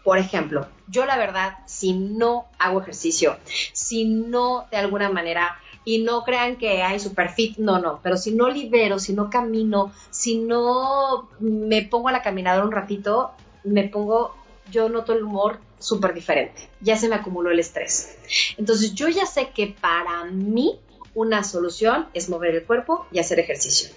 Por 0.04 0.18
ejemplo, 0.18 0.68
yo 0.88 1.06
la 1.06 1.16
verdad, 1.16 1.58
si 1.66 1.92
no 1.92 2.46
hago 2.58 2.80
ejercicio, 2.82 3.36
si 3.72 4.04
no 4.04 4.66
de 4.70 4.76
alguna 4.76 5.08
manera 5.08 5.58
y 5.84 6.02
no 6.02 6.24
crean 6.24 6.56
que 6.56 6.82
hay 6.82 7.00
super 7.00 7.30
fit, 7.30 7.56
no, 7.58 7.78
no, 7.78 8.00
pero 8.02 8.16
si 8.16 8.32
no 8.32 8.48
libero, 8.50 8.98
si 8.98 9.12
no 9.12 9.30
camino, 9.30 9.92
si 10.10 10.38
no 10.38 11.28
me 11.38 11.82
pongo 11.82 12.08
a 12.08 12.12
la 12.12 12.22
caminadora 12.22 12.66
un 12.66 12.72
ratito, 12.72 13.32
me 13.64 13.88
pongo, 13.88 14.34
yo 14.70 14.88
noto 14.88 15.12
el 15.12 15.24
humor 15.24 15.58
súper 15.78 16.14
diferente. 16.14 16.68
Ya 16.80 16.96
se 16.96 17.08
me 17.08 17.16
acumuló 17.16 17.50
el 17.50 17.58
estrés. 17.58 18.18
Entonces 18.56 18.94
yo 18.94 19.08
ya 19.08 19.26
sé 19.26 19.50
que 19.54 19.74
para 19.80 20.24
mí 20.24 20.78
una 21.14 21.42
solución 21.42 22.08
es 22.14 22.28
mover 22.28 22.54
el 22.54 22.64
cuerpo 22.64 23.06
y 23.10 23.18
hacer 23.18 23.40
ejercicio. 23.40 23.90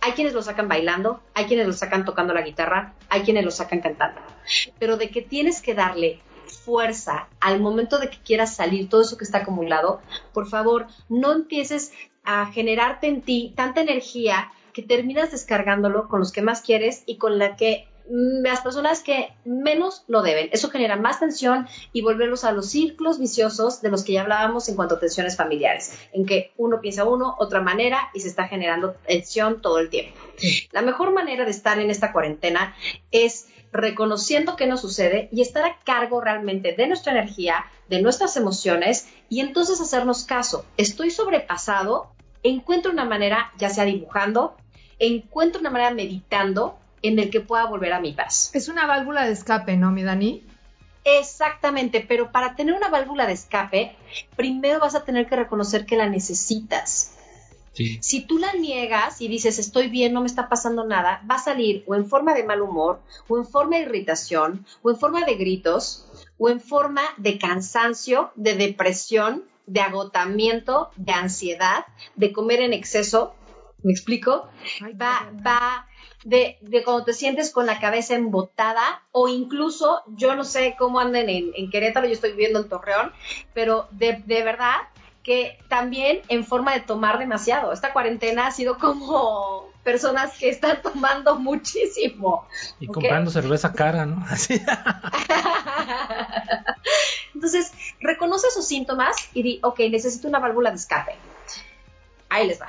Hay 0.00 0.12
quienes 0.12 0.34
lo 0.34 0.42
sacan 0.42 0.68
bailando, 0.68 1.20
hay 1.34 1.46
quienes 1.46 1.66
lo 1.66 1.72
sacan 1.72 2.04
tocando 2.04 2.34
la 2.34 2.42
guitarra, 2.42 2.94
hay 3.08 3.22
quienes 3.22 3.44
lo 3.44 3.50
sacan 3.50 3.80
cantando. 3.80 4.20
Pero 4.78 4.96
de 4.96 5.10
que 5.10 5.22
tienes 5.22 5.62
que 5.62 5.74
darle 5.74 6.20
fuerza 6.64 7.28
al 7.40 7.60
momento 7.60 7.98
de 7.98 8.10
que 8.10 8.18
quieras 8.18 8.54
salir 8.56 8.88
todo 8.88 9.02
eso 9.02 9.16
que 9.16 9.24
está 9.24 9.38
acumulado, 9.38 10.00
por 10.32 10.48
favor, 10.48 10.86
no 11.08 11.32
empieces 11.32 11.92
a 12.24 12.46
generarte 12.46 13.06
en 13.06 13.22
ti 13.22 13.52
tanta 13.56 13.80
energía 13.80 14.52
que 14.72 14.82
terminas 14.82 15.30
descargándolo 15.30 16.08
con 16.08 16.20
los 16.20 16.32
que 16.32 16.42
más 16.42 16.60
quieres 16.60 17.02
y 17.06 17.16
con 17.16 17.38
la 17.38 17.56
que 17.56 17.88
las 18.08 18.60
personas 18.62 19.02
que 19.02 19.34
menos 19.44 20.04
lo 20.06 20.22
deben. 20.22 20.48
Eso 20.52 20.70
genera 20.70 20.96
más 20.96 21.20
tensión 21.20 21.68
y 21.92 22.02
volverlos 22.02 22.44
a 22.44 22.52
los 22.52 22.70
círculos 22.70 23.18
viciosos 23.18 23.82
de 23.82 23.90
los 23.90 24.04
que 24.04 24.14
ya 24.14 24.22
hablábamos 24.22 24.68
en 24.68 24.76
cuanto 24.76 24.94
a 24.94 25.00
tensiones 25.00 25.36
familiares, 25.36 25.92
en 26.12 26.24
que 26.24 26.52
uno 26.56 26.80
piensa 26.80 27.04
uno, 27.04 27.36
otra 27.38 27.60
manera 27.60 28.08
y 28.14 28.20
se 28.20 28.28
está 28.28 28.48
generando 28.48 28.92
tensión 29.06 29.60
todo 29.60 29.78
el 29.78 29.90
tiempo. 29.90 30.18
La 30.72 30.82
mejor 30.82 31.12
manera 31.12 31.44
de 31.44 31.50
estar 31.50 31.78
en 31.78 31.90
esta 31.90 32.12
cuarentena 32.12 32.74
es 33.10 33.48
reconociendo 33.72 34.56
qué 34.56 34.66
nos 34.66 34.80
sucede 34.80 35.28
y 35.30 35.42
estar 35.42 35.64
a 35.64 35.78
cargo 35.84 36.20
realmente 36.20 36.72
de 36.72 36.86
nuestra 36.86 37.12
energía, 37.12 37.66
de 37.88 38.00
nuestras 38.00 38.36
emociones 38.36 39.08
y 39.28 39.40
entonces 39.40 39.80
hacernos 39.80 40.24
caso. 40.24 40.64
Estoy 40.76 41.10
sobrepasado, 41.10 42.12
encuentro 42.42 42.92
una 42.92 43.04
manera, 43.04 43.52
ya 43.58 43.68
sea 43.68 43.84
dibujando, 43.84 44.56
encuentro 44.98 45.60
una 45.60 45.70
manera 45.70 45.92
meditando 45.92 46.78
en 47.02 47.18
el 47.18 47.30
que 47.30 47.40
pueda 47.40 47.66
volver 47.66 47.92
a 47.92 48.00
mi 48.00 48.12
paz. 48.12 48.50
Es 48.54 48.68
una 48.68 48.86
válvula 48.86 49.24
de 49.24 49.32
escape, 49.32 49.76
¿no, 49.76 49.90
mi 49.90 50.02
Dani? 50.02 50.44
Exactamente, 51.04 52.04
pero 52.06 52.32
para 52.32 52.54
tener 52.54 52.74
una 52.74 52.88
válvula 52.88 53.26
de 53.26 53.32
escape, 53.32 53.96
primero 54.36 54.80
vas 54.80 54.94
a 54.94 55.04
tener 55.04 55.26
que 55.26 55.36
reconocer 55.36 55.86
que 55.86 55.96
la 55.96 56.08
necesitas. 56.08 57.14
Si 58.00 58.22
tú 58.22 58.38
la 58.38 58.52
niegas 58.54 59.20
y 59.20 59.28
dices 59.28 59.58
estoy 59.60 59.88
bien, 59.88 60.12
no 60.12 60.20
me 60.20 60.26
está 60.26 60.48
pasando 60.48 60.84
nada, 60.84 61.22
va 61.30 61.36
a 61.36 61.38
salir 61.38 61.84
o 61.86 61.94
en 61.94 62.06
forma 62.06 62.34
de 62.34 62.42
mal 62.42 62.60
humor, 62.60 63.00
o 63.28 63.38
en 63.38 63.46
forma 63.46 63.76
de 63.76 63.82
irritación, 63.82 64.66
o 64.82 64.90
en 64.90 64.96
forma 64.96 65.24
de 65.24 65.36
gritos, 65.36 66.06
o 66.38 66.48
en 66.48 66.60
forma 66.60 67.02
de 67.18 67.38
cansancio, 67.38 68.32
de 68.34 68.56
depresión, 68.56 69.44
de 69.66 69.80
agotamiento, 69.80 70.90
de 70.96 71.12
ansiedad, 71.12 71.86
de 72.16 72.32
comer 72.32 72.60
en 72.62 72.72
exceso. 72.72 73.34
¿Me 73.84 73.92
explico? 73.92 74.48
va, 75.00 75.30
va 75.46 75.86
de, 76.24 76.58
de, 76.60 76.84
cuando 76.84 77.04
te 77.04 77.12
sientes 77.12 77.50
con 77.50 77.66
la 77.66 77.78
cabeza 77.78 78.14
embotada 78.14 79.02
o 79.12 79.28
incluso, 79.28 80.02
yo 80.08 80.34
no 80.34 80.44
sé 80.44 80.74
cómo 80.78 81.00
anden 81.00 81.28
en, 81.28 81.52
en 81.54 81.70
Querétaro, 81.70 82.06
yo 82.06 82.12
estoy 82.12 82.32
viviendo 82.32 82.60
en 82.60 82.68
Torreón, 82.68 83.12
pero 83.54 83.88
de, 83.90 84.22
de 84.26 84.42
verdad 84.42 84.76
que 85.22 85.58
también 85.68 86.22
en 86.28 86.44
forma 86.44 86.72
de 86.72 86.80
tomar 86.80 87.18
demasiado. 87.18 87.72
Esta 87.72 87.92
cuarentena 87.92 88.46
ha 88.46 88.50
sido 88.50 88.78
como 88.78 89.68
personas 89.84 90.36
que 90.38 90.48
están 90.48 90.80
tomando 90.82 91.38
muchísimo. 91.38 92.48
Y 92.80 92.86
comprando 92.86 93.30
cerveza 93.30 93.72
cara, 93.72 94.06
¿no? 94.06 94.24
Así. 94.30 94.58
Entonces, 97.34 97.72
reconoce 98.00 98.50
sus 98.50 98.66
síntomas 98.66 99.16
y 99.34 99.42
di, 99.42 99.60
ok, 99.62 99.80
necesito 99.90 100.28
una 100.28 100.38
válvula 100.38 100.70
de 100.70 100.76
escape. 100.76 101.14
Ahí 102.30 102.46
les 102.46 102.60
va. 102.60 102.68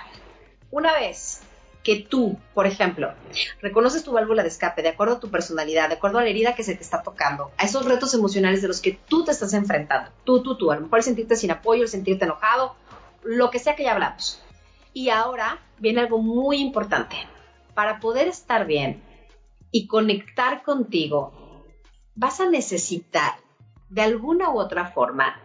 Una 0.71 0.93
vez 0.93 1.41
que 1.89 1.95
tú, 1.95 2.37
por 2.53 2.67
ejemplo, 2.67 3.15
reconoces 3.63 4.03
tu 4.03 4.11
válvula 4.11 4.43
de 4.43 4.49
escape 4.49 4.83
de 4.83 4.89
acuerdo 4.89 5.15
a 5.15 5.19
tu 5.19 5.31
personalidad, 5.31 5.89
de 5.89 5.95
acuerdo 5.95 6.19
a 6.19 6.23
la 6.23 6.29
herida 6.29 6.53
que 6.53 6.61
se 6.61 6.75
te 6.75 6.83
está 6.83 7.01
tocando, 7.01 7.49
a 7.57 7.65
esos 7.65 7.83
retos 7.83 8.13
emocionales 8.13 8.61
de 8.61 8.67
los 8.67 8.79
que 8.79 8.99
tú 9.07 9.23
te 9.25 9.31
estás 9.31 9.53
enfrentando, 9.53 10.11
tú, 10.23 10.43
tú, 10.43 10.55
tú, 10.55 10.71
a 10.71 10.75
lo 10.75 10.81
mejor 10.81 10.99
el 10.99 11.03
sentirte 11.03 11.35
sin 11.35 11.49
apoyo, 11.49 11.81
el 11.81 11.89
sentirte 11.89 12.25
enojado, 12.25 12.75
lo 13.23 13.49
que 13.49 13.57
sea 13.57 13.75
que 13.75 13.85
ya 13.85 13.93
hablamos. 13.93 14.39
Y 14.93 15.09
ahora 15.09 15.57
viene 15.79 16.01
algo 16.01 16.19
muy 16.19 16.59
importante. 16.59 17.15
Para 17.73 17.99
poder 17.99 18.27
estar 18.27 18.67
bien 18.67 19.01
y 19.71 19.87
conectar 19.87 20.61
contigo, 20.61 21.65
vas 22.13 22.39
a 22.39 22.47
necesitar, 22.47 23.33
de 23.89 24.03
alguna 24.03 24.51
u 24.51 24.59
otra 24.59 24.91
forma, 24.91 25.41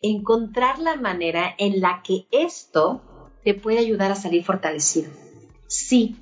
encontrar 0.00 0.78
la 0.78 0.96
manera 0.96 1.54
en 1.58 1.82
la 1.82 2.00
que 2.02 2.28
esto 2.30 3.02
te 3.44 3.52
puede 3.52 3.80
ayudar 3.80 4.10
a 4.10 4.16
salir 4.16 4.42
fortalecido 4.42 5.25
Sí. 5.68 6.16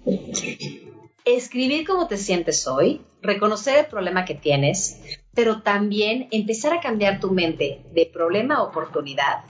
Escribir 1.24 1.86
cómo 1.86 2.07
te 2.07 2.16
sientes 2.16 2.66
hoy, 2.66 3.01
reconocer 3.22 3.78
el 3.78 3.86
problema 3.86 4.24
que 4.24 4.34
tienes, 4.34 5.01
pero 5.34 5.62
también 5.62 6.28
empezar 6.30 6.72
a 6.72 6.80
cambiar 6.80 7.20
tu 7.20 7.30
mente 7.30 7.80
de 7.92 8.07
problema 8.07 8.57
a 8.57 8.62
oportunidad, 8.62 9.45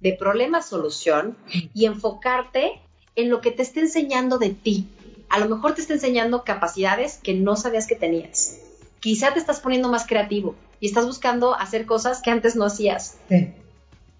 de 0.00 0.12
problema 0.12 0.58
a 0.58 0.62
solución 0.62 1.36
y 1.74 1.86
enfocarte 1.86 2.80
en 3.16 3.30
lo 3.30 3.40
que 3.40 3.50
te 3.50 3.62
está 3.62 3.80
enseñando 3.80 4.38
de 4.38 4.50
ti. 4.50 4.88
A 5.28 5.38
lo 5.38 5.48
mejor 5.48 5.74
te 5.74 5.80
está 5.80 5.94
enseñando 5.94 6.44
capacidades 6.44 7.18
que 7.22 7.34
no 7.34 7.56
sabías 7.56 7.86
que 7.86 7.96
tenías. 7.96 8.58
Quizá 9.00 9.32
te 9.32 9.38
estás 9.38 9.60
poniendo 9.60 9.88
más 9.88 10.06
creativo 10.06 10.54
y 10.80 10.86
estás 10.86 11.06
buscando 11.06 11.54
hacer 11.54 11.86
cosas 11.86 12.20
que 12.20 12.30
antes 12.30 12.56
no 12.56 12.66
hacías. 12.66 13.18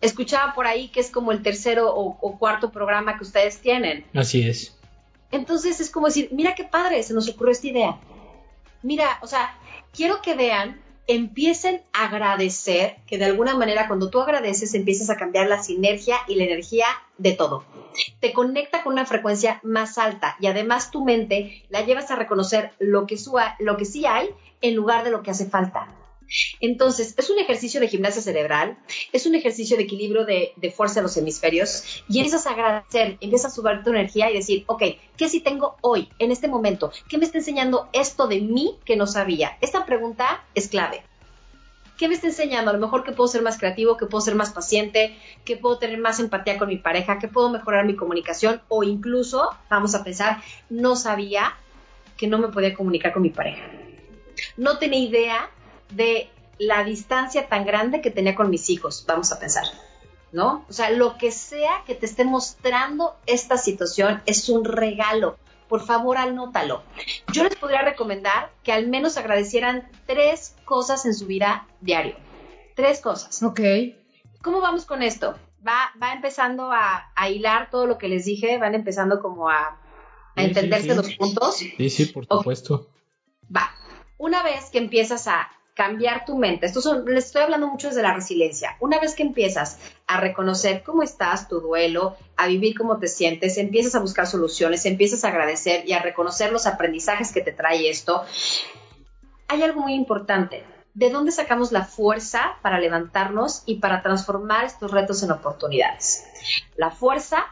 Escuchaba 0.00 0.54
por 0.54 0.66
ahí 0.66 0.88
que 0.88 1.00
es 1.00 1.10
como 1.10 1.32
el 1.32 1.42
tercero 1.42 1.94
o, 1.94 2.16
o 2.20 2.38
cuarto 2.38 2.70
programa 2.70 3.18
que 3.18 3.24
ustedes 3.24 3.58
tienen. 3.58 4.06
Así 4.14 4.48
es 4.48 4.79
entonces 5.30 5.80
es 5.80 5.90
como 5.90 6.06
decir, 6.06 6.28
mira 6.32 6.54
qué 6.54 6.64
padre, 6.64 7.02
se 7.02 7.14
nos 7.14 7.28
ocurrió 7.28 7.52
esta 7.52 7.68
idea. 7.68 8.00
Mira, 8.82 9.18
o 9.22 9.26
sea, 9.26 9.58
quiero 9.92 10.22
que 10.22 10.34
vean, 10.34 10.80
empiecen 11.06 11.82
a 11.92 12.04
agradecer, 12.06 12.96
que 13.06 13.18
de 13.18 13.26
alguna 13.26 13.56
manera 13.56 13.88
cuando 13.88 14.10
tú 14.10 14.20
agradeces 14.20 14.74
empiezas 14.74 15.10
a 15.10 15.16
cambiar 15.16 15.48
la 15.48 15.62
sinergia 15.62 16.16
y 16.28 16.36
la 16.36 16.44
energía 16.44 16.86
de 17.18 17.32
todo. 17.32 17.64
Te 18.20 18.32
conecta 18.32 18.82
con 18.82 18.92
una 18.94 19.06
frecuencia 19.06 19.60
más 19.62 19.98
alta 19.98 20.36
y 20.40 20.46
además 20.46 20.90
tu 20.90 21.04
mente 21.04 21.64
la 21.68 21.82
llevas 21.82 22.10
a 22.10 22.16
reconocer 22.16 22.72
lo 22.78 23.06
que, 23.06 23.18
lo 23.58 23.76
que 23.76 23.84
sí 23.84 24.06
hay 24.06 24.30
en 24.60 24.74
lugar 24.74 25.04
de 25.04 25.10
lo 25.10 25.22
que 25.22 25.30
hace 25.30 25.46
falta. 25.46 25.88
Entonces, 26.60 27.14
es 27.16 27.30
un 27.30 27.38
ejercicio 27.38 27.80
de 27.80 27.88
gimnasia 27.88 28.22
cerebral, 28.22 28.78
es 29.12 29.26
un 29.26 29.34
ejercicio 29.34 29.76
de 29.76 29.84
equilibrio 29.84 30.24
de, 30.24 30.74
fuerza 30.74 30.96
de 30.96 31.02
los 31.02 31.16
hemisferios 31.16 32.04
y 32.08 32.18
empiezas 32.18 32.46
a 32.46 32.52
agradecer, 32.52 33.18
empiezas 33.20 33.52
a 33.52 33.54
subir 33.54 33.82
tu 33.82 33.90
energía 33.90 34.30
y 34.30 34.34
decir, 34.34 34.64
ok, 34.66 34.82
¿qué 35.16 35.28
sí 35.28 35.40
tengo 35.40 35.76
hoy, 35.80 36.08
en 36.18 36.30
este 36.30 36.48
momento? 36.48 36.92
¿Qué 37.08 37.18
me 37.18 37.24
está 37.24 37.38
enseñando 37.38 37.88
esto 37.92 38.28
de 38.28 38.40
mí 38.40 38.78
que 38.84 38.96
no 38.96 39.06
sabía? 39.06 39.58
Esta 39.60 39.84
pregunta 39.84 40.44
es 40.54 40.68
clave. 40.68 41.02
¿Qué 41.98 42.08
me 42.08 42.14
está 42.14 42.28
enseñando? 42.28 42.70
A 42.70 42.74
lo 42.74 42.80
mejor 42.80 43.04
que 43.04 43.12
puedo 43.12 43.28
ser 43.28 43.42
más 43.42 43.58
creativo, 43.58 43.98
que 43.98 44.06
puedo 44.06 44.22
ser 44.22 44.34
más 44.34 44.50
paciente, 44.52 45.18
que 45.44 45.58
puedo 45.58 45.78
tener 45.78 45.98
más 45.98 46.18
empatía 46.18 46.56
con 46.56 46.68
mi 46.68 46.78
pareja, 46.78 47.18
que 47.18 47.28
puedo 47.28 47.50
mejorar 47.50 47.84
mi 47.84 47.94
comunicación 47.94 48.62
o 48.68 48.82
incluso, 48.84 49.50
vamos 49.68 49.94
a 49.94 50.02
pensar, 50.02 50.42
no 50.70 50.96
sabía 50.96 51.58
que 52.16 52.26
no 52.26 52.38
me 52.38 52.48
podía 52.48 52.72
comunicar 52.74 53.12
con 53.12 53.22
mi 53.22 53.28
pareja. 53.30 53.62
No 54.56 54.78
tenía 54.78 54.98
idea 54.98 55.50
de 55.90 56.30
la 56.58 56.84
distancia 56.84 57.48
tan 57.48 57.64
grande 57.64 58.02
que 58.02 58.10
tenía 58.10 58.34
con 58.34 58.50
mis 58.50 58.68
hijos, 58.68 59.04
vamos 59.06 59.32
a 59.32 59.40
pensar, 59.40 59.64
¿no? 60.30 60.64
O 60.68 60.72
sea, 60.72 60.90
lo 60.90 61.16
que 61.16 61.32
sea 61.32 61.82
que 61.86 61.94
te 61.94 62.06
esté 62.06 62.24
mostrando 62.24 63.16
esta 63.26 63.56
situación 63.56 64.22
es 64.26 64.48
un 64.48 64.64
regalo. 64.64 65.38
Por 65.68 65.86
favor, 65.86 66.18
anótalo. 66.18 66.82
Yo 67.32 67.44
les 67.44 67.56
podría 67.56 67.82
recomendar 67.82 68.50
que 68.62 68.72
al 68.72 68.88
menos 68.88 69.16
agradecieran 69.16 69.88
tres 70.04 70.56
cosas 70.64 71.06
en 71.06 71.14
su 71.14 71.26
vida 71.26 71.66
diario. 71.80 72.16
Tres 72.74 73.00
cosas. 73.00 73.42
Ok. 73.42 73.60
¿Cómo 74.42 74.60
vamos 74.60 74.84
con 74.84 75.02
esto? 75.02 75.38
Va, 75.66 75.92
va 76.02 76.12
empezando 76.12 76.70
a, 76.72 77.12
hilar 77.30 77.70
todo 77.70 77.86
lo 77.86 77.98
que 77.98 78.08
les 78.08 78.24
dije, 78.24 78.58
van 78.58 78.74
empezando 78.74 79.20
como 79.20 79.48
a, 79.48 79.80
entenderse 80.36 80.94
los 80.94 81.14
puntos. 81.14 81.56
Sí, 81.56 81.88
sí, 81.88 82.06
por 82.06 82.26
supuesto. 82.26 82.88
Va. 83.54 83.70
Una 84.18 84.42
vez 84.42 84.70
que 84.70 84.78
empiezas 84.78 85.28
a 85.28 85.50
cambiar 85.80 86.26
tu 86.26 86.36
mente. 86.36 86.66
Esto 86.66 86.82
son, 86.82 87.06
les 87.06 87.24
estoy 87.24 87.40
hablando 87.40 87.66
mucho 87.66 87.88
desde 87.88 88.02
la 88.02 88.12
resiliencia. 88.12 88.76
Una 88.80 89.00
vez 89.00 89.14
que 89.14 89.22
empiezas 89.22 89.78
a 90.06 90.20
reconocer 90.20 90.82
cómo 90.82 91.02
estás, 91.02 91.48
tu 91.48 91.58
duelo, 91.62 92.18
a 92.36 92.48
vivir 92.48 92.76
cómo 92.76 92.98
te 92.98 93.08
sientes, 93.08 93.56
empiezas 93.56 93.94
a 93.94 94.00
buscar 94.00 94.26
soluciones, 94.26 94.84
empiezas 94.84 95.24
a 95.24 95.28
agradecer 95.28 95.88
y 95.88 95.94
a 95.94 96.02
reconocer 96.02 96.52
los 96.52 96.66
aprendizajes 96.66 97.32
que 97.32 97.40
te 97.40 97.52
trae 97.52 97.88
esto, 97.88 98.24
hay 99.48 99.62
algo 99.62 99.80
muy 99.80 99.94
importante. 99.94 100.64
¿De 100.92 101.08
dónde 101.08 101.32
sacamos 101.32 101.72
la 101.72 101.86
fuerza 101.86 102.58
para 102.60 102.78
levantarnos 102.78 103.62
y 103.64 103.76
para 103.76 104.02
transformar 104.02 104.66
estos 104.66 104.90
retos 104.90 105.22
en 105.22 105.30
oportunidades? 105.30 106.26
La 106.76 106.90
fuerza 106.90 107.46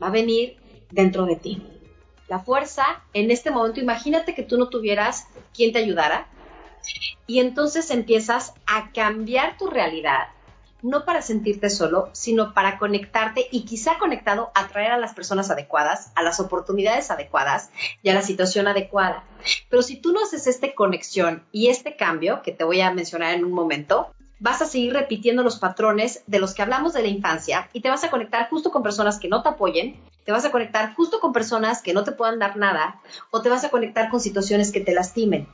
va 0.00 0.06
a 0.06 0.12
venir 0.12 0.58
dentro 0.92 1.26
de 1.26 1.34
ti. 1.34 1.66
La 2.28 2.38
fuerza, 2.38 2.84
en 3.14 3.32
este 3.32 3.50
momento, 3.50 3.80
imagínate 3.80 4.36
que 4.36 4.44
tú 4.44 4.58
no 4.58 4.68
tuvieras 4.68 5.26
quien 5.52 5.72
te 5.72 5.80
ayudara, 5.80 6.28
y 7.26 7.40
entonces 7.40 7.90
empiezas 7.90 8.54
a 8.66 8.90
cambiar 8.92 9.56
tu 9.58 9.66
realidad, 9.68 10.28
no 10.82 11.04
para 11.04 11.22
sentirte 11.22 11.70
solo, 11.70 12.08
sino 12.12 12.54
para 12.54 12.78
conectarte 12.78 13.48
y 13.50 13.64
quizá 13.64 13.98
conectado 13.98 14.50
atraer 14.54 14.92
a 14.92 14.98
las 14.98 15.14
personas 15.14 15.50
adecuadas, 15.50 16.12
a 16.14 16.22
las 16.22 16.40
oportunidades 16.40 17.10
adecuadas 17.10 17.70
y 18.02 18.08
a 18.10 18.14
la 18.14 18.22
situación 18.22 18.68
adecuada. 18.68 19.24
Pero 19.68 19.82
si 19.82 19.96
tú 19.96 20.12
no 20.12 20.22
haces 20.22 20.46
esta 20.46 20.72
conexión 20.74 21.44
y 21.52 21.68
este 21.68 21.96
cambio, 21.96 22.42
que 22.42 22.52
te 22.52 22.64
voy 22.64 22.80
a 22.80 22.92
mencionar 22.92 23.34
en 23.34 23.44
un 23.44 23.52
momento, 23.52 24.14
vas 24.40 24.62
a 24.62 24.66
seguir 24.66 24.92
repitiendo 24.92 25.42
los 25.42 25.58
patrones 25.58 26.22
de 26.26 26.38
los 26.38 26.54
que 26.54 26.62
hablamos 26.62 26.92
de 26.92 27.02
la 27.02 27.08
infancia 27.08 27.68
y 27.72 27.80
te 27.80 27.90
vas 27.90 28.04
a 28.04 28.10
conectar 28.10 28.48
justo 28.48 28.70
con 28.70 28.84
personas 28.84 29.18
que 29.18 29.28
no 29.28 29.42
te 29.42 29.48
apoyen, 29.48 30.00
te 30.24 30.32
vas 30.32 30.44
a 30.44 30.52
conectar 30.52 30.94
justo 30.94 31.18
con 31.18 31.32
personas 31.32 31.82
que 31.82 31.92
no 31.92 32.04
te 32.04 32.12
puedan 32.12 32.38
dar 32.38 32.56
nada 32.56 33.00
o 33.30 33.42
te 33.42 33.48
vas 33.48 33.64
a 33.64 33.70
conectar 33.70 34.10
con 34.10 34.20
situaciones 34.20 34.70
que 34.70 34.80
te 34.80 34.94
lastimen 34.94 35.48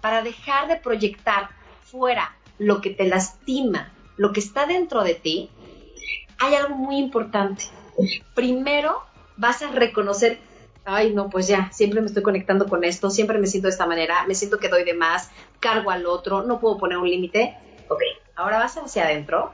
para 0.00 0.22
dejar 0.22 0.68
de 0.68 0.76
proyectar 0.76 1.50
fuera 1.82 2.36
lo 2.58 2.80
que 2.80 2.90
te 2.90 3.06
lastima, 3.06 3.92
lo 4.16 4.32
que 4.32 4.40
está 4.40 4.66
dentro 4.66 5.02
de 5.02 5.14
ti, 5.14 5.50
hay 6.38 6.54
algo 6.54 6.76
muy 6.76 6.98
importante. 6.98 7.64
Primero 8.34 9.02
vas 9.36 9.62
a 9.62 9.70
reconocer, 9.70 10.38
ay 10.84 11.12
no, 11.12 11.30
pues 11.30 11.46
ya, 11.48 11.70
siempre 11.72 12.00
me 12.00 12.06
estoy 12.06 12.22
conectando 12.22 12.66
con 12.66 12.84
esto, 12.84 13.10
siempre 13.10 13.38
me 13.38 13.46
siento 13.46 13.68
de 13.68 13.72
esta 13.72 13.86
manera, 13.86 14.24
me 14.26 14.34
siento 14.34 14.58
que 14.58 14.68
doy 14.68 14.84
de 14.84 14.94
más, 14.94 15.30
cargo 15.60 15.90
al 15.90 16.06
otro, 16.06 16.42
no 16.42 16.60
puedo 16.60 16.78
poner 16.78 16.98
un 16.98 17.08
límite. 17.08 17.56
Ok, 17.88 18.02
ahora 18.36 18.58
vas 18.58 18.76
hacia 18.76 19.04
adentro, 19.04 19.52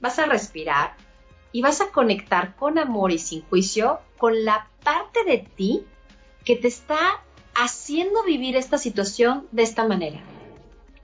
vas 0.00 0.18
a 0.18 0.26
respirar 0.26 0.94
y 1.52 1.62
vas 1.62 1.80
a 1.80 1.90
conectar 1.90 2.54
con 2.56 2.78
amor 2.78 3.12
y 3.12 3.18
sin 3.18 3.42
juicio 3.42 4.00
con 4.18 4.44
la 4.44 4.68
parte 4.84 5.24
de 5.24 5.38
ti 5.38 5.86
que 6.44 6.56
te 6.56 6.68
está 6.68 7.24
haciendo 7.56 8.22
vivir 8.22 8.56
esta 8.56 8.78
situación 8.78 9.46
de 9.50 9.62
esta 9.62 9.86
manera. 9.88 10.20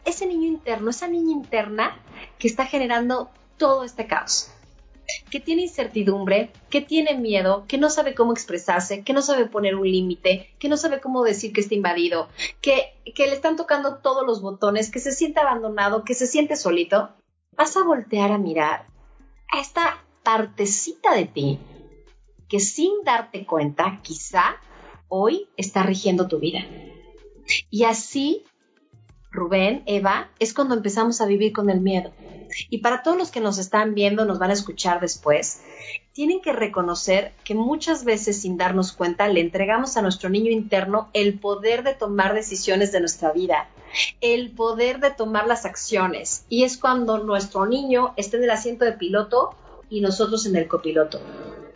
Ese 0.04 0.26
niño 0.26 0.46
interno, 0.46 0.90
esa 0.90 1.08
niña 1.08 1.32
interna 1.32 1.98
que 2.38 2.46
está 2.46 2.66
generando 2.66 3.30
todo 3.56 3.84
este 3.84 4.06
caos, 4.06 4.50
que 5.30 5.40
tiene 5.40 5.62
incertidumbre, 5.62 6.50
que 6.68 6.80
tiene 6.80 7.16
miedo, 7.16 7.64
que 7.68 7.78
no 7.78 7.88
sabe 7.88 8.14
cómo 8.14 8.32
expresarse, 8.32 9.02
que 9.02 9.12
no 9.12 9.22
sabe 9.22 9.46
poner 9.46 9.76
un 9.76 9.90
límite, 9.90 10.54
que 10.58 10.68
no 10.68 10.76
sabe 10.76 11.00
cómo 11.00 11.22
decir 11.22 11.52
que 11.52 11.60
está 11.62 11.74
invadido, 11.74 12.28
que, 12.60 12.94
que 13.14 13.26
le 13.26 13.34
están 13.34 13.56
tocando 13.56 13.96
todos 13.96 14.26
los 14.26 14.42
botones, 14.42 14.90
que 14.90 15.00
se 15.00 15.12
siente 15.12 15.40
abandonado, 15.40 16.04
que 16.04 16.14
se 16.14 16.26
siente 16.26 16.56
solito, 16.56 17.10
vas 17.56 17.76
a 17.76 17.82
voltear 17.82 18.30
a 18.30 18.38
mirar 18.38 18.86
a 19.50 19.60
esta 19.60 20.04
partecita 20.22 21.14
de 21.14 21.24
ti 21.24 21.58
que 22.48 22.60
sin 22.60 23.02
darte 23.04 23.46
cuenta, 23.46 24.00
quizá 24.02 24.60
hoy 25.14 25.48
está 25.58 25.82
rigiendo 25.82 26.26
tu 26.26 26.38
vida. 26.38 26.64
Y 27.70 27.84
así, 27.84 28.44
Rubén, 29.30 29.82
Eva, 29.84 30.30
es 30.38 30.54
cuando 30.54 30.74
empezamos 30.74 31.20
a 31.20 31.26
vivir 31.26 31.52
con 31.52 31.68
el 31.68 31.82
miedo. 31.82 32.12
Y 32.70 32.78
para 32.78 33.02
todos 33.02 33.18
los 33.18 33.30
que 33.30 33.40
nos 33.40 33.58
están 33.58 33.94
viendo, 33.94 34.24
nos 34.24 34.38
van 34.38 34.50
a 34.50 34.54
escuchar 34.54 35.00
después, 35.00 35.60
tienen 36.14 36.40
que 36.40 36.54
reconocer 36.54 37.32
que 37.44 37.54
muchas 37.54 38.04
veces 38.04 38.40
sin 38.40 38.56
darnos 38.56 38.92
cuenta 38.92 39.28
le 39.28 39.40
entregamos 39.40 39.98
a 39.98 40.02
nuestro 40.02 40.30
niño 40.30 40.50
interno 40.50 41.10
el 41.12 41.38
poder 41.38 41.82
de 41.82 41.94
tomar 41.94 42.32
decisiones 42.32 42.90
de 42.90 43.00
nuestra 43.00 43.32
vida, 43.32 43.68
el 44.22 44.50
poder 44.50 44.98
de 45.00 45.10
tomar 45.10 45.46
las 45.46 45.66
acciones. 45.66 46.46
Y 46.48 46.64
es 46.64 46.78
cuando 46.78 47.18
nuestro 47.18 47.66
niño 47.66 48.14
esté 48.16 48.38
en 48.38 48.44
el 48.44 48.50
asiento 48.50 48.86
de 48.86 48.92
piloto 48.92 49.54
y 49.90 50.00
nosotros 50.00 50.46
en 50.46 50.56
el 50.56 50.68
copiloto. 50.68 51.20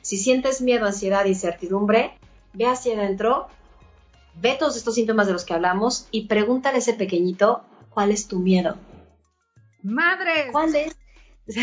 Si 0.00 0.16
sientes 0.16 0.62
miedo, 0.62 0.86
ansiedad, 0.86 1.26
incertidumbre, 1.26 2.18
ve 2.56 2.66
hacia 2.66 2.98
adentro, 2.98 3.48
ve 4.40 4.56
todos 4.58 4.76
estos 4.76 4.94
síntomas 4.94 5.26
de 5.26 5.34
los 5.34 5.44
que 5.44 5.54
hablamos 5.54 6.08
y 6.10 6.26
pregúntale 6.26 6.76
a 6.76 6.78
ese 6.78 6.94
pequeñito 6.94 7.62
cuál 7.90 8.10
es 8.10 8.26
tu 8.26 8.38
miedo. 8.38 8.76
Madre. 9.82 10.48
¿Cuál 10.52 10.74
es? 10.74 10.96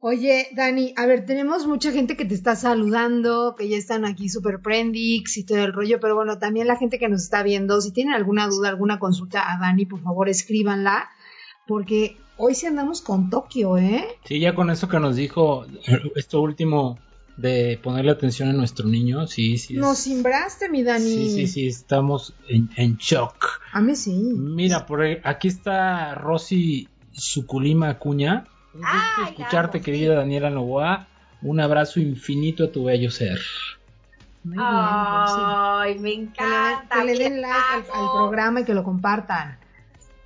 Oye, 0.00 0.48
Dani, 0.52 0.94
a 0.96 1.06
ver, 1.06 1.26
tenemos 1.26 1.66
mucha 1.66 1.90
gente 1.90 2.16
que 2.16 2.24
te 2.24 2.34
está 2.34 2.54
saludando, 2.54 3.56
que 3.56 3.68
ya 3.68 3.76
están 3.76 4.04
aquí 4.04 4.28
super 4.28 4.60
prendix 4.60 5.36
y 5.36 5.44
todo 5.44 5.58
el 5.58 5.72
rollo, 5.72 5.98
pero 5.98 6.14
bueno, 6.14 6.38
también 6.38 6.68
la 6.68 6.76
gente 6.76 7.00
que 7.00 7.08
nos 7.08 7.24
está 7.24 7.42
viendo, 7.42 7.80
si 7.80 7.90
tienen 7.90 8.14
alguna 8.14 8.46
duda, 8.46 8.68
alguna 8.68 9.00
consulta 9.00 9.52
a 9.52 9.58
Dani, 9.58 9.86
por 9.86 10.00
favor 10.00 10.28
escríbanla, 10.28 11.08
porque 11.66 12.16
hoy 12.36 12.54
sí 12.54 12.66
andamos 12.66 13.00
con 13.00 13.28
Tokio, 13.28 13.76
¿eh? 13.76 14.06
Sí, 14.24 14.38
ya 14.38 14.54
con 14.54 14.70
eso 14.70 14.88
que 14.88 15.00
nos 15.00 15.16
dijo, 15.16 15.66
esto 16.14 16.40
último 16.42 17.00
de 17.38 17.78
ponerle 17.82 18.10
atención 18.10 18.48
a 18.50 18.52
nuestro 18.52 18.86
niño, 18.86 19.26
sí, 19.26 19.56
sí. 19.58 19.74
Nos 19.74 19.98
simbraste, 19.98 20.68
mi 20.68 20.82
Dani. 20.82 21.04
Sí, 21.04 21.30
sí, 21.30 21.46
sí, 21.46 21.66
estamos 21.68 22.34
en, 22.48 22.68
en 22.76 22.96
shock. 22.96 23.60
A 23.72 23.80
mí 23.80 23.94
sí. 23.96 24.12
Mira, 24.12 24.84
por 24.86 25.00
ahí, 25.02 25.18
aquí 25.24 25.48
está 25.48 26.14
Rosy 26.16 26.88
Suculima 27.12 27.88
Acuña. 27.90 28.44
Un 28.74 28.80
gusto 28.80 28.94
Ay, 29.18 29.24
escucharte, 29.30 29.80
querida 29.80 30.14
Daniela 30.16 30.50
Novoa. 30.50 31.06
Un 31.40 31.60
abrazo 31.60 32.00
infinito 32.00 32.64
a 32.64 32.72
tu 32.72 32.84
bello 32.84 33.10
ser. 33.10 33.38
Muy 34.44 34.56
bien, 34.56 34.66
Rosy. 34.66 35.40
Ay, 35.40 35.98
me 36.00 36.10
Que 36.10 36.10
le, 36.10 36.16
den- 36.16 36.20
encanta. 36.28 36.96
que 36.98 37.04
le 37.04 37.18
den 37.18 37.40
like 37.40 37.90
al, 37.94 38.00
al 38.00 38.10
programa 38.16 38.60
y 38.60 38.64
que 38.64 38.74
lo 38.74 38.82
compartan. 38.82 39.58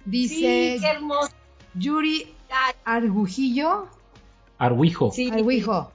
Dice 0.04 0.34
Sí, 0.34 0.80
qué 0.80 0.86
hermoso. 0.90 1.30
Yuri 1.74 2.26
Argujillo. 2.84 3.86
Arhuijo. 4.58 5.10
Sí. 5.12 5.30
Arguijo. 5.30 5.92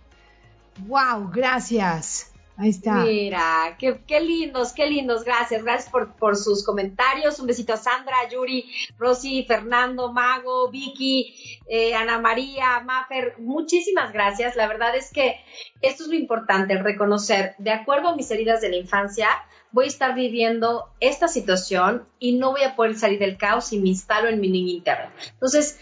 Wow, 0.86 1.32
gracias. 1.34 2.32
Ahí 2.59 2.69
está. 2.69 3.03
Mira, 3.03 3.75
qué, 3.78 4.01
qué 4.07 4.19
lindos, 4.19 4.73
qué 4.73 4.89
lindos. 4.89 5.23
Gracias, 5.23 5.63
gracias 5.63 5.91
por, 5.91 6.15
por 6.15 6.36
sus 6.36 6.65
comentarios. 6.65 7.39
Un 7.39 7.45
besito 7.45 7.73
a 7.73 7.78
Sandra, 7.78 8.28
Yuri, 8.32 8.65
Rosy, 8.97 9.43
Fernando, 9.43 10.11
Mago, 10.11 10.71
Vicky, 10.71 11.59
eh, 11.67 11.93
Ana 11.93 12.19
María, 12.19 12.80
Mafer. 12.80 13.36
Muchísimas 13.38 14.11
gracias. 14.11 14.55
La 14.55 14.67
verdad 14.67 14.95
es 14.95 15.11
que 15.11 15.39
esto 15.82 16.03
es 16.03 16.09
lo 16.09 16.15
importante, 16.15 16.82
reconocer, 16.82 17.53
de 17.59 17.71
acuerdo 17.71 18.09
a 18.09 18.15
mis 18.15 18.32
heridas 18.32 18.59
de 18.59 18.69
la 18.69 18.78
infancia, 18.78 19.30
voy 19.71 19.86
a 19.86 19.89
estar 19.89 20.15
viviendo 20.15 20.89
esta 20.99 21.28
situación 21.28 22.07
y 22.17 22.34
no 22.34 22.51
voy 22.51 22.63
a 22.63 22.75
poder 22.75 22.97
salir 22.97 23.19
del 23.19 23.38
caos 23.38 23.67
si 23.67 23.80
me 23.80 23.89
instalo 23.89 24.30
en 24.30 24.39
mi 24.39 24.49
niño 24.49 24.71
interno. 24.71 25.11
Entonces, 25.34 25.80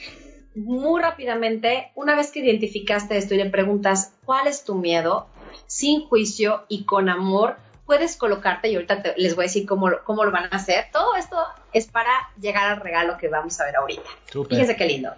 muy 0.55 1.01
rápidamente, 1.01 1.91
una 1.95 2.15
vez 2.15 2.31
que 2.31 2.39
identificaste 2.39 3.17
esto 3.17 3.33
y 3.33 3.37
le 3.37 3.49
preguntas, 3.49 4.13
¿cuál 4.25 4.47
es 4.47 4.63
tu 4.63 4.75
miedo? 4.75 5.27
Sin 5.67 6.07
juicio 6.07 6.65
y 6.69 6.85
con 6.85 7.09
amor, 7.09 7.57
puedes 7.85 8.15
colocarte, 8.17 8.69
y 8.69 8.75
ahorita 8.75 9.01
te- 9.03 9.13
les 9.17 9.35
voy 9.35 9.43
a 9.45 9.47
decir 9.47 9.65
cómo, 9.67 9.89
lo- 9.89 10.03
cómo 10.03 10.23
lo 10.23 10.31
van 10.31 10.45
a 10.45 10.55
hacer. 10.55 10.85
Todo 10.91 11.15
esto 11.15 11.37
es 11.73 11.87
para 11.87 12.11
llegar 12.39 12.71
al 12.71 12.79
regalo 12.81 13.17
que 13.17 13.27
vamos 13.27 13.59
a 13.59 13.65
ver 13.65 13.75
ahorita. 13.75 14.09
Súper. 14.31 14.49
Fíjense 14.57 14.75
qué 14.75 14.85
lindo. 14.85 15.11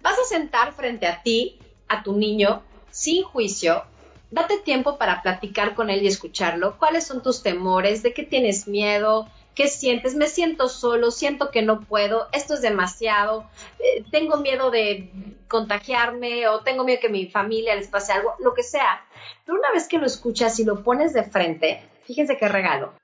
Vas 0.00 0.18
a 0.18 0.24
sentar 0.24 0.72
frente 0.74 1.06
a 1.06 1.22
ti, 1.22 1.58
a 1.88 2.02
tu 2.02 2.14
niño, 2.16 2.62
sin 2.90 3.22
juicio. 3.24 3.84
Date 4.30 4.58
tiempo 4.58 4.98
para 4.98 5.22
platicar 5.22 5.74
con 5.74 5.90
él 5.90 6.02
y 6.02 6.08
escucharlo. 6.08 6.76
¿Cuáles 6.78 7.06
son 7.06 7.22
tus 7.22 7.42
temores? 7.42 8.02
¿De 8.02 8.12
qué 8.12 8.22
tienes 8.24 8.66
miedo? 8.68 9.28
¿Qué 9.54 9.68
sientes? 9.68 10.14
Me 10.14 10.26
siento 10.26 10.68
solo, 10.68 11.10
siento 11.10 11.50
que 11.50 11.62
no 11.62 11.80
puedo, 11.80 12.28
esto 12.32 12.54
es 12.54 12.62
demasiado, 12.62 13.48
eh, 13.78 14.04
tengo 14.10 14.38
miedo 14.38 14.70
de 14.70 15.12
contagiarme 15.48 16.48
o 16.48 16.60
tengo 16.60 16.84
miedo 16.84 17.00
que 17.00 17.08
mi 17.08 17.26
familia 17.26 17.76
les 17.76 17.88
pase 17.88 18.12
algo, 18.12 18.34
lo 18.40 18.52
que 18.52 18.64
sea. 18.64 19.04
Pero 19.44 19.58
una 19.58 19.70
vez 19.72 19.86
que 19.86 19.98
lo 19.98 20.06
escuchas 20.06 20.58
y 20.58 20.64
lo 20.64 20.82
pones 20.82 21.12
de 21.12 21.22
frente, 21.22 21.88
fíjense 22.02 22.36
qué 22.36 22.48
regalo. 22.48 22.94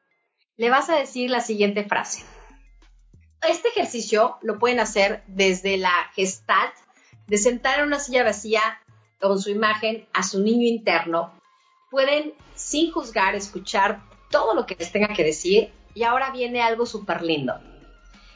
Le 0.57 0.70
vas 0.70 0.90
a 0.90 0.96
decir 0.96 1.30
la 1.30 1.40
siguiente 1.40 1.84
frase. 1.84 2.24
Este 3.48 3.68
ejercicio 3.68 4.36
lo 4.42 4.59
pueden 4.59 4.80
hacer 4.80 5.22
desde 5.26 5.76
la 5.78 6.11
gestalt, 6.14 6.74
de 7.26 7.38
sentar 7.38 7.78
en 7.78 7.86
una 7.86 8.01
silla 8.01 8.24
vacía 8.24 8.61
con 9.20 9.40
su 9.40 9.51
imagen 9.51 10.09
a 10.12 10.22
su 10.22 10.42
niño 10.42 10.66
interno. 10.66 11.32
Pueden, 11.90 12.34
sin 12.55 12.90
juzgar, 12.90 13.34
escuchar 13.34 14.03
todo 14.30 14.55
lo 14.55 14.66
que 14.66 14.74
les 14.74 14.90
tenga 14.90 15.14
que 15.14 15.24
decir. 15.24 15.72
Y 15.95 16.05
ahora 16.05 16.30
viene 16.30 16.62
algo 16.62 16.86
súper 16.86 17.22
lindo. 17.22 17.55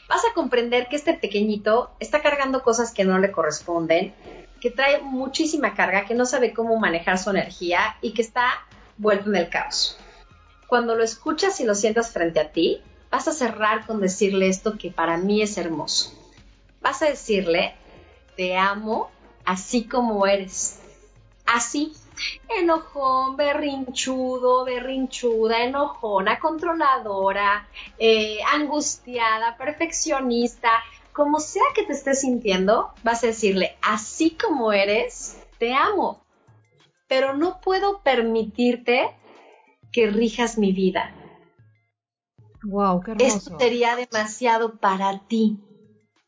Vas 0.09 0.23
a 0.25 0.35
comprender 0.35 0.89
que 0.89 0.97
este 0.97 1.15
pequeñito 1.15 1.93
está 1.99 2.21
cargando 2.21 2.63
cosas 2.63 2.93
que 2.93 3.05
no 3.05 3.19
le 3.19 3.33
corresponden, 3.33 4.15
que 4.61 4.71
trae 4.71 5.01
muchísima 5.01 5.75
carga, 5.75 6.05
que 6.05 6.15
no 6.15 6.27
sabe 6.27 6.53
cómo 6.53 6.79
manejar 6.79 7.19
su 7.19 7.31
energía 7.31 7.97
y 8.01 8.13
que 8.13 8.23
está 8.23 8.67
vuelto 8.97 9.31
en 9.31 9.37
el 9.37 9.49
caos. 9.49 9.99
Cuando 10.67 10.95
lo 10.95 11.05
escuchas 11.05 11.61
y 11.61 11.65
lo 11.65 11.75
sientas 11.75 12.13
frente 12.13 12.41
a 12.41 12.51
ti, 12.51 12.83
vas 13.11 13.29
a 13.29 13.33
cerrar 13.33 13.87
con 13.87 14.01
decirle 14.01 14.49
esto 14.49 14.77
que 14.77 14.91
para 14.91 15.17
mí 15.17 15.43
es 15.43 15.57
hermoso. 15.57 16.13
Vas 16.81 17.03
a 17.03 17.07
decirle, 17.07 17.75
te 18.37 18.57
amo 18.57 19.11
así 19.45 19.85
como 19.85 20.27
eres. 20.27 20.81
Así. 21.47 21.93
Enojón, 22.49 23.37
berrinchudo, 23.37 24.65
berrinchuda, 24.65 25.65
enojona, 25.65 26.39
controladora, 26.39 27.69
eh, 27.99 28.39
angustiada, 28.53 29.57
perfeccionista, 29.57 30.71
como 31.13 31.41
sea 31.41 31.65
que 31.75 31.85
te 31.85 31.93
estés 31.93 32.21
sintiendo, 32.21 32.93
vas 33.03 33.23
a 33.25 33.29
decirle, 33.29 33.77
así 33.83 34.37
como 34.37 34.73
eres, 34.73 35.39
te 35.59 35.73
amo, 35.73 36.25
pero 37.09 37.35
no 37.35 37.61
puedo 37.61 38.03
permitirte 38.03 39.17
que 39.93 40.09
rijas 40.09 40.59
mi 40.59 40.73
vida. 40.73 41.15
Wow, 42.65 43.03
qué 43.03 43.15
Esto 43.19 43.59
sería 43.59 43.95
demasiado 43.95 44.79
para 44.79 45.27
ti 45.29 45.61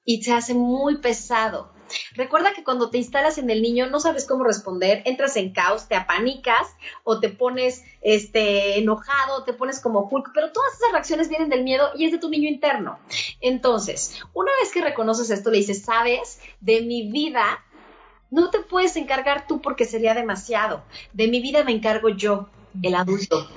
y 0.04 0.22
se 0.22 0.32
hace 0.32 0.54
muy 0.54 0.98
pesado. 0.98 1.75
Recuerda 2.12 2.52
que 2.52 2.64
cuando 2.64 2.90
te 2.90 2.98
instalas 2.98 3.38
en 3.38 3.50
el 3.50 3.62
niño 3.62 3.88
no 3.88 4.00
sabes 4.00 4.26
cómo 4.26 4.44
responder, 4.44 5.02
entras 5.04 5.36
en 5.36 5.52
caos, 5.52 5.88
te 5.88 5.94
apanicas 5.94 6.66
o 7.04 7.20
te 7.20 7.28
pones 7.28 7.84
este 8.00 8.78
enojado, 8.78 9.44
te 9.44 9.52
pones 9.52 9.80
como 9.80 10.08
Hulk, 10.10 10.30
pero 10.34 10.52
todas 10.52 10.74
esas 10.74 10.92
reacciones 10.92 11.28
vienen 11.28 11.50
del 11.50 11.64
miedo 11.64 11.90
y 11.96 12.04
es 12.04 12.12
de 12.12 12.18
tu 12.18 12.28
niño 12.28 12.48
interno. 12.48 12.98
Entonces, 13.40 14.20
una 14.32 14.50
vez 14.60 14.72
que 14.72 14.80
reconoces 14.80 15.30
esto, 15.30 15.50
le 15.50 15.58
dices, 15.58 15.84
"Sabes, 15.84 16.40
de 16.60 16.80
mi 16.82 17.10
vida 17.10 17.64
no 18.30 18.50
te 18.50 18.60
puedes 18.60 18.96
encargar 18.96 19.46
tú 19.46 19.60
porque 19.60 19.84
sería 19.84 20.14
demasiado. 20.14 20.82
De 21.12 21.28
mi 21.28 21.40
vida 21.40 21.64
me 21.64 21.72
encargo 21.72 22.08
yo, 22.08 22.48
el 22.82 22.94
adulto." 22.94 23.48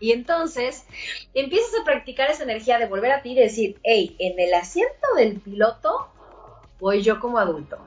Y 0.00 0.12
entonces 0.12 0.84
empiezas 1.32 1.70
a 1.80 1.84
practicar 1.84 2.30
esa 2.30 2.42
energía 2.42 2.78
de 2.78 2.86
volver 2.86 3.12
a 3.12 3.22
ti 3.22 3.32
y 3.32 3.36
decir, 3.36 3.80
hey, 3.84 4.16
en 4.18 4.38
el 4.38 4.52
asiento 4.52 5.06
del 5.16 5.40
piloto 5.40 6.08
voy 6.84 7.00
yo 7.00 7.18
como 7.18 7.38
adulto. 7.38 7.78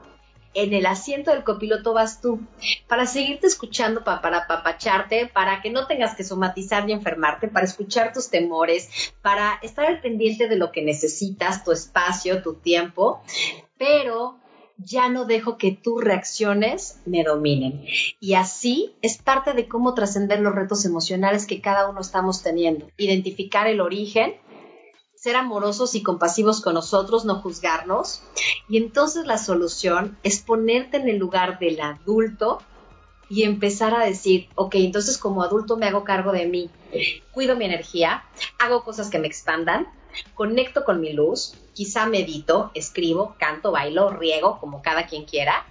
En 0.55 0.73
el 0.73 0.87
asiento 0.87 1.29
del 1.29 1.43
copiloto 1.43 1.93
vas 1.93 2.19
tú, 2.19 2.39
para 2.87 3.05
seguirte 3.05 3.45
escuchando, 3.45 4.03
para 4.03 4.39
apapacharte, 4.39 5.27
para 5.27 5.61
que 5.61 5.69
no 5.69 5.85
tengas 5.85 6.15
que 6.15 6.23
somatizar 6.23 6.89
y 6.89 6.93
enfermarte, 6.93 7.47
para 7.47 7.67
escuchar 7.67 8.11
tus 8.11 8.31
temores, 8.31 9.13
para 9.21 9.59
estar 9.61 9.85
al 9.85 10.01
pendiente 10.01 10.47
de 10.47 10.55
lo 10.55 10.71
que 10.71 10.81
necesitas, 10.81 11.63
tu 11.63 11.71
espacio, 11.71 12.41
tu 12.41 12.55
tiempo, 12.55 13.21
pero 13.77 14.39
ya 14.77 15.09
no 15.09 15.25
dejo 15.25 15.59
que 15.59 15.71
tus 15.71 16.03
reacciones 16.03 16.99
me 17.05 17.23
dominen. 17.23 17.85
Y 18.19 18.33
así 18.33 18.95
es 19.03 19.19
parte 19.19 19.53
de 19.53 19.67
cómo 19.67 19.93
trascender 19.93 20.39
los 20.39 20.55
retos 20.55 20.85
emocionales 20.85 21.45
que 21.45 21.61
cada 21.61 21.87
uno 21.87 22.01
estamos 22.01 22.41
teniendo. 22.41 22.87
Identificar 22.97 23.67
el 23.67 23.79
origen, 23.79 24.35
ser 25.27 25.35
amorosos 25.35 25.93
y 25.95 26.03
compasivos 26.03 26.61
con 26.61 26.75
nosotros, 26.75 27.25
no 27.25 27.41
juzgarnos. 27.41 28.21
Y 28.69 28.77
entonces 28.77 29.25
la 29.25 29.37
solución 29.37 30.17
es 30.23 30.39
ponerte 30.39 30.95
en 30.95 31.09
el 31.09 31.17
lugar 31.17 31.59
del 31.59 31.81
adulto 31.81 32.59
y 33.29 33.43
empezar 33.43 33.93
a 33.93 34.05
decir, 34.05 34.47
ok, 34.55 34.75
entonces 34.75 35.17
como 35.17 35.43
adulto 35.43 35.75
me 35.75 35.85
hago 35.85 36.05
cargo 36.05 36.31
de 36.31 36.45
mí, 36.45 36.69
cuido 37.33 37.57
mi 37.57 37.65
energía, 37.65 38.23
hago 38.57 38.85
cosas 38.85 39.09
que 39.09 39.19
me 39.19 39.27
expandan, 39.27 39.89
conecto 40.33 40.85
con 40.85 41.01
mi 41.01 41.11
luz, 41.11 41.55
quizá 41.73 42.05
medito, 42.05 42.71
escribo, 42.73 43.35
canto, 43.37 43.73
bailo, 43.73 44.09
riego, 44.11 44.59
como 44.61 44.81
cada 44.81 45.07
quien 45.07 45.25
quiera. 45.25 45.65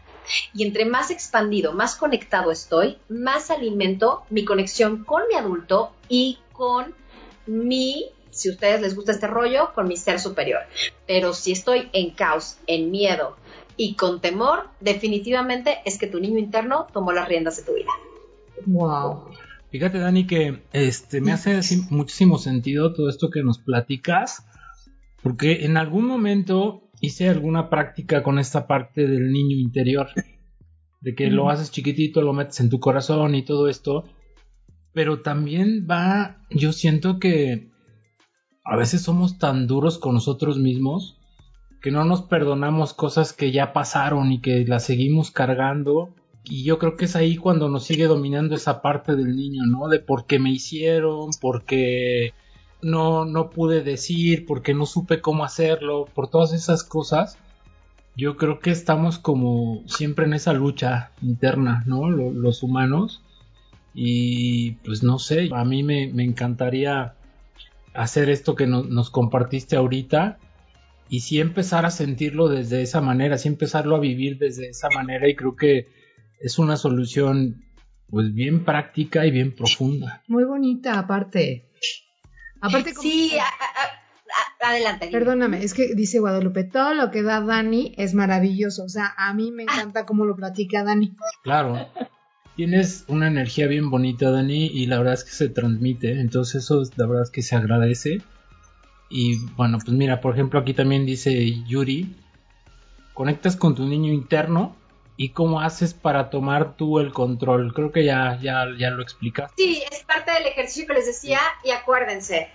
Y 0.53 0.67
entre 0.67 0.85
más 0.85 1.11
expandido, 1.11 1.73
más 1.73 1.97
conectado 1.97 2.51
estoy, 2.51 2.99
más 3.09 3.51
alimento 3.51 4.25
mi 4.29 4.45
conexión 4.45 5.03
con 5.03 5.23
mi 5.29 5.35
adulto 5.35 5.93
y 6.11 6.41
con 6.53 6.95
mi, 7.47 8.11
si 8.37 8.49
a 8.51 8.53
ustedes 8.53 8.81
les 8.81 8.95
gusta 8.95 9.13
este 9.13 9.27
rollo, 9.27 9.73
con 9.75 9.89
mi 9.89 9.97
ser 9.97 10.21
superior. 10.21 10.61
Pero 11.07 11.33
si 11.33 11.53
estoy 11.53 11.89
en 11.93 12.11
caos, 12.11 12.59
en 12.67 12.91
miedo 12.91 13.37
y 13.77 13.95
con 13.95 14.21
temor, 14.21 14.69
definitivamente 14.81 15.79
es 15.85 15.99
que 15.99 16.07
tu 16.07 16.21
niño 16.21 16.39
interno 16.39 16.87
tomó 16.93 17.13
las 17.13 17.29
riendas 17.29 17.57
de 17.57 17.63
tu 17.65 17.75
vida. 17.75 17.91
Wow. 18.67 19.31
Fíjate, 19.71 19.99
Dani, 19.99 20.27
que 20.27 20.63
este 20.73 21.21
me 21.21 21.33
hace 21.33 21.61
muchísimo 21.91 22.39
sentido 22.39 22.93
todo 22.95 23.09
esto 23.09 23.31
que 23.31 23.43
nos 23.43 23.59
platicas, 23.59 24.47
porque 25.23 25.65
en 25.65 25.77
algún 25.77 26.07
momento 26.07 26.89
hice 27.01 27.29
alguna 27.29 27.69
práctica 27.69 28.23
con 28.23 28.39
esta 28.39 28.67
parte 28.67 29.07
del 29.07 29.33
niño 29.33 29.57
interior, 29.57 30.09
de 31.01 31.15
que 31.15 31.31
lo 31.31 31.51
haces 31.51 31.71
chiquitito, 31.71 32.23
lo 32.23 32.33
metes 32.33 32.61
en 32.61 32.71
tu 32.71 32.81
corazón 32.81 33.35
y 33.35 33.45
todo 33.45 33.69
esto, 33.69 34.05
pero 34.93 35.21
también 35.21 35.87
va, 35.91 36.39
yo 36.49 36.73
siento 36.73 37.19
que 37.19 37.71
a 38.67 38.77
veces 38.77 39.03
somos 39.03 39.39
tan 39.39 39.67
duros 39.67 39.99
con 39.99 40.15
nosotros 40.15 40.59
mismos 40.59 41.17
que 41.81 41.91
no 41.91 42.05
nos 42.05 42.23
perdonamos 42.23 42.95
cosas 42.95 43.33
que 43.33 43.53
ya 43.53 43.73
pasaron 43.73 44.33
y 44.33 44.41
que 44.41 44.65
las 44.67 44.85
seguimos 44.85 45.31
cargando 45.31 46.11
y 46.49 46.63
yo 46.63 46.79
creo 46.79 46.97
que 46.97 47.07
es 47.07 47.17
ahí 47.17 47.37
cuando 47.37 47.69
nos 47.69 47.85
sigue 47.85 48.07
dominando 48.07 48.55
esa 48.55 48.81
parte 48.81 49.17
del 49.17 49.35
niño, 49.35 49.65
¿no? 49.67 49.89
De 49.89 49.99
por 49.99 50.27
qué 50.27 50.39
me 50.39 50.51
hicieron, 50.51 51.31
porque 51.41 52.35
no, 52.83 53.25
no 53.25 53.51
pude 53.51 53.83
decir, 53.83 54.47
porque 54.47 54.73
no 54.73 54.87
supe 54.87 55.21
cómo 55.21 55.45
hacerlo, 55.45 56.07
por 56.15 56.29
todas 56.29 56.53
esas 56.53 56.85
cosas. 56.85 57.37
Yo 58.17 58.37
creo 58.37 58.61
que 58.61 58.71
estamos 58.71 59.19
como 59.19 59.83
siempre 59.87 60.25
en 60.27 60.35
esa 60.35 60.53
lucha 60.53 61.11
interna, 61.21 61.83
¿no? 61.87 62.09
los 62.11 62.63
humanos. 62.63 63.23
Y 63.93 64.73
pues 64.85 65.03
no 65.03 65.19
sé, 65.19 65.49
a 65.53 65.65
mí 65.65 65.83
me, 65.83 66.05
encantaría 66.23 67.16
hacer 67.97 68.29
esto 68.31 68.55
que 68.55 68.67
nos 68.67 69.11
compartiste 69.11 69.77
ahorita 69.77 70.39
y 71.09 71.21
sí 71.21 71.41
empezar 71.41 71.87
a 71.87 71.91
sentirlo 71.91 72.49
desde 72.49 72.83
esa 72.83 73.01
manera, 73.01 73.39
sí 73.39 73.49
empezarlo 73.49 73.97
a 73.97 74.01
vivir 74.01 74.39
desde 74.39 74.69
esa 74.69 74.89
manera 74.91 75.29
y 75.29 75.37
creo 75.37 75.57
que 75.57 75.89
es 76.41 76.59
una 76.59 76.77
solución 76.77 77.65
pues 78.09 78.33
bien 78.33 78.65
práctica 78.65 79.27
y 79.27 79.31
bien 79.31 79.55
profunda. 79.55 80.23
Muy 80.29 80.45
bonita 80.45 80.99
aparte. 80.99 81.71
Aparte 82.61 82.95
Sí, 82.95 83.33
adelante. 84.61 85.09
Perdóname, 85.09 85.63
es 85.63 85.75
que 85.75 85.95
dice 85.95 86.19
Guadalupe, 86.19 86.65
todo 86.65 86.95
lo 86.95 87.11
que 87.11 87.23
da 87.23 87.41
Dani 87.41 87.95
es 87.97 88.15
maravilloso. 88.15 88.85
O 88.85 88.89
sea, 88.89 89.15
a 89.17 89.33
mí 89.35 89.53
me 89.53 89.65
encanta 89.65 90.07
cómo 90.07 90.25
lo 90.25 90.37
platica 90.37 90.85
Dani. 90.85 91.17
Claro. 91.43 91.89
Tienes 92.57 93.05
una 93.09 93.27
energía 93.27 93.67
bien 93.67 93.91
bonita, 93.91 94.31
Dani, 94.31 94.67
y 94.67 94.87
la 94.87 94.97
verdad 94.97 95.13
es 95.13 95.25
que 95.25 95.31
se 95.31 95.51
transmite. 95.51 96.21
Entonces 96.21 96.65
eso 96.65 96.83
la 96.97 97.07
verdad 97.07 97.25
es 97.25 97.31
que 97.31 97.43
se 97.43 97.55
agradece. 97.55 98.23
Y 99.11 99.37
bueno, 99.57 99.79
pues 99.79 99.95
mira, 99.95 100.23
por 100.23 100.33
ejemplo, 100.33 100.59
aquí 100.59 100.73
también 100.73 101.05
dice 101.05 101.63
Yuri, 101.67 102.17
conectas 103.13 103.57
con 103.57 103.75
tu 103.75 103.85
niño 103.87 104.11
interno 104.11 104.75
y 105.19 105.31
cómo 105.31 105.61
haces 105.61 105.93
para 105.93 106.31
tomar 106.31 106.77
tú 106.77 106.99
el 106.99 107.13
control. 107.13 107.75
Creo 107.75 107.93
que 107.93 108.05
ya, 108.05 108.39
ya, 108.41 108.65
ya 108.79 108.91
lo 108.91 109.03
explicas. 109.03 109.53
Sí, 109.59 109.83
es 109.91 110.03
parte 110.05 110.33
del 110.33 110.47
ejercicio 110.47 110.87
que 110.87 110.95
les 110.95 111.07
decía 111.07 111.41
y 111.63 111.73
acuérdense, 111.73 112.49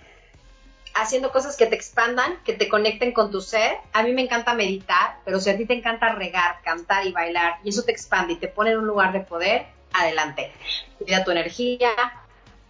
haciendo 0.94 1.30
cosas 1.30 1.56
que 1.56 1.66
te 1.66 1.76
expandan, 1.76 2.38
que 2.44 2.54
te 2.54 2.68
conecten 2.68 3.12
con 3.12 3.30
tu 3.30 3.40
ser. 3.40 3.76
A 3.92 4.02
mí 4.02 4.12
me 4.12 4.22
encanta 4.22 4.54
meditar, 4.54 5.18
pero 5.24 5.40
si 5.40 5.48
a 5.50 5.56
ti 5.56 5.64
te 5.64 5.74
encanta 5.74 6.12
regar, 6.14 6.60
cantar 6.64 7.06
y 7.06 7.12
bailar 7.12 7.60
y 7.62 7.68
eso 7.68 7.84
te 7.84 7.92
expande 7.92 8.32
y 8.32 8.36
te 8.36 8.48
pone 8.48 8.72
en 8.72 8.78
un 8.78 8.86
lugar 8.86 9.12
de 9.12 9.20
poder, 9.20 9.66
adelante. 9.92 10.52
Cuida 10.98 11.24
tu 11.24 11.30
energía, 11.30 11.90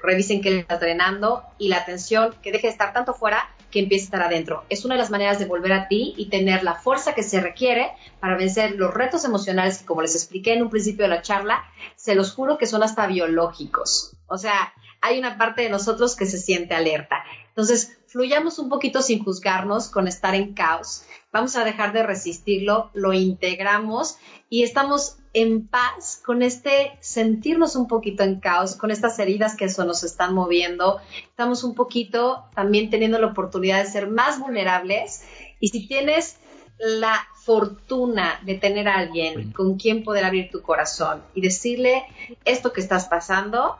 revisen 0.00 0.40
que 0.42 0.60
estás 0.60 0.80
drenando 0.80 1.44
y 1.58 1.68
la 1.68 1.78
atención 1.78 2.34
que 2.42 2.52
deje 2.52 2.66
de 2.66 2.72
estar 2.72 2.92
tanto 2.92 3.14
fuera 3.14 3.48
que 3.70 3.80
empiece 3.80 4.04
a 4.04 4.06
estar 4.06 4.22
adentro. 4.22 4.64
Es 4.68 4.84
una 4.84 4.94
de 4.94 5.00
las 5.00 5.10
maneras 5.10 5.38
de 5.38 5.46
volver 5.46 5.72
a 5.72 5.88
ti 5.88 6.14
y 6.16 6.28
tener 6.28 6.62
la 6.62 6.74
fuerza 6.74 7.14
que 7.14 7.22
se 7.22 7.40
requiere 7.40 7.92
para 8.20 8.36
vencer 8.36 8.72
los 8.72 8.92
retos 8.92 9.24
emocionales 9.24 9.78
que, 9.78 9.86
como 9.86 10.02
les 10.02 10.14
expliqué 10.14 10.52
en 10.52 10.62
un 10.62 10.70
principio 10.70 11.04
de 11.04 11.08
la 11.08 11.22
charla, 11.22 11.64
se 11.96 12.14
los 12.14 12.32
juro 12.32 12.58
que 12.58 12.66
son 12.66 12.82
hasta 12.82 13.06
biológicos. 13.06 14.14
O 14.26 14.36
sea, 14.36 14.74
hay 15.00 15.18
una 15.18 15.38
parte 15.38 15.62
de 15.62 15.70
nosotros 15.70 16.14
que 16.14 16.26
se 16.26 16.38
siente 16.38 16.74
alerta. 16.74 17.24
Entonces, 17.48 17.98
fluyamos 18.06 18.58
un 18.58 18.68
poquito 18.68 19.00
sin 19.00 19.24
juzgarnos 19.24 19.88
con 19.88 20.06
estar 20.06 20.34
en 20.34 20.52
caos. 20.52 21.04
Vamos 21.32 21.56
a 21.56 21.64
dejar 21.64 21.94
de 21.94 22.02
resistirlo, 22.02 22.90
lo 22.92 23.14
integramos 23.14 24.18
y 24.50 24.64
estamos 24.64 25.16
en 25.32 25.66
paz 25.66 26.20
con 26.22 26.42
este 26.42 26.92
sentirnos 27.00 27.74
un 27.74 27.88
poquito 27.88 28.22
en 28.22 28.38
caos, 28.38 28.76
con 28.76 28.90
estas 28.90 29.18
heridas 29.18 29.56
que 29.56 29.64
eso 29.64 29.84
nos 29.84 30.04
están 30.04 30.34
moviendo. 30.34 31.00
Estamos 31.24 31.64
un 31.64 31.74
poquito 31.74 32.44
también 32.54 32.90
teniendo 32.90 33.18
la 33.18 33.28
oportunidad 33.28 33.82
de 33.82 33.90
ser 33.90 34.08
más 34.08 34.38
vulnerables. 34.38 35.24
Y 35.58 35.68
si 35.68 35.86
tienes 35.86 36.36
la 36.78 37.26
fortuna 37.44 38.38
de 38.44 38.56
tener 38.56 38.86
a 38.88 38.96
alguien 38.96 39.52
con 39.52 39.78
quien 39.78 40.04
poder 40.04 40.26
abrir 40.26 40.50
tu 40.50 40.60
corazón 40.60 41.22
y 41.34 41.40
decirle 41.40 42.04
esto 42.44 42.74
que 42.74 42.82
estás 42.82 43.06
pasando, 43.06 43.78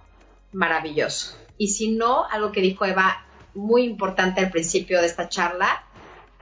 maravilloso. 0.52 1.36
Y 1.58 1.68
si 1.68 1.90
no, 1.90 2.24
algo 2.30 2.50
que 2.50 2.62
dijo 2.62 2.86
Eva, 2.86 3.26
muy 3.54 3.82
importante 3.82 4.40
al 4.40 4.50
principio 4.50 5.00
de 5.00 5.06
esta 5.06 5.28
charla, 5.28 5.84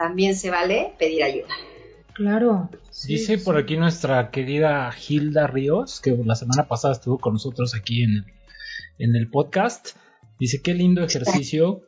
también 0.00 0.34
se 0.34 0.48
vale 0.48 0.94
pedir 0.98 1.22
ayuda. 1.22 1.54
Claro. 2.14 2.70
Dice 3.06 3.36
por 3.36 3.58
aquí 3.58 3.76
nuestra 3.76 4.30
querida 4.30 4.90
Hilda 4.96 5.46
Ríos, 5.46 6.00
que 6.00 6.16
la 6.24 6.36
semana 6.36 6.66
pasada 6.68 6.94
estuvo 6.94 7.18
con 7.18 7.34
nosotros 7.34 7.74
aquí 7.74 8.04
en 8.04 8.10
el, 8.10 8.24
en 8.98 9.14
el 9.14 9.28
podcast. 9.28 9.90
Dice, 10.38 10.62
qué 10.62 10.72
lindo 10.72 11.04
ejercicio. 11.04 11.82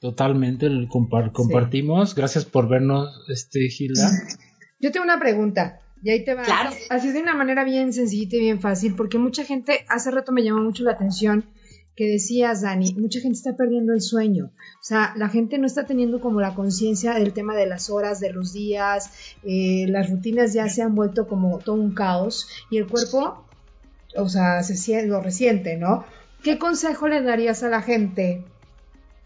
Totalmente, 0.00 0.64
el 0.64 0.88
compartimos. 0.88 2.14
Gracias 2.14 2.46
por 2.46 2.66
vernos, 2.66 3.26
este 3.28 3.68
Hilda. 3.68 4.10
Yo 4.80 4.90
tengo 4.90 5.04
una 5.04 5.20
pregunta. 5.20 5.80
Y 6.02 6.08
ahí 6.08 6.24
te 6.24 6.32
va. 6.32 6.44
Claro. 6.44 6.70
Así 6.88 7.12
de 7.12 7.20
una 7.20 7.34
manera 7.34 7.62
bien 7.64 7.92
sencillita 7.92 8.36
y 8.36 8.40
bien 8.40 8.62
fácil, 8.62 8.96
porque 8.96 9.18
mucha 9.18 9.44
gente, 9.44 9.84
hace 9.86 10.10
rato 10.10 10.32
me 10.32 10.42
llamó 10.42 10.62
mucho 10.62 10.82
la 10.82 10.92
atención 10.92 11.44
que 12.00 12.06
decías, 12.06 12.62
Dani, 12.62 12.94
mucha 12.94 13.20
gente 13.20 13.36
está 13.36 13.58
perdiendo 13.58 13.92
el 13.92 14.00
sueño. 14.00 14.52
O 14.56 14.82
sea, 14.82 15.12
la 15.18 15.28
gente 15.28 15.58
no 15.58 15.66
está 15.66 15.84
teniendo 15.84 16.18
como 16.18 16.40
la 16.40 16.54
conciencia 16.54 17.12
del 17.12 17.34
tema 17.34 17.54
de 17.54 17.66
las 17.66 17.90
horas, 17.90 18.20
de 18.20 18.32
los 18.32 18.54
días, 18.54 19.10
eh, 19.42 19.84
las 19.86 20.08
rutinas 20.08 20.54
ya 20.54 20.66
se 20.70 20.80
han 20.80 20.94
vuelto 20.94 21.28
como 21.28 21.58
todo 21.58 21.76
un 21.76 21.92
caos 21.92 22.48
y 22.70 22.78
el 22.78 22.86
cuerpo, 22.86 23.44
o 24.16 24.30
sea, 24.30 24.62
se, 24.62 25.06
lo 25.06 25.20
resiente, 25.20 25.76
¿no? 25.76 26.06
¿Qué 26.42 26.58
consejo 26.58 27.06
le 27.06 27.20
darías 27.20 27.62
a 27.64 27.68
la 27.68 27.82
gente 27.82 28.46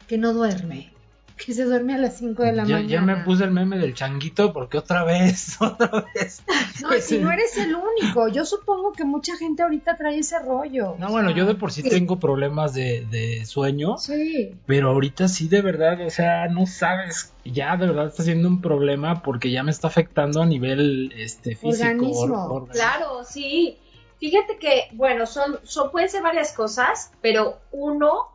que 0.09 0.19
no 0.19 0.33
duerme? 0.33 0.94
Que 1.37 1.53
se 1.53 1.65
duerme 1.65 1.95
a 1.95 1.99
las 1.99 2.19
5 2.19 2.43
de 2.43 2.53
la 2.53 2.63
mañana. 2.63 2.87
Ya 2.87 3.01
me 3.01 3.17
puse 3.17 3.45
el 3.45 3.51
meme 3.51 3.79
del 3.79 3.95
changuito 3.95 4.53
porque 4.53 4.79
otra 4.79 5.05
vez, 5.05 5.57
otra 5.61 6.07
vez. 6.15 6.43
No, 6.81 6.91
si 7.01 7.19
no 7.19 7.31
eres 7.31 7.57
el 7.57 7.75
único. 7.75 8.29
Yo 8.29 8.45
supongo 8.45 8.93
que 8.93 9.05
mucha 9.05 9.37
gente 9.37 9.63
ahorita 9.63 9.97
trae 9.97 10.19
ese 10.19 10.39
rollo. 10.39 10.97
No, 10.99 11.11
bueno, 11.11 11.31
yo 11.31 11.47
de 11.47 11.55
por 11.55 11.73
sí, 11.73 11.83
tengo 11.83 12.21
problemas 12.21 12.73
de, 12.75 13.07
de, 13.11 13.45
sueño. 13.47 13.99
Sí. 13.99 14.55
Pero 14.67 14.91
ahorita 14.91 15.29
sí, 15.29 15.49
de 15.49 15.61
verdad, 15.61 16.01
o 16.07 16.11
sea, 16.11 16.49
no 16.49 16.67
sabes. 16.67 17.33
Ya 17.45 17.77
de 17.77 17.87
verdad 17.87 18.07
está 18.07 18.23
siendo 18.23 18.49
un 18.49 18.61
problema 18.61 19.23
porque 19.23 19.51
ya 19.51 19.63
me 19.63 19.71
está 19.71 19.89
afectando 19.89 20.41
a 20.41 20.47
nivel 20.47 21.13
este, 21.17 21.57
físico. 21.57 21.89
Organismo. 21.89 22.69
Claro, 22.71 23.25
sí. 23.25 23.79
Fíjate 24.19 24.57
que, 24.59 24.89
bueno, 24.93 25.27
son, 25.27 25.59
son, 25.65 25.91
pueden 25.91 26.09
ser 26.09 26.23
varias 26.23 26.53
cosas, 26.53 27.13
pero 27.21 27.59
uno 27.73 28.29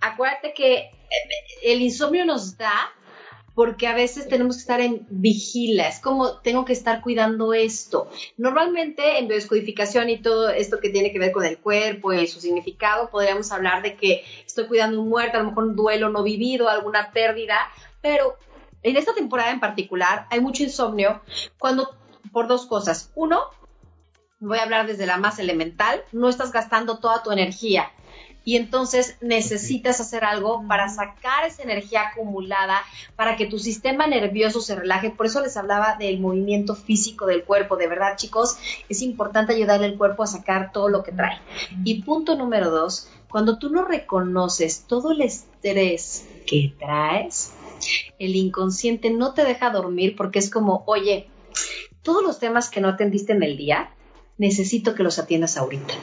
acuérdate 0.00 0.52
que 0.52 0.90
el 1.62 1.82
insomnio 1.82 2.24
nos 2.24 2.56
da 2.56 2.92
porque 3.56 3.86
a 3.86 3.94
veces 3.94 4.28
tenemos 4.28 4.56
que 4.56 4.60
estar 4.60 4.80
en 4.82 5.06
vigila, 5.08 5.88
es 5.88 5.98
como 5.98 6.40
tengo 6.40 6.66
que 6.66 6.74
estar 6.74 7.00
cuidando 7.00 7.54
esto. 7.54 8.10
Normalmente 8.36 9.18
en 9.18 9.28
biodescodificación 9.28 10.10
y 10.10 10.18
todo 10.18 10.50
esto 10.50 10.78
que 10.78 10.90
tiene 10.90 11.10
que 11.10 11.18
ver 11.18 11.32
con 11.32 11.42
el 11.46 11.56
cuerpo 11.56 12.12
y 12.12 12.26
su 12.26 12.38
significado, 12.38 13.08
podríamos 13.08 13.50
hablar 13.52 13.82
de 13.82 13.96
que 13.96 14.24
estoy 14.46 14.66
cuidando 14.66 15.00
un 15.00 15.08
muerto, 15.08 15.38
a 15.38 15.40
lo 15.40 15.48
mejor 15.48 15.64
un 15.64 15.74
duelo 15.74 16.10
no 16.10 16.22
vivido, 16.22 16.68
alguna 16.68 17.12
pérdida, 17.12 17.56
pero 18.02 18.36
en 18.82 18.98
esta 18.98 19.14
temporada 19.14 19.50
en 19.50 19.60
particular 19.60 20.26
hay 20.30 20.40
mucho 20.40 20.62
insomnio 20.62 21.22
cuando 21.58 21.96
por 22.32 22.48
dos 22.48 22.66
cosas. 22.66 23.10
Uno, 23.14 23.40
voy 24.38 24.58
a 24.58 24.64
hablar 24.64 24.86
desde 24.86 25.06
la 25.06 25.16
más 25.16 25.38
elemental, 25.38 26.04
no 26.12 26.28
estás 26.28 26.52
gastando 26.52 26.98
toda 26.98 27.22
tu 27.22 27.32
energía 27.32 27.90
y 28.46 28.54
entonces 28.54 29.16
necesitas 29.20 30.00
hacer 30.00 30.24
algo 30.24 30.62
para 30.68 30.88
sacar 30.88 31.44
esa 31.44 31.64
energía 31.64 32.10
acumulada, 32.10 32.80
para 33.16 33.36
que 33.36 33.46
tu 33.46 33.58
sistema 33.58 34.06
nervioso 34.06 34.60
se 34.60 34.76
relaje. 34.76 35.10
Por 35.10 35.26
eso 35.26 35.42
les 35.42 35.56
hablaba 35.56 35.96
del 35.98 36.20
movimiento 36.20 36.76
físico 36.76 37.26
del 37.26 37.42
cuerpo. 37.42 37.76
De 37.76 37.88
verdad, 37.88 38.16
chicos, 38.16 38.56
es 38.88 39.02
importante 39.02 39.52
ayudarle 39.52 39.86
al 39.86 39.98
cuerpo 39.98 40.22
a 40.22 40.28
sacar 40.28 40.70
todo 40.70 40.88
lo 40.88 41.02
que 41.02 41.10
trae. 41.10 41.40
Y 41.82 42.02
punto 42.02 42.36
número 42.36 42.70
dos, 42.70 43.10
cuando 43.28 43.58
tú 43.58 43.68
no 43.68 43.84
reconoces 43.84 44.84
todo 44.86 45.10
el 45.10 45.22
estrés 45.22 46.24
que 46.46 46.72
traes, 46.78 47.52
el 48.20 48.36
inconsciente 48.36 49.10
no 49.10 49.34
te 49.34 49.42
deja 49.42 49.70
dormir 49.70 50.14
porque 50.14 50.38
es 50.38 50.50
como, 50.50 50.84
oye, 50.86 51.28
todos 52.02 52.22
los 52.22 52.38
temas 52.38 52.70
que 52.70 52.80
no 52.80 52.90
atendiste 52.90 53.32
en 53.32 53.42
el 53.42 53.56
día, 53.56 53.90
necesito 54.38 54.94
que 54.94 55.02
los 55.02 55.18
atiendas 55.18 55.56
ahorita. 55.56 55.94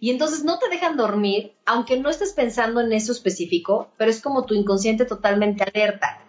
Y 0.00 0.10
entonces 0.10 0.44
no 0.44 0.58
te 0.58 0.68
dejan 0.68 0.96
dormir, 0.96 1.52
aunque 1.66 1.98
no 1.98 2.10
estés 2.10 2.32
pensando 2.32 2.80
en 2.80 2.92
eso 2.92 3.12
específico, 3.12 3.88
pero 3.96 4.10
es 4.10 4.20
como 4.20 4.44
tu 4.44 4.54
inconsciente 4.54 5.04
totalmente 5.04 5.64
alerta. 5.64 6.20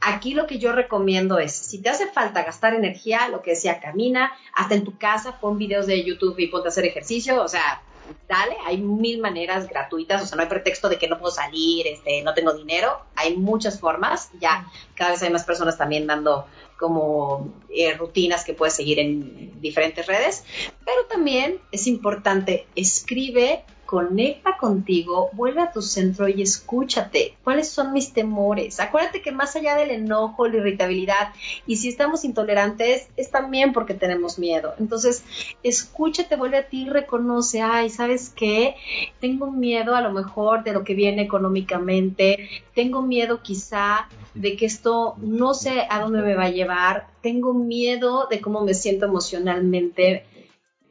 Aquí 0.00 0.32
lo 0.32 0.46
que 0.46 0.58
yo 0.58 0.72
recomiendo 0.72 1.38
es, 1.38 1.52
si 1.52 1.82
te 1.82 1.90
hace 1.90 2.06
falta 2.06 2.42
gastar 2.42 2.74
energía, 2.74 3.28
lo 3.28 3.42
que 3.42 3.50
decía, 3.50 3.80
camina, 3.80 4.32
hasta 4.54 4.74
en 4.74 4.84
tu 4.84 4.96
casa, 4.96 5.38
pon 5.40 5.58
videos 5.58 5.86
de 5.86 6.02
YouTube 6.02 6.38
y 6.38 6.46
ponte 6.46 6.68
a 6.68 6.70
hacer 6.70 6.86
ejercicio, 6.86 7.42
o 7.42 7.48
sea, 7.48 7.82
dale, 8.28 8.56
hay 8.64 8.78
mil 8.78 9.20
maneras 9.20 9.68
gratuitas, 9.68 10.22
o 10.22 10.26
sea, 10.26 10.36
no 10.36 10.42
hay 10.42 10.48
pretexto 10.48 10.88
de 10.88 10.98
que 10.98 11.08
no 11.08 11.18
puedo 11.18 11.32
salir, 11.32 11.86
este, 11.86 12.22
no 12.22 12.34
tengo 12.34 12.52
dinero, 12.52 13.00
hay 13.16 13.36
muchas 13.36 13.80
formas, 13.80 14.30
ya 14.40 14.66
cada 14.94 15.12
vez 15.12 15.22
hay 15.22 15.30
más 15.30 15.44
personas 15.44 15.76
también 15.76 16.06
dando 16.06 16.46
como 16.78 17.52
eh, 17.68 17.94
rutinas 17.94 18.44
que 18.44 18.54
puedes 18.54 18.74
seguir 18.74 18.98
en 18.98 19.60
diferentes 19.60 20.06
redes, 20.06 20.44
pero 20.84 21.04
también 21.08 21.60
es 21.72 21.86
importante, 21.86 22.66
escribe 22.74 23.64
conecta 23.90 24.56
contigo, 24.56 25.30
vuelve 25.32 25.62
a 25.62 25.72
tu 25.72 25.82
centro 25.82 26.28
y 26.28 26.42
escúchate. 26.42 27.34
¿Cuáles 27.42 27.70
son 27.70 27.92
mis 27.92 28.12
temores? 28.12 28.78
Acuérdate 28.78 29.20
que 29.20 29.32
más 29.32 29.56
allá 29.56 29.74
del 29.74 29.90
enojo, 29.90 30.46
la 30.46 30.58
irritabilidad, 30.58 31.30
y 31.66 31.74
si 31.74 31.88
estamos 31.88 32.24
intolerantes, 32.24 33.08
es 33.16 33.32
también 33.32 33.72
porque 33.72 33.94
tenemos 33.94 34.38
miedo. 34.38 34.74
Entonces, 34.78 35.24
escúchate, 35.64 36.36
vuelve 36.36 36.58
a 36.58 36.68
ti 36.68 36.82
y 36.82 36.88
reconoce, 36.88 37.62
ay, 37.62 37.90
¿sabes 37.90 38.30
qué? 38.30 38.76
Tengo 39.18 39.50
miedo 39.50 39.96
a 39.96 40.02
lo 40.02 40.12
mejor 40.12 40.62
de 40.62 40.72
lo 40.72 40.84
que 40.84 40.94
viene 40.94 41.22
económicamente, 41.22 42.48
tengo 42.76 43.02
miedo 43.02 43.42
quizá 43.42 44.08
de 44.34 44.56
que 44.56 44.66
esto 44.66 45.16
no 45.18 45.52
sé 45.52 45.88
a 45.90 45.98
dónde 45.98 46.22
me 46.22 46.36
va 46.36 46.44
a 46.44 46.50
llevar, 46.50 47.08
tengo 47.22 47.54
miedo 47.54 48.28
de 48.30 48.40
cómo 48.40 48.60
me 48.60 48.74
siento 48.74 49.06
emocionalmente 49.06 50.26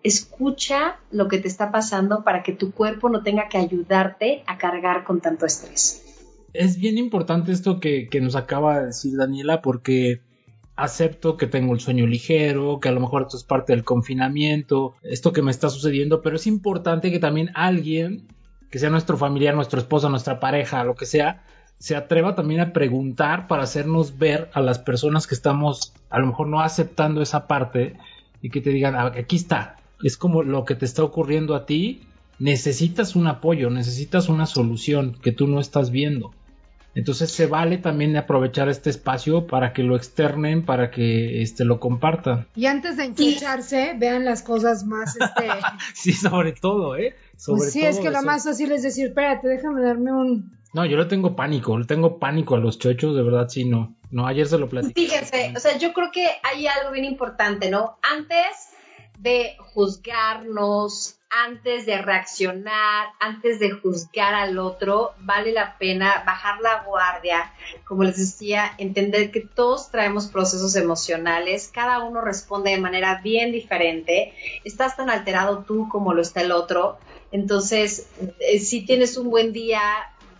escucha 0.03 0.97
lo 1.11 1.27
que 1.27 1.39
te 1.39 1.47
está 1.47 1.71
pasando 1.71 2.23
para 2.23 2.43
que 2.43 2.53
tu 2.53 2.71
cuerpo 2.71 3.09
no 3.09 3.23
tenga 3.23 3.49
que 3.49 3.57
ayudarte 3.57 4.43
a 4.47 4.57
cargar 4.57 5.03
con 5.03 5.19
tanto 5.19 5.45
estrés. 5.45 6.03
Es 6.53 6.77
bien 6.77 6.97
importante 6.97 7.51
esto 7.51 7.79
que, 7.79 8.07
nos 8.21 8.35
acaba 8.35 8.79
de 8.79 8.85
decir 8.87 9.15
Daniela 9.17 9.61
porque 9.61 10.21
acepto 10.75 11.37
que 11.37 11.47
tengo 11.47 11.73
el 11.73 11.79
sueño 11.79 12.07
ligero, 12.07 12.79
que 12.79 12.89
a 12.89 12.93
lo 12.93 13.01
mejor 13.01 13.23
esto 13.23 13.37
es 13.37 13.43
parte 13.43 13.73
del 13.73 13.83
confinamiento, 13.83 14.95
esto 15.03 15.33
que 15.33 15.41
me 15.41 15.51
está 15.51 15.69
sucediendo, 15.69 16.21
pero 16.21 16.37
es 16.37 16.47
importante 16.47 17.11
que 17.11 17.19
también 17.19 17.51
alguien, 17.53 18.27
que 18.71 18.79
sea 18.79 18.89
nuestro 18.89 19.17
familiar, 19.17 19.55
nuestro 19.55 19.79
esposo, 19.79 20.09
nuestra 20.09 20.39
pareja, 20.39 20.83
lo 20.85 20.95
que 20.95 21.05
sea, 21.05 21.43
se 21.79 21.95
atreva 21.95 22.35
también 22.35 22.61
a 22.61 22.73
preguntar 22.73 23.47
para 23.47 23.63
hacernos 23.63 24.17
ver 24.17 24.49
a 24.53 24.61
las 24.61 24.79
personas 24.79 25.27
que 25.27 25.35
estamos 25.35 25.93
a 26.09 26.19
lo 26.19 26.27
mejor 26.27 26.47
no 26.47 26.61
aceptando 26.61 27.21
esa 27.21 27.47
parte 27.47 27.95
y 28.41 28.49
que 28.49 28.61
te 28.61 28.69
digan, 28.69 28.95
ah, 28.95 29.11
aquí 29.17 29.35
está, 29.35 29.78
es 30.03 30.17
como 30.17 30.43
lo 30.43 30.65
que 30.65 30.75
te 30.75 30.85
está 30.85 31.03
ocurriendo 31.03 31.55
a 31.55 31.65
ti, 31.65 32.01
necesitas 32.39 33.15
un 33.15 33.27
apoyo, 33.27 33.69
necesitas 33.69 34.29
una 34.29 34.45
solución 34.45 35.17
que 35.21 35.31
tú 35.31 35.47
no 35.47 35.59
estás 35.59 35.91
viendo. 35.91 36.31
Entonces 36.95 37.31
se 37.31 37.45
vale 37.45 37.77
también 37.77 38.17
aprovechar 38.17 38.67
este 38.67 38.89
espacio 38.89 39.45
para 39.45 39.73
que 39.73 39.83
lo 39.83 39.95
externen, 39.95 40.65
para 40.65 40.89
que 40.89 41.41
este 41.41 41.63
lo 41.63 41.79
compartan. 41.79 42.47
Y 42.55 42.65
antes 42.65 42.97
de 42.97 43.05
enchucharse, 43.05 43.95
vean 43.97 44.25
las 44.25 44.41
cosas 44.41 44.85
más 44.85 45.15
este 45.15 45.47
Sí, 45.93 46.13
sobre 46.13 46.53
todo, 46.53 46.97
¿eh? 46.97 47.15
Sobre 47.37 47.59
pues 47.59 47.73
sí, 47.73 47.85
es 47.85 47.99
que 47.99 48.09
lo 48.09 48.23
más 48.23 48.43
fácil 48.43 48.71
es 48.71 48.81
decir, 48.81 49.07
espérate, 49.07 49.47
déjame 49.47 49.81
darme 49.81 50.11
un 50.11 50.57
No, 50.73 50.85
yo 50.85 50.97
le 50.97 51.05
tengo 51.05 51.35
pánico, 51.35 51.77
le 51.77 51.85
tengo 51.85 52.17
pánico 52.17 52.55
a 52.55 52.59
los 52.59 52.79
chochos, 52.79 53.15
de 53.15 53.23
verdad 53.23 53.47
sí 53.49 53.65
no. 53.65 53.95
No, 54.11 54.25
ayer 54.25 54.47
se 54.47 54.57
lo 54.57 54.67
platicé. 54.67 54.93
Fíjense, 54.95 55.53
o 55.55 55.59
sea, 55.59 55.77
yo 55.77 55.93
creo 55.93 56.09
que 56.11 56.25
hay 56.43 56.65
algo 56.65 56.91
bien 56.91 57.05
importante, 57.05 57.69
¿no? 57.69 57.99
Antes 58.01 58.73
de 59.19 59.55
juzgarnos, 59.73 61.19
antes 61.29 61.85
de 61.85 62.01
reaccionar, 62.01 63.09
antes 63.19 63.59
de 63.59 63.71
juzgar 63.71 64.33
al 64.33 64.57
otro, 64.57 65.13
vale 65.19 65.51
la 65.51 65.77
pena 65.77 66.23
bajar 66.25 66.59
la 66.61 66.83
guardia, 66.83 67.53
como 67.85 68.03
les 68.03 68.17
decía, 68.17 68.73
entender 68.79 69.29
que 69.29 69.41
todos 69.41 69.91
traemos 69.91 70.27
procesos 70.27 70.75
emocionales, 70.75 71.69
cada 71.71 71.99
uno 71.99 72.21
responde 72.21 72.71
de 72.71 72.79
manera 72.79 73.21
bien 73.23 73.51
diferente, 73.51 74.33
estás 74.63 74.97
tan 74.97 75.09
alterado 75.09 75.59
tú 75.59 75.87
como 75.87 76.13
lo 76.13 76.21
está 76.21 76.41
el 76.41 76.51
otro, 76.51 76.97
entonces, 77.31 78.07
eh, 78.39 78.59
si 78.59 78.85
tienes 78.85 79.15
un 79.15 79.29
buen 79.29 79.53
día, 79.53 79.81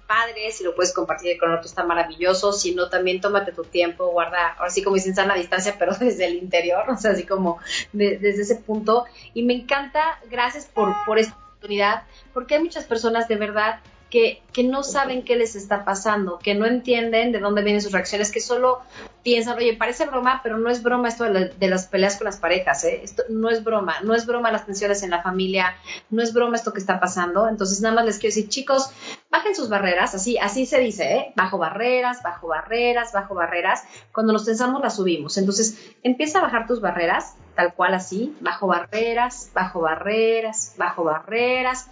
padre, 0.09 0.51
si 0.51 0.63
lo 0.63 0.73
puedes 0.73 0.91
compartir 0.91 1.37
con 1.37 1.51
otro 1.51 1.67
está 1.67 1.83
maravilloso, 1.83 2.51
si 2.51 2.73
no 2.73 2.89
también 2.89 3.21
tómate 3.21 3.51
tu 3.51 3.63
tiempo, 3.63 4.07
guarda, 4.07 4.55
ahora 4.57 4.71
sí 4.71 4.81
como 4.81 4.95
dicen, 4.95 5.13
sana 5.13 5.35
distancia, 5.35 5.75
pero 5.79 5.93
desde 5.93 6.25
el 6.25 6.37
interior, 6.37 6.89
o 6.89 6.97
sea, 6.97 7.11
así 7.11 7.27
como 7.27 7.59
desde 7.93 8.29
ese 8.29 8.55
punto. 8.55 9.05
Y 9.35 9.43
me 9.43 9.53
encanta, 9.53 10.19
gracias 10.31 10.65
por, 10.65 10.95
por 11.05 11.19
esta 11.19 11.35
oportunidad, 11.35 12.03
porque 12.33 12.55
hay 12.55 12.63
muchas 12.63 12.85
personas 12.85 13.27
de 13.27 13.35
verdad 13.35 13.81
que, 14.09 14.41
no 14.63 14.83
saben 14.83 15.23
qué 15.23 15.37
les 15.37 15.55
está 15.55 15.85
pasando, 15.85 16.37
que 16.39 16.53
no 16.53 16.65
entienden 16.65 17.31
de 17.31 17.39
dónde 17.39 17.61
vienen 17.61 17.81
sus 17.81 17.93
reacciones, 17.93 18.29
que 18.29 18.41
solo 18.41 18.81
piensan, 19.23 19.57
oye, 19.57 19.77
parece 19.77 20.05
broma, 20.05 20.41
pero 20.43 20.57
no 20.57 20.69
es 20.69 20.83
broma 20.83 21.07
esto 21.07 21.23
de, 21.23 21.67
las 21.69 21.87
peleas 21.87 22.17
con 22.17 22.25
las 22.25 22.37
parejas, 22.37 22.83
¿eh? 22.83 22.99
Esto 23.01 23.23
no 23.29 23.49
es 23.49 23.63
broma, 23.63 24.01
no 24.01 24.13
es 24.13 24.25
broma 24.25 24.51
las 24.51 24.65
tensiones 24.65 25.01
en 25.03 25.11
la 25.11 25.21
familia, 25.21 25.75
no 26.09 26.21
es 26.21 26.33
broma 26.33 26.57
esto 26.57 26.73
que 26.73 26.79
está 26.79 26.99
pasando. 26.99 27.47
Entonces, 27.47 27.79
nada 27.79 27.95
más 27.95 28.05
les 28.05 28.17
quiero 28.17 28.35
decir, 28.35 28.49
chicos, 28.49 28.89
bajen 29.29 29.55
sus 29.55 29.69
barreras, 29.69 30.13
así, 30.13 30.37
así 30.37 30.65
se 30.65 30.79
dice, 30.79 31.15
¿eh? 31.15 31.33
Bajo 31.37 31.57
barreras, 31.57 32.21
bajo 32.21 32.47
barreras, 32.47 33.13
bajo 33.13 33.35
barreras. 33.35 33.83
Cuando 34.11 34.33
nos 34.33 34.43
tensamos, 34.43 34.81
las 34.81 34.97
subimos. 34.97 35.37
Entonces, 35.37 35.93
empieza 36.03 36.39
a 36.39 36.41
bajar 36.41 36.67
tus 36.67 36.81
barreras, 36.81 37.35
tal 37.55 37.73
cual 37.73 37.93
así, 37.93 38.35
bajo 38.41 38.67
barreras, 38.67 39.51
bajo 39.53 39.79
barreras, 39.81 40.73
bajo 40.77 41.05
barreras 41.05 41.87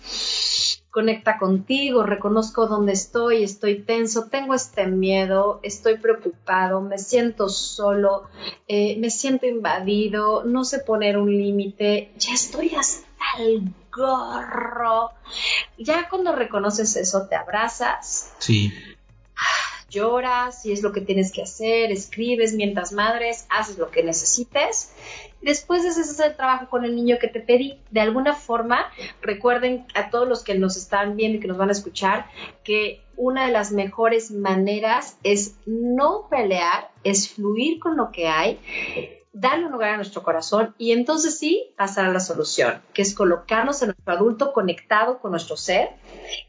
conecta 0.98 1.38
contigo, 1.38 2.02
reconozco 2.02 2.66
dónde 2.66 2.94
estoy, 2.94 3.44
estoy 3.44 3.84
tenso, 3.84 4.30
tengo 4.32 4.56
este 4.56 4.88
miedo, 4.88 5.60
estoy 5.62 6.00
preocupado, 6.00 6.82
me 6.82 6.98
siento 6.98 7.50
solo, 7.50 8.24
eh, 8.68 8.98
me 8.98 9.12
siento 9.12 9.46
invadido, 9.46 10.44
no 10.44 10.64
sé 10.64 10.80
poner 10.80 11.20
un 11.20 11.30
límite, 11.32 12.12
ya 12.18 12.34
estoy 12.34 12.74
hasta 12.74 13.06
el 13.38 13.72
gorro. 13.96 15.12
Ya 15.78 16.10
cuando 16.10 16.32
reconoces 16.34 16.96
eso, 16.96 17.28
te 17.28 17.36
abrazas. 17.36 18.34
Sí 18.40 18.74
lloras, 19.90 20.62
si 20.62 20.72
es 20.72 20.82
lo 20.82 20.92
que 20.92 21.02
tienes 21.02 21.32
que 21.32 21.42
hacer, 21.42 21.92
escribes 21.92 22.54
mientras 22.54 22.92
madres, 22.92 23.46
haces 23.50 23.78
lo 23.78 23.90
que 23.90 24.04
necesites. 24.04 24.92
Después 25.48 25.82
de 25.84 25.90
hacer 25.92 26.32
el 26.32 26.36
trabajo 26.36 26.68
con 26.68 26.84
el 26.84 26.94
niño 26.94 27.20
que 27.22 27.30
te 27.30 27.40
pedí. 27.40 27.80
De 27.90 28.02
alguna 28.02 28.34
forma, 28.34 28.92
recuerden 29.22 29.86
a 29.96 30.10
todos 30.10 30.28
los 30.28 30.44
que 30.44 30.60
nos 30.60 30.76
están 30.76 31.16
viendo 31.16 31.38
y 31.38 31.40
que 31.40 31.48
nos 31.48 31.58
van 31.58 31.70
a 31.70 31.72
escuchar 31.72 32.26
que 32.66 33.02
una 33.16 33.46
de 33.46 33.54
las 33.54 33.72
mejores 33.72 34.30
maneras 34.30 35.18
es 35.24 35.56
no 35.66 36.28
pelear, 36.30 36.92
es 37.06 37.30
fluir 37.30 37.80
con 37.80 37.96
lo 37.96 38.12
que 38.12 38.28
hay, 38.28 38.60
darle 39.32 39.68
un 39.68 39.72
lugar 39.72 39.92
a 39.92 39.96
nuestro 39.96 40.22
corazón 40.22 40.76
y 40.78 40.92
entonces 40.92 41.40
sí 41.40 41.72
pasar 41.78 42.08
a 42.08 42.12
la 42.12 42.20
solución, 42.20 42.82
que 42.94 43.02
es 43.02 43.16
colocarnos 43.16 43.82
en 43.82 43.88
nuestro 43.88 44.14
adulto 44.14 44.52
conectado 44.52 45.20
con 45.20 45.32
nuestro 45.32 45.56
ser 45.56 45.92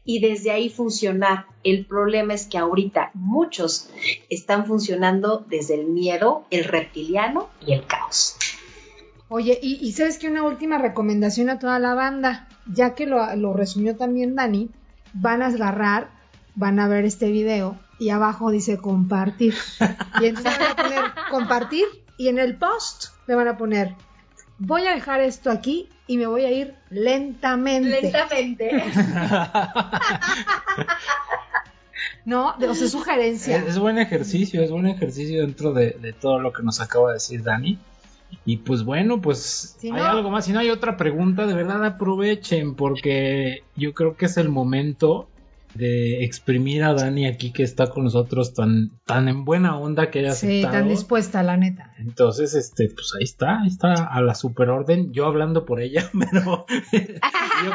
y 0.03 0.19
desde 0.19 0.51
ahí 0.51 0.69
funcionar. 0.69 1.45
El 1.63 1.85
problema 1.85 2.33
es 2.33 2.47
que 2.47 2.57
ahorita 2.57 3.11
muchos 3.13 3.89
están 4.29 4.65
funcionando 4.65 5.45
desde 5.47 5.75
el 5.75 5.85
miedo, 5.85 6.43
el 6.49 6.65
reptiliano 6.65 7.49
y 7.65 7.71
el 7.71 7.87
caos. 7.87 8.35
Oye, 9.29 9.59
y, 9.61 9.91
sabes 9.91 10.17
que 10.17 10.27
una 10.27 10.43
última 10.43 10.79
recomendación 10.79 11.49
a 11.49 11.59
toda 11.59 11.79
la 11.79 11.93
banda, 11.93 12.47
ya 12.65 12.95
que 12.95 13.05
lo, 13.05 13.35
lo 13.35 13.53
resumió 13.53 13.95
también 13.95 14.35
Dani, 14.35 14.69
van 15.13 15.41
a 15.41 15.47
agarrar 15.47 16.09
van 16.55 16.79
a 16.79 16.87
ver 16.89 17.05
este 17.05 17.31
video 17.31 17.77
y 17.99 18.09
abajo 18.09 18.51
dice 18.51 18.77
compartir. 18.77 19.55
Y 20.19 20.25
entonces 20.25 20.57
van 20.59 20.71
a 20.71 20.75
poner 20.75 21.03
compartir 21.31 21.85
y 22.17 22.27
en 22.27 22.37
el 22.37 22.57
post 22.57 23.05
le 23.27 23.35
van 23.35 23.47
a 23.47 23.57
poner 23.57 23.95
voy 24.59 24.85
a 24.85 24.93
dejar 24.93 25.21
esto 25.21 25.49
aquí 25.49 25.89
y 26.05 26.17
me 26.17 26.27
voy 26.27 26.43
a 26.43 26.51
ir 26.51 26.75
lentamente. 26.89 28.01
Lentamente. 28.01 28.71
no, 32.25 32.55
o 32.55 32.75
sea, 32.75 32.87
sugerencia. 32.87 33.57
Es, 33.57 33.67
es, 33.67 33.79
buen 33.79 33.97
ejercicio, 33.97 34.61
es 34.61 34.69
buen 34.69 34.87
ejercicio 34.87 35.41
dentro 35.41 35.71
de, 35.73 35.91
de, 35.91 36.13
todo 36.13 36.39
lo 36.39 36.51
que 36.51 36.61
nos 36.61 36.81
acaba 36.81 37.07
de 37.09 37.13
decir 37.15 37.41
Dani. 37.41 37.79
Y 38.45 38.57
pues 38.57 38.83
bueno, 38.83 39.21
pues 39.21 39.75
si 39.79 39.87
hay 39.87 39.93
no, 39.93 40.05
algo 40.05 40.29
más. 40.31 40.45
Si 40.45 40.51
no 40.51 40.59
hay 40.59 40.69
otra 40.69 40.97
pregunta, 40.97 41.45
de 41.47 41.53
verdad 41.53 41.83
aprovechen 41.85 42.75
porque 42.75 43.63
yo 43.75 43.93
creo 43.93 44.15
que 44.15 44.25
es 44.25 44.37
el 44.37 44.49
momento 44.49 45.27
de 45.75 46.23
exprimir 46.23 46.83
a 46.83 46.93
Dani 46.93 47.27
aquí 47.27 47.51
que 47.51 47.63
está 47.63 47.89
con 47.89 48.03
nosotros 48.03 48.53
tan, 48.53 48.91
tan 49.05 49.27
en 49.27 49.45
buena 49.45 49.77
onda 49.77 50.09
que 50.09 50.19
haya 50.19 50.31
sí, 50.33 50.47
aceptado. 50.47 50.73
tan 50.73 50.89
dispuesta, 50.89 51.43
la 51.43 51.57
neta. 51.57 51.93
Entonces, 51.99 52.53
este, 52.55 52.89
pues 52.89 53.13
ahí 53.17 53.23
está, 53.23 53.61
ahí 53.61 53.67
está 53.67 53.93
a 54.05 54.21
la 54.21 54.35
superorden, 54.35 55.11
yo 55.13 55.25
hablando 55.25 55.65
por 55.65 55.81
ella, 55.81 56.09
pero 56.31 56.65
yo, 56.91 57.71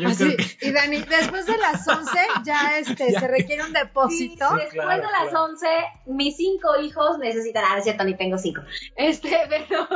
yo 0.00 0.08
Así, 0.08 0.24
creo 0.24 0.36
que... 0.36 0.66
Y 0.68 0.72
Dani, 0.72 0.98
después 0.98 1.46
de 1.46 1.58
las 1.58 1.86
11 1.86 2.10
ya, 2.44 2.78
este, 2.78 3.12
Ya. 3.12 3.20
se 3.20 3.28
requiere 3.28 3.62
un 3.64 3.72
depósito. 3.72 4.48
Sí, 4.48 4.54
después 4.56 4.70
claro, 4.72 4.96
de 5.02 5.02
las 5.12 5.28
claro. 5.30 5.44
11, 5.44 5.66
mis 6.06 6.36
cinco 6.36 6.68
hijos 6.82 7.18
necesitan. 7.18 7.64
Ah, 7.66 7.78
es 7.78 7.84
cierto, 7.84 8.04
ni 8.04 8.16
tengo 8.16 8.38
cinco. 8.38 8.62
Este, 8.96 9.30
pero. 9.48 9.86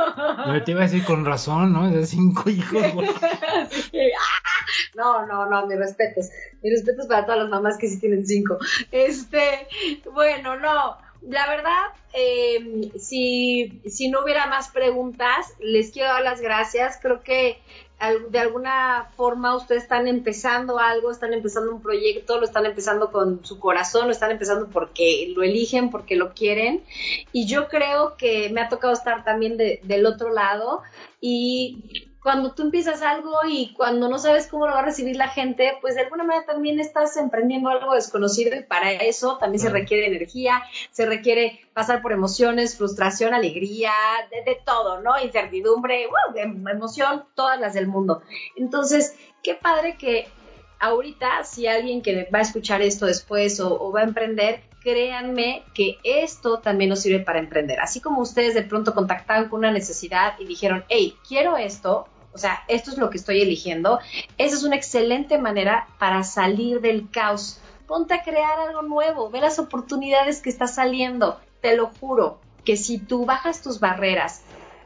Me 0.51 0.61
te 0.61 0.71
iba 0.71 0.81
a 0.81 0.83
decir 0.83 1.03
con 1.03 1.25
razón, 1.25 1.73
¿no? 1.73 1.89
De 1.89 2.05
cinco 2.05 2.49
hijos, 2.49 2.93
güey. 2.93 3.09
No, 4.95 5.25
no, 5.25 5.49
no, 5.49 5.65
mis 5.67 5.77
respetos. 5.77 6.29
Mis 6.61 6.73
respetos 6.73 7.07
para 7.07 7.16
todas 7.25 7.41
las 7.41 7.49
mamás 7.49 7.77
que 7.77 7.87
sí 7.87 7.99
tienen 7.99 8.25
cinco. 8.25 8.57
Este, 8.91 9.67
bueno, 10.13 10.57
no. 10.57 10.97
La 11.21 11.47
verdad, 11.49 11.83
eh, 12.13 12.91
si, 12.99 13.81
si 13.89 14.07
no 14.09 14.23
hubiera 14.23 14.45
más 14.47 14.69
preguntas, 14.69 15.47
les 15.59 15.91
quiero 15.91 16.09
dar 16.09 16.23
las 16.23 16.41
gracias. 16.41 16.99
Creo 17.01 17.21
que 17.23 17.59
de 18.29 18.37
alguna 18.39 19.09
forma 19.17 19.55
ustedes 19.55 19.81
están 19.81 20.07
empezando 20.07 20.77
algo, 20.77 21.09
están 21.09 21.33
empezando 21.33 21.71
un 21.73 21.81
proyecto, 21.81 22.39
lo 22.39 22.45
están 22.45 22.67
empezando 22.67 23.11
con 23.11 23.43
su 23.43 23.59
corazón, 23.59 24.05
lo 24.05 24.11
están 24.11 24.29
empezando 24.29 24.67
porque 24.67 25.33
lo 25.35 25.41
eligen, 25.41 25.89
porque 25.89 26.15
lo 26.15 26.33
quieren. 26.35 26.83
Y 27.33 27.47
yo 27.47 27.67
creo 27.67 28.15
que 28.15 28.49
me 28.49 28.61
ha 28.61 28.69
tocado 28.69 28.93
estar 28.93 29.23
también 29.23 29.57
de- 29.57 29.79
del 29.83 30.05
otro 30.05 30.29
lado 30.31 30.83
y 31.19 32.06
cuando 32.21 32.53
tú 32.53 32.63
empiezas 32.63 33.01
algo 33.01 33.31
y 33.47 33.73
cuando 33.73 34.09
no 34.09 34.17
sabes 34.17 34.47
cómo 34.47 34.67
lo 34.67 34.73
va 34.73 34.79
a 34.79 34.85
recibir 34.85 35.15
la 35.15 35.29
gente, 35.29 35.77
pues 35.81 35.95
de 35.95 36.01
alguna 36.01 36.23
manera 36.23 36.45
también 36.45 36.79
estás 36.79 37.15
emprendiendo 37.17 37.69
algo 37.69 37.93
desconocido 37.93 38.55
y 38.55 38.63
para 38.63 38.91
eso 38.91 39.37
también 39.37 39.61
se 39.61 39.69
requiere 39.69 40.07
energía, 40.07 40.63
se 40.91 41.05
requiere 41.05 41.61
pasar 41.73 42.01
por 42.01 42.11
emociones, 42.11 42.77
frustración, 42.77 43.33
alegría, 43.33 43.91
de, 44.31 44.43
de 44.43 44.59
todo, 44.65 45.01
¿no? 45.01 45.19
Incertidumbre, 45.19 46.07
¡wow! 46.07 46.35
emoción, 46.69 47.25
todas 47.35 47.59
las 47.59 47.73
del 47.73 47.87
mundo. 47.87 48.21
Entonces, 48.55 49.15
qué 49.43 49.55
padre 49.55 49.97
que 49.97 50.27
ahorita, 50.79 51.43
si 51.43 51.67
alguien 51.67 52.01
que 52.01 52.27
va 52.33 52.39
a 52.39 52.43
escuchar 52.43 52.81
esto 52.81 53.05
después 53.05 53.59
o, 53.59 53.79
o 53.81 53.91
va 53.91 54.01
a 54.01 54.03
emprender, 54.03 54.61
créanme 54.87 55.65
que 55.73 55.97
esto 56.05 56.59
también 56.59 56.89
nos 56.89 57.01
sirve 57.01 57.19
para 57.19 57.39
emprender. 57.39 57.81
Así 57.81 57.99
como 57.99 58.21
ustedes 58.21 58.53
de 58.53 58.61
pronto 58.61 58.93
contactaron 58.93 59.49
con 59.49 59.59
una 59.59 59.71
necesidad 59.71 60.35
y 60.39 60.45
dijeron, 60.45 60.85
hey, 60.87 61.13
quiero 61.27 61.57
esto, 61.57 62.07
o 62.31 62.37
sea, 62.37 62.63
esto 62.69 62.91
es 62.91 62.97
lo 62.97 63.09
que 63.09 63.17
estoy 63.17 63.41
eligiendo, 63.41 63.99
esa 64.37 64.55
es 64.55 64.63
una 64.63 64.77
excelente 64.77 65.39
manera 65.39 65.89
para 65.99 66.23
salir 66.23 66.79
del 66.79 67.11
caos. 67.11 67.59
Ponte 67.85 68.13
a 68.13 68.23
crear 68.23 68.61
algo 68.61 68.81
nuevo, 68.81 69.29
ve 69.29 69.41
las 69.41 69.59
oportunidades 69.59 70.41
que 70.41 70.49
está 70.49 70.67
saliendo. 70.67 71.37
Te 71.59 71.75
lo 71.75 71.87
juro 71.99 72.39
que 72.63 72.77
si 72.77 72.97
tú 72.97 73.25
bajas 73.25 73.61
tus 73.61 73.81
barreras, 73.81 74.41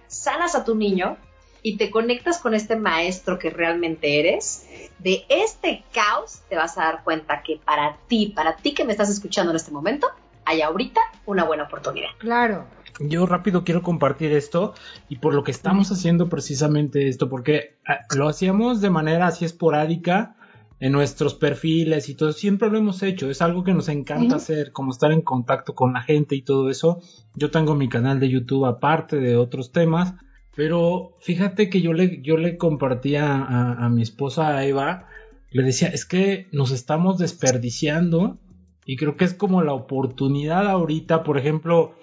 sanas 0.07 0.55
a 0.55 0.65
tu 0.65 0.73
niño 0.73 1.17
y 1.61 1.77
te 1.77 1.91
conectas 1.91 2.39
con 2.39 2.55
este 2.55 2.75
maestro 2.75 3.37
que 3.37 3.51
realmente 3.51 4.19
eres, 4.19 4.65
de 5.03 5.25
este 5.29 5.83
caos 5.93 6.41
te 6.49 6.55
vas 6.55 6.77
a 6.77 6.83
dar 6.83 7.03
cuenta 7.03 7.41
que 7.43 7.59
para 7.63 7.97
ti, 8.07 8.27
para 8.35 8.55
ti 8.55 8.73
que 8.73 8.85
me 8.85 8.91
estás 8.91 9.09
escuchando 9.09 9.51
en 9.51 9.55
este 9.55 9.71
momento, 9.71 10.07
hay 10.45 10.61
ahorita 10.61 11.01
una 11.25 11.43
buena 11.43 11.63
oportunidad. 11.63 12.09
Claro. 12.17 12.65
Yo 12.99 13.25
rápido 13.25 13.63
quiero 13.63 13.81
compartir 13.81 14.31
esto 14.33 14.73
y 15.09 15.17
por 15.17 15.33
lo 15.33 15.43
que 15.43 15.51
estamos 15.51 15.91
haciendo 15.91 16.29
precisamente 16.29 17.07
esto, 17.07 17.29
porque 17.29 17.79
ah, 17.87 17.99
lo 18.15 18.27
hacíamos 18.27 18.81
de 18.81 18.89
manera 18.89 19.27
así 19.27 19.45
esporádica 19.45 20.35
en 20.79 20.91
nuestros 20.91 21.35
perfiles 21.35 22.09
y 22.09 22.15
todo, 22.15 22.33
siempre 22.33 22.69
lo 22.69 22.77
hemos 22.77 23.03
hecho, 23.03 23.29
es 23.29 23.41
algo 23.41 23.63
que 23.63 23.73
nos 23.73 23.87
encanta 23.87 24.37
hacer, 24.37 24.71
como 24.71 24.91
estar 24.91 25.11
en 25.11 25.21
contacto 25.21 25.75
con 25.75 25.93
la 25.93 26.01
gente 26.01 26.35
y 26.35 26.41
todo 26.41 26.69
eso. 26.69 26.99
Yo 27.35 27.51
tengo 27.51 27.75
mi 27.75 27.87
canal 27.87 28.19
de 28.19 28.29
YouTube 28.29 28.65
aparte 28.65 29.17
de 29.17 29.37
otros 29.37 29.71
temas, 29.71 30.15
pero 30.55 31.15
fíjate 31.19 31.69
que 31.69 31.81
yo 31.81 31.93
le, 31.93 32.21
yo 32.21 32.37
le 32.37 32.57
compartía 32.57 33.43
a, 33.43 33.89
mi 33.89 34.01
esposa 34.01 34.65
Eva, 34.65 35.07
le 35.49 35.63
decía, 35.63 35.87
es 35.87 36.05
que 36.05 36.47
nos 36.51 36.71
estamos 36.71 37.17
desperdiciando 37.17 38.37
y 38.85 38.97
creo 38.97 39.15
que 39.15 39.25
es 39.25 39.33
como 39.33 39.61
la 39.61 39.73
oportunidad 39.73 40.67
ahorita, 40.67 41.23
por 41.23 41.37
ejemplo, 41.37 41.95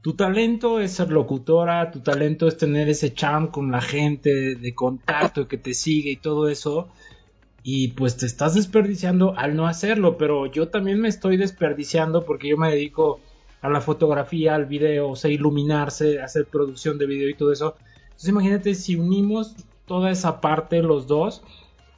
tu 0.00 0.14
talento 0.14 0.80
es 0.80 0.92
ser 0.92 1.10
locutora, 1.10 1.90
tu 1.90 2.00
talento 2.00 2.48
es 2.48 2.56
tener 2.56 2.88
ese 2.88 3.14
charm 3.14 3.48
con 3.48 3.70
la 3.70 3.80
gente 3.80 4.54
de 4.54 4.74
contacto 4.74 5.48
que 5.48 5.56
te 5.56 5.72
sigue 5.72 6.10
y 6.10 6.16
todo 6.16 6.48
eso. 6.48 6.88
Y 7.62 7.88
pues 7.92 8.18
te 8.18 8.26
estás 8.26 8.54
desperdiciando 8.54 9.34
al 9.38 9.56
no 9.56 9.66
hacerlo, 9.66 10.18
pero 10.18 10.44
yo 10.44 10.68
también 10.68 11.00
me 11.00 11.08
estoy 11.08 11.38
desperdiciando 11.38 12.26
porque 12.26 12.48
yo 12.48 12.58
me 12.58 12.70
dedico 12.70 13.20
a 13.64 13.70
la 13.70 13.80
fotografía, 13.80 14.54
al 14.54 14.66
video, 14.66 15.08
o 15.08 15.16
sea, 15.16 15.30
iluminarse, 15.30 16.20
hacer 16.20 16.44
producción 16.44 16.98
de 16.98 17.06
video 17.06 17.30
y 17.30 17.34
todo 17.34 17.50
eso. 17.50 17.76
Entonces 18.04 18.28
imagínate 18.28 18.74
si 18.74 18.94
unimos 18.94 19.56
toda 19.86 20.10
esa 20.10 20.42
parte 20.42 20.82
los 20.82 21.06
dos, 21.06 21.42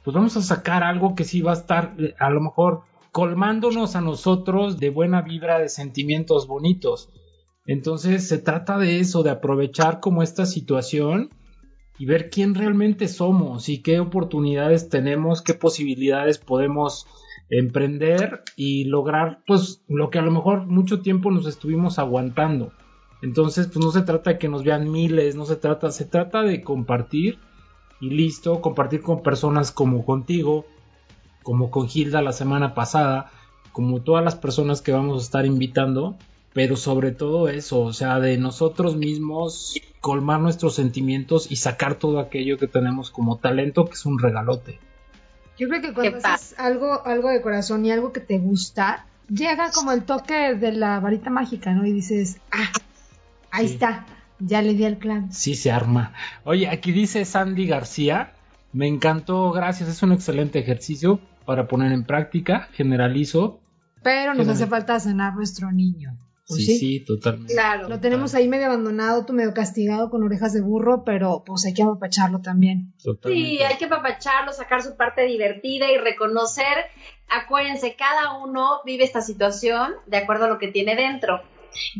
pues 0.05 0.15
vamos 0.15 0.37
a 0.37 0.41
sacar 0.41 0.85
algo 0.85 1.13
que 1.13 1.25
sí 1.25 1.41
va 1.41 1.51
a 1.51 1.55
estar 1.55 1.93
eh, 1.99 2.15
a 2.19 2.29
lo 2.29 2.39
mejor 2.39 2.83
colmándonos 3.11 3.97
a 3.97 4.01
nosotros 4.01 4.79
de 4.79 4.91
buena 4.91 5.21
vibra, 5.23 5.59
de 5.59 5.67
sentimientos 5.67 6.47
bonitos. 6.47 7.09
Entonces 7.65 8.25
se 8.25 8.37
trata 8.37 8.77
de 8.77 9.01
eso, 9.01 9.21
de 9.21 9.31
aprovechar 9.31 9.99
como 9.99 10.23
esta 10.23 10.45
situación 10.45 11.31
y 11.99 12.05
ver 12.05 12.29
quién 12.29 12.55
realmente 12.55 13.09
somos 13.09 13.67
y 13.67 13.81
qué 13.81 13.99
oportunidades 13.99 14.87
tenemos, 14.87 15.41
qué 15.41 15.53
posibilidades 15.53 16.37
podemos 16.37 17.07
emprender 17.49 18.43
y 18.55 18.85
lograr 18.85 19.39
pues 19.47 19.81
lo 19.87 20.09
que 20.09 20.19
a 20.19 20.23
lo 20.23 20.31
mejor 20.31 20.65
mucho 20.65 21.01
tiempo 21.01 21.31
nos 21.31 21.47
estuvimos 21.47 21.99
aguantando. 21.99 22.71
Entonces 23.21 23.67
pues 23.67 23.83
no 23.83 23.91
se 23.91 24.01
trata 24.01 24.31
de 24.31 24.37
que 24.37 24.49
nos 24.49 24.63
vean 24.63 24.91
miles, 24.91 25.35
no 25.35 25.45
se 25.45 25.55
trata, 25.55 25.91
se 25.91 26.05
trata 26.05 26.43
de 26.43 26.61
compartir 26.61 27.39
y 27.99 28.09
listo, 28.09 28.61
compartir 28.61 29.01
con 29.01 29.23
personas 29.23 29.71
como 29.71 30.05
contigo, 30.05 30.65
como 31.41 31.71
con 31.71 31.87
Hilda 31.91 32.21
la 32.21 32.33
semana 32.33 32.75
pasada, 32.75 33.31
como 33.71 34.01
todas 34.01 34.23
las 34.23 34.35
personas 34.35 34.81
que 34.81 34.91
vamos 34.91 35.21
a 35.21 35.25
estar 35.25 35.45
invitando, 35.45 36.15
pero 36.53 36.75
sobre 36.75 37.11
todo 37.11 37.47
eso, 37.47 37.81
o 37.81 37.93
sea, 37.93 38.19
de 38.19 38.37
nosotros 38.37 38.95
mismos 38.95 39.79
colmar 40.01 40.41
nuestros 40.41 40.75
sentimientos 40.75 41.51
y 41.51 41.57
sacar 41.57 41.95
todo 41.95 42.19
aquello 42.19 42.57
que 42.57 42.67
tenemos 42.67 43.09
como 43.09 43.37
talento, 43.37 43.85
que 43.85 43.93
es 43.93 44.05
un 44.05 44.19
regalote. 44.19 44.79
Yo 45.57 45.67
creo 45.67 45.81
que 45.81 45.93
cuando 45.93 46.17
haces 46.23 46.55
algo, 46.59 47.05
algo 47.05 47.29
de 47.29 47.41
corazón 47.41 47.85
y 47.85 47.91
algo 47.91 48.11
que 48.11 48.19
te 48.19 48.37
gusta, 48.37 49.05
llega 49.29 49.71
como 49.71 49.91
el 49.91 50.03
toque 50.03 50.53
de 50.55 50.71
la 50.71 50.99
varita 50.99 51.29
mágica, 51.29 51.73
¿no? 51.73 51.85
Y 51.85 51.91
dices, 51.93 52.37
ah, 52.51 52.69
ahí 53.51 53.67
Sí. 53.67 53.73
está, 53.73 54.05
ya 54.39 54.61
le 54.61 54.73
di 54.73 54.85
al 54.85 54.97
clan. 54.97 55.33
Sí 55.33 55.55
se 55.55 55.71
arma. 55.71 56.13
Oye, 56.43 56.67
aquí 56.69 56.91
dice 56.91 57.25
Sandy 57.25 57.65
García, 57.67 58.33
me 58.71 58.87
encantó, 58.87 59.51
gracias, 59.51 59.89
es 59.89 60.03
un 60.03 60.11
excelente 60.11 60.59
ejercicio 60.59 61.19
para 61.45 61.67
poner 61.67 61.91
en 61.91 62.03
práctica, 62.03 62.67
generalizo. 62.73 63.59
Pero 64.03 64.33
nos 64.35 64.47
hace 64.47 64.67
falta 64.67 64.99
sanar 64.99 65.33
nuestro 65.35 65.71
niño. 65.71 66.15
Pues 66.47 66.65
Sí, 66.65 66.77
sí, 66.77 66.99
totalmente. 67.01 67.53
Claro. 67.53 67.89
Lo 67.89 67.99
tenemos 67.99 68.33
ahí 68.33 68.47
medio 68.47 68.67
abandonado, 68.67 69.25
tú 69.25 69.33
medio 69.33 69.53
castigado 69.53 70.09
con 70.09 70.23
orejas 70.23 70.53
de 70.53 70.61
burro, 70.61 71.03
pero 71.03 71.43
pues 71.45 71.65
hay 71.65 71.73
que 71.73 71.83
apapacharlo 71.83 72.39
también. 72.39 72.93
totalmente. 73.03 73.49
Sí, 73.49 73.63
hay 73.63 73.77
que 73.77 73.87
papacharlo, 73.87 74.53
sacar 74.53 74.81
su 74.81 74.95
parte 74.95 75.23
divertida 75.23 75.91
y 75.91 75.97
reconocer. 75.97 76.85
Acuérdense, 77.27 77.95
cada 77.97 78.37
uno 78.37 78.79
vive 78.85 79.03
esta 79.03 79.21
situación 79.21 79.95
de 80.05 80.17
acuerdo 80.17 80.45
a 80.45 80.47
lo 80.47 80.57
que 80.57 80.69
tiene 80.69 80.95
dentro. 80.95 81.41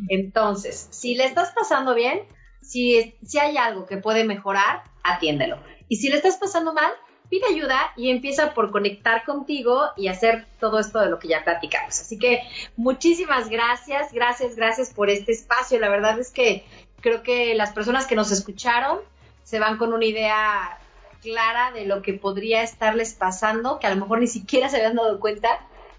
Entonces, 0.07 0.87
si 0.91 1.15
le 1.15 1.25
estás 1.25 1.51
pasando 1.53 1.93
bien, 1.93 2.21
si, 2.61 3.15
si 3.25 3.39
hay 3.39 3.57
algo 3.57 3.85
que 3.85 3.97
puede 3.97 4.23
mejorar, 4.23 4.83
atiéndelo. 5.03 5.57
Y 5.89 5.97
si 5.97 6.09
le 6.09 6.15
estás 6.15 6.37
pasando 6.37 6.73
mal, 6.73 6.91
pide 7.29 7.45
ayuda 7.49 7.79
y 7.95 8.09
empieza 8.09 8.53
por 8.53 8.71
conectar 8.71 9.23
contigo 9.25 9.87
y 9.95 10.07
hacer 10.07 10.45
todo 10.59 10.79
esto 10.79 10.99
de 10.99 11.09
lo 11.09 11.19
que 11.19 11.27
ya 11.27 11.43
platicamos. 11.43 11.99
Así 11.99 12.17
que 12.17 12.41
muchísimas 12.75 13.49
gracias, 13.49 14.13
gracias, 14.13 14.55
gracias 14.55 14.93
por 14.93 15.09
este 15.09 15.31
espacio. 15.31 15.79
La 15.79 15.89
verdad 15.89 16.19
es 16.19 16.31
que 16.31 16.65
creo 17.01 17.23
que 17.23 17.55
las 17.55 17.73
personas 17.73 18.07
que 18.07 18.15
nos 18.15 18.31
escucharon 18.31 18.99
se 19.43 19.59
van 19.59 19.77
con 19.77 19.93
una 19.93 20.05
idea 20.05 20.77
clara 21.21 21.71
de 21.71 21.85
lo 21.85 22.01
que 22.01 22.13
podría 22.13 22.63
estarles 22.63 23.13
pasando, 23.13 23.79
que 23.79 23.87
a 23.87 23.93
lo 23.93 24.01
mejor 24.01 24.19
ni 24.19 24.27
siquiera 24.27 24.69
se 24.69 24.77
habían 24.77 24.95
dado 24.95 25.19
cuenta 25.19 25.47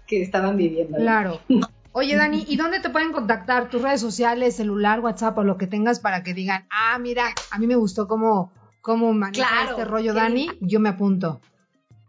que 0.07 0.21
estaban 0.21 0.57
viviendo. 0.57 0.97
Claro. 0.97 1.39
Oye, 1.91 2.15
Dani, 2.15 2.45
¿y 2.47 2.55
dónde 2.55 2.79
te 2.79 2.89
pueden 2.89 3.11
contactar? 3.11 3.69
¿Tus 3.69 3.81
redes 3.81 3.99
sociales, 3.99 4.55
celular, 4.55 4.99
WhatsApp 4.99 5.37
o 5.39 5.43
lo 5.43 5.57
que 5.57 5.65
tengas 5.65 5.99
para 5.99 6.21
que 6.21 6.35
digan, 6.35 6.67
ah, 6.69 6.97
mira, 6.99 7.33
a 7.49 7.57
mí 7.57 7.65
me 7.65 7.75
gustó 7.75 8.07
cómo, 8.07 8.51
cómo 8.81 9.13
maneja 9.13 9.65
este 9.69 9.85
rollo, 9.85 10.13
Dani, 10.13 10.49
yo 10.59 10.79
me 10.79 10.89
apunto? 10.89 11.41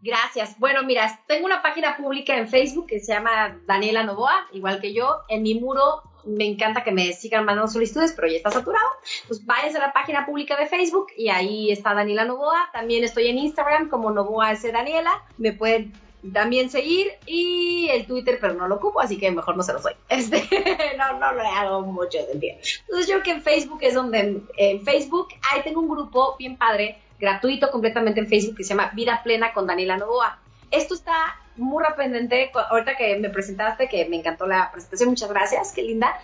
Gracias. 0.01 0.57
Bueno, 0.57 0.83
mira, 0.83 1.21
tengo 1.27 1.45
una 1.45 1.61
página 1.61 1.95
pública 1.95 2.35
en 2.35 2.47
Facebook 2.47 2.87
que 2.87 2.99
se 2.99 3.13
llama 3.13 3.59
Daniela 3.67 4.03
Novoa, 4.03 4.47
igual 4.51 4.81
que 4.81 4.93
yo. 4.93 5.21
En 5.29 5.43
mi 5.43 5.59
muro 5.59 6.01
me 6.25 6.45
encanta 6.45 6.83
que 6.83 6.91
me 6.91 7.13
sigan 7.13 7.45
mandando 7.45 7.71
solicitudes, 7.71 8.13
pero 8.13 8.27
ya 8.27 8.37
está 8.37 8.49
saturado. 8.49 8.87
Pues 9.27 9.45
váyanse 9.45 9.77
a 9.77 9.87
la 9.87 9.93
página 9.93 10.25
pública 10.25 10.57
de 10.57 10.65
Facebook 10.65 11.07
y 11.15 11.29
ahí 11.29 11.71
está 11.71 11.93
Daniela 11.93 12.25
Novoa. 12.25 12.69
También 12.73 13.03
estoy 13.03 13.27
en 13.27 13.37
Instagram 13.37 13.89
como 13.89 14.11
Novoa 14.11 14.51
S. 14.51 14.71
Daniela. 14.71 15.23
Me 15.37 15.53
pueden 15.53 15.93
también 16.33 16.69
seguir 16.69 17.11
y 17.25 17.89
el 17.89 18.05
Twitter, 18.05 18.37
pero 18.39 18.53
no 18.53 18.67
lo 18.67 18.75
ocupo, 18.75 19.01
así 19.01 19.17
que 19.17 19.31
mejor 19.31 19.57
no 19.57 19.63
se 19.63 19.73
lo 19.73 19.79
doy. 19.79 19.93
Este, 20.09 20.43
no, 20.97 21.19
no 21.19 21.31
lo 21.31 21.41
hago 21.41 21.81
mucho 21.81 22.19
día. 22.35 22.53
Entonces 22.53 23.07
yo 23.07 23.13
creo 23.13 23.23
que 23.23 23.31
en 23.31 23.41
Facebook 23.41 23.79
es 23.81 23.93
donde, 23.93 24.41
en 24.57 24.83
Facebook, 24.83 25.29
ahí 25.51 25.61
tengo 25.63 25.81
un 25.81 25.89
grupo 25.89 26.35
bien 26.37 26.57
padre, 26.57 26.97
gratuito 27.19 27.71
completamente 27.71 28.19
en 28.19 28.27
Facebook 28.27 28.57
que 28.57 28.63
se 28.63 28.69
llama 28.69 28.91
Vida 28.93 29.21
Plena 29.23 29.53
con 29.53 29.65
Daniela 29.65 29.97
Novoa. 29.97 30.39
Esto 30.69 30.93
está 30.93 31.37
muy 31.57 31.83
pendiente, 31.97 32.51
ahorita 32.69 32.95
que 32.95 33.17
me 33.17 33.29
presentaste, 33.29 33.89
que 33.89 34.05
me 34.05 34.17
encantó 34.17 34.47
la 34.47 34.71
presentación, 34.71 35.09
muchas 35.09 35.29
gracias, 35.29 35.71
qué 35.73 35.83
linda. 35.83 36.19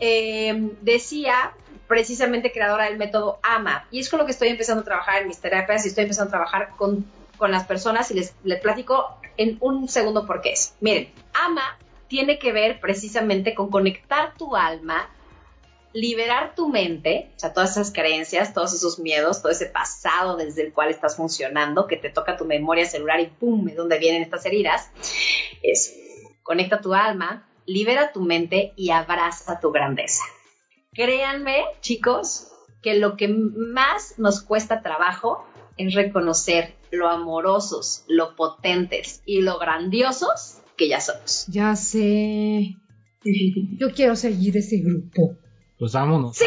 Eh, 0.00 0.72
decía 0.80 1.52
precisamente 1.86 2.52
creadora 2.52 2.86
del 2.86 2.96
método 2.96 3.38
AMA, 3.42 3.86
y 3.90 4.00
es 4.00 4.08
con 4.08 4.18
lo 4.18 4.24
que 4.24 4.32
estoy 4.32 4.48
empezando 4.48 4.80
a 4.80 4.84
trabajar 4.84 5.22
en 5.22 5.28
mis 5.28 5.38
terapias 5.38 5.84
y 5.84 5.88
estoy 5.88 6.04
empezando 6.04 6.28
a 6.28 6.32
trabajar 6.32 6.70
con, 6.76 7.04
con 7.36 7.50
las 7.50 7.66
personas 7.66 8.10
y 8.10 8.14
les, 8.14 8.34
les 8.44 8.60
platico 8.60 9.18
en 9.36 9.56
un 9.60 9.88
segundo 9.88 10.26
por 10.26 10.40
qué 10.40 10.52
es. 10.52 10.74
Miren, 10.80 11.12
AMA 11.34 11.78
tiene 12.08 12.38
que 12.38 12.52
ver 12.52 12.80
precisamente 12.80 13.54
con 13.54 13.70
conectar 13.70 14.34
tu 14.36 14.54
alma, 14.54 15.08
liberar 15.92 16.54
tu 16.54 16.68
mente, 16.68 17.30
o 17.36 17.38
sea, 17.38 17.52
todas 17.52 17.72
esas 17.72 17.92
creencias, 17.92 18.54
todos 18.54 18.74
esos 18.74 18.98
miedos, 18.98 19.42
todo 19.42 19.52
ese 19.52 19.66
pasado 19.66 20.36
desde 20.36 20.62
el 20.62 20.72
cual 20.72 20.90
estás 20.90 21.16
funcionando, 21.16 21.86
que 21.86 21.96
te 21.96 22.10
toca 22.10 22.36
tu 22.36 22.44
memoria 22.44 22.86
celular 22.86 23.20
y 23.20 23.26
¡pum! 23.26 23.68
es 23.68 23.76
donde 23.76 23.98
vienen 23.98 24.22
estas 24.22 24.44
heridas. 24.46 24.90
Es 25.62 25.98
conecta 26.42 26.80
tu 26.80 26.94
alma, 26.94 27.48
libera 27.66 28.12
tu 28.12 28.20
mente 28.20 28.72
y 28.76 28.90
abraza 28.90 29.60
tu 29.60 29.70
grandeza. 29.70 30.22
Créanme, 30.92 31.64
chicos, 31.80 32.52
que 32.82 32.94
lo 32.94 33.16
que 33.16 33.28
más 33.28 34.18
nos 34.18 34.42
cuesta 34.42 34.82
trabajo 34.82 35.46
es 35.78 35.94
reconocer 35.94 36.74
lo 36.92 37.08
amorosos, 37.08 38.04
lo 38.06 38.36
potentes 38.36 39.22
y 39.24 39.40
lo 39.40 39.58
grandiosos 39.58 40.58
que 40.76 40.88
ya 40.88 41.00
somos. 41.00 41.46
Ya 41.48 41.74
sé. 41.74 42.76
Yo 43.24 43.92
quiero 43.94 44.14
seguir 44.14 44.56
ese 44.56 44.78
grupo. 44.78 45.36
Pues 45.78 45.92
vámonos. 45.92 46.36
Sí, 46.36 46.44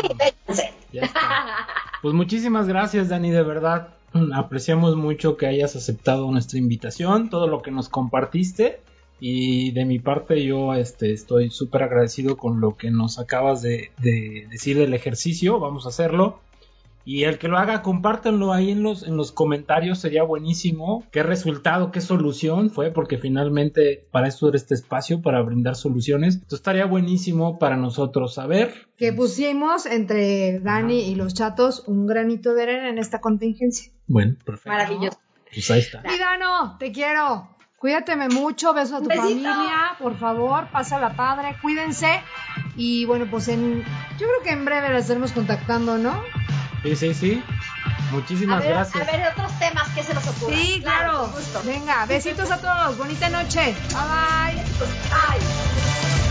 Pues 2.02 2.14
muchísimas 2.14 2.68
gracias, 2.68 3.10
Dani, 3.10 3.32
de 3.32 3.42
verdad. 3.42 3.96
Apreciamos 4.34 4.96
mucho 4.96 5.36
que 5.38 5.48
hayas 5.48 5.76
aceptado 5.76 6.30
nuestra 6.32 6.60
invitación, 6.60 7.30
todo 7.30 7.48
lo 7.48 7.64
que 7.64 7.72
nos 7.72 7.90
compartiste. 7.90 8.82
Y 9.20 9.72
de 9.72 9.86
mi 9.86 9.98
parte 9.98 10.44
yo 10.44 10.76
este, 10.76 11.12
estoy 11.12 11.50
súper 11.50 11.84
agradecido 11.84 12.38
con 12.38 12.62
lo 12.62 12.78
que 12.78 12.92
nos 12.92 13.18
acabas 13.18 13.62
de, 13.62 13.92
de, 13.98 14.48
decir 14.52 14.78
del 14.78 14.94
ejercicio. 14.94 15.60
Vamos 15.60 15.86
a 15.86 15.90
hacerlo. 15.90 16.42
Y 17.06 17.24
el 17.24 17.38
que 17.38 17.48
lo 17.48 17.58
haga, 17.58 17.84
compártanlo 17.84 18.52
ahí 18.52 18.72
en 18.72 18.82
los, 18.82 19.04
en 19.04 19.16
los 19.16 19.32
comentarios, 19.32 20.00
sería 20.00 20.24
buenísimo. 20.24 21.06
¿Qué 21.12 21.22
resultado, 21.22 21.92
qué 21.92 22.02
solución 22.02 22.72
fue? 22.72 22.92
Porque 22.92 23.20
finalmente 23.20 24.08
para 24.12 24.28
eso 24.28 24.50
era 24.50 24.58
este 24.58 24.74
espacio, 24.74 25.22
para 25.22 25.42
brindar 25.44 25.76
soluciones. 25.76 26.36
Entonces 26.36 26.60
estaría 26.60 26.86
buenísimo 26.86 27.60
para 27.60 27.78
nosotros 27.78 28.34
saber. 28.34 28.88
Que 28.98 29.14
pusimos 29.14 29.86
entre 29.86 30.60
Dani 30.60 31.02
y 31.02 31.16
los 31.16 31.36
chatos 31.36 31.84
un 31.88 32.08
granito 32.08 32.56
de 32.56 32.64
arena 32.64 32.90
en 32.90 32.98
esta 32.98 33.22
contingencia. 33.22 33.92
Bueno, 34.08 34.36
perfecto. 34.44 34.70
Maravilloso. 34.70 35.20
Pues 35.54 35.70
ahí 35.72 35.80
está. 35.80 36.02
Y 36.12 36.18
Dano, 36.18 36.78
te 36.80 36.92
quiero. 36.92 37.56
Cuídateme 37.78 38.30
mucho, 38.30 38.74
beso 38.74 38.96
a 38.96 39.02
tu 39.02 39.10
familia, 39.10 39.96
por 40.00 40.18
favor, 40.18 40.72
pásala 40.72 41.16
padre, 41.16 41.56
cuídense. 41.62 42.20
Y 42.76 43.06
bueno, 43.06 43.28
pues 43.30 43.48
en, 43.48 43.84
yo 44.18 44.28
creo 44.28 44.42
que 44.44 44.50
en 44.50 44.66
breve 44.66 44.90
la 44.90 44.98
estaremos 44.98 45.34
contactando, 45.34 45.98
¿no? 46.00 46.20
Sí, 46.86 46.96
sí, 46.96 47.14
sí. 47.16 47.44
Muchísimas 48.12 48.58
a 48.58 48.60
ver, 48.60 48.74
gracias. 48.76 49.08
A 49.08 49.12
ver, 49.12 49.28
otros 49.32 49.52
temas 49.58 49.90
que 49.90 50.04
se 50.04 50.14
nos 50.14 50.28
ocurran. 50.28 50.60
Sí, 50.60 50.80
claro. 50.84 51.34
Venga, 51.64 52.06
besitos 52.06 52.52
a 52.52 52.62
todos. 52.62 52.96
Bonita 52.98 53.28
noche. 53.30 53.76
Bye 53.90 54.54
bye. 54.54 54.64
Bye. 55.10 56.25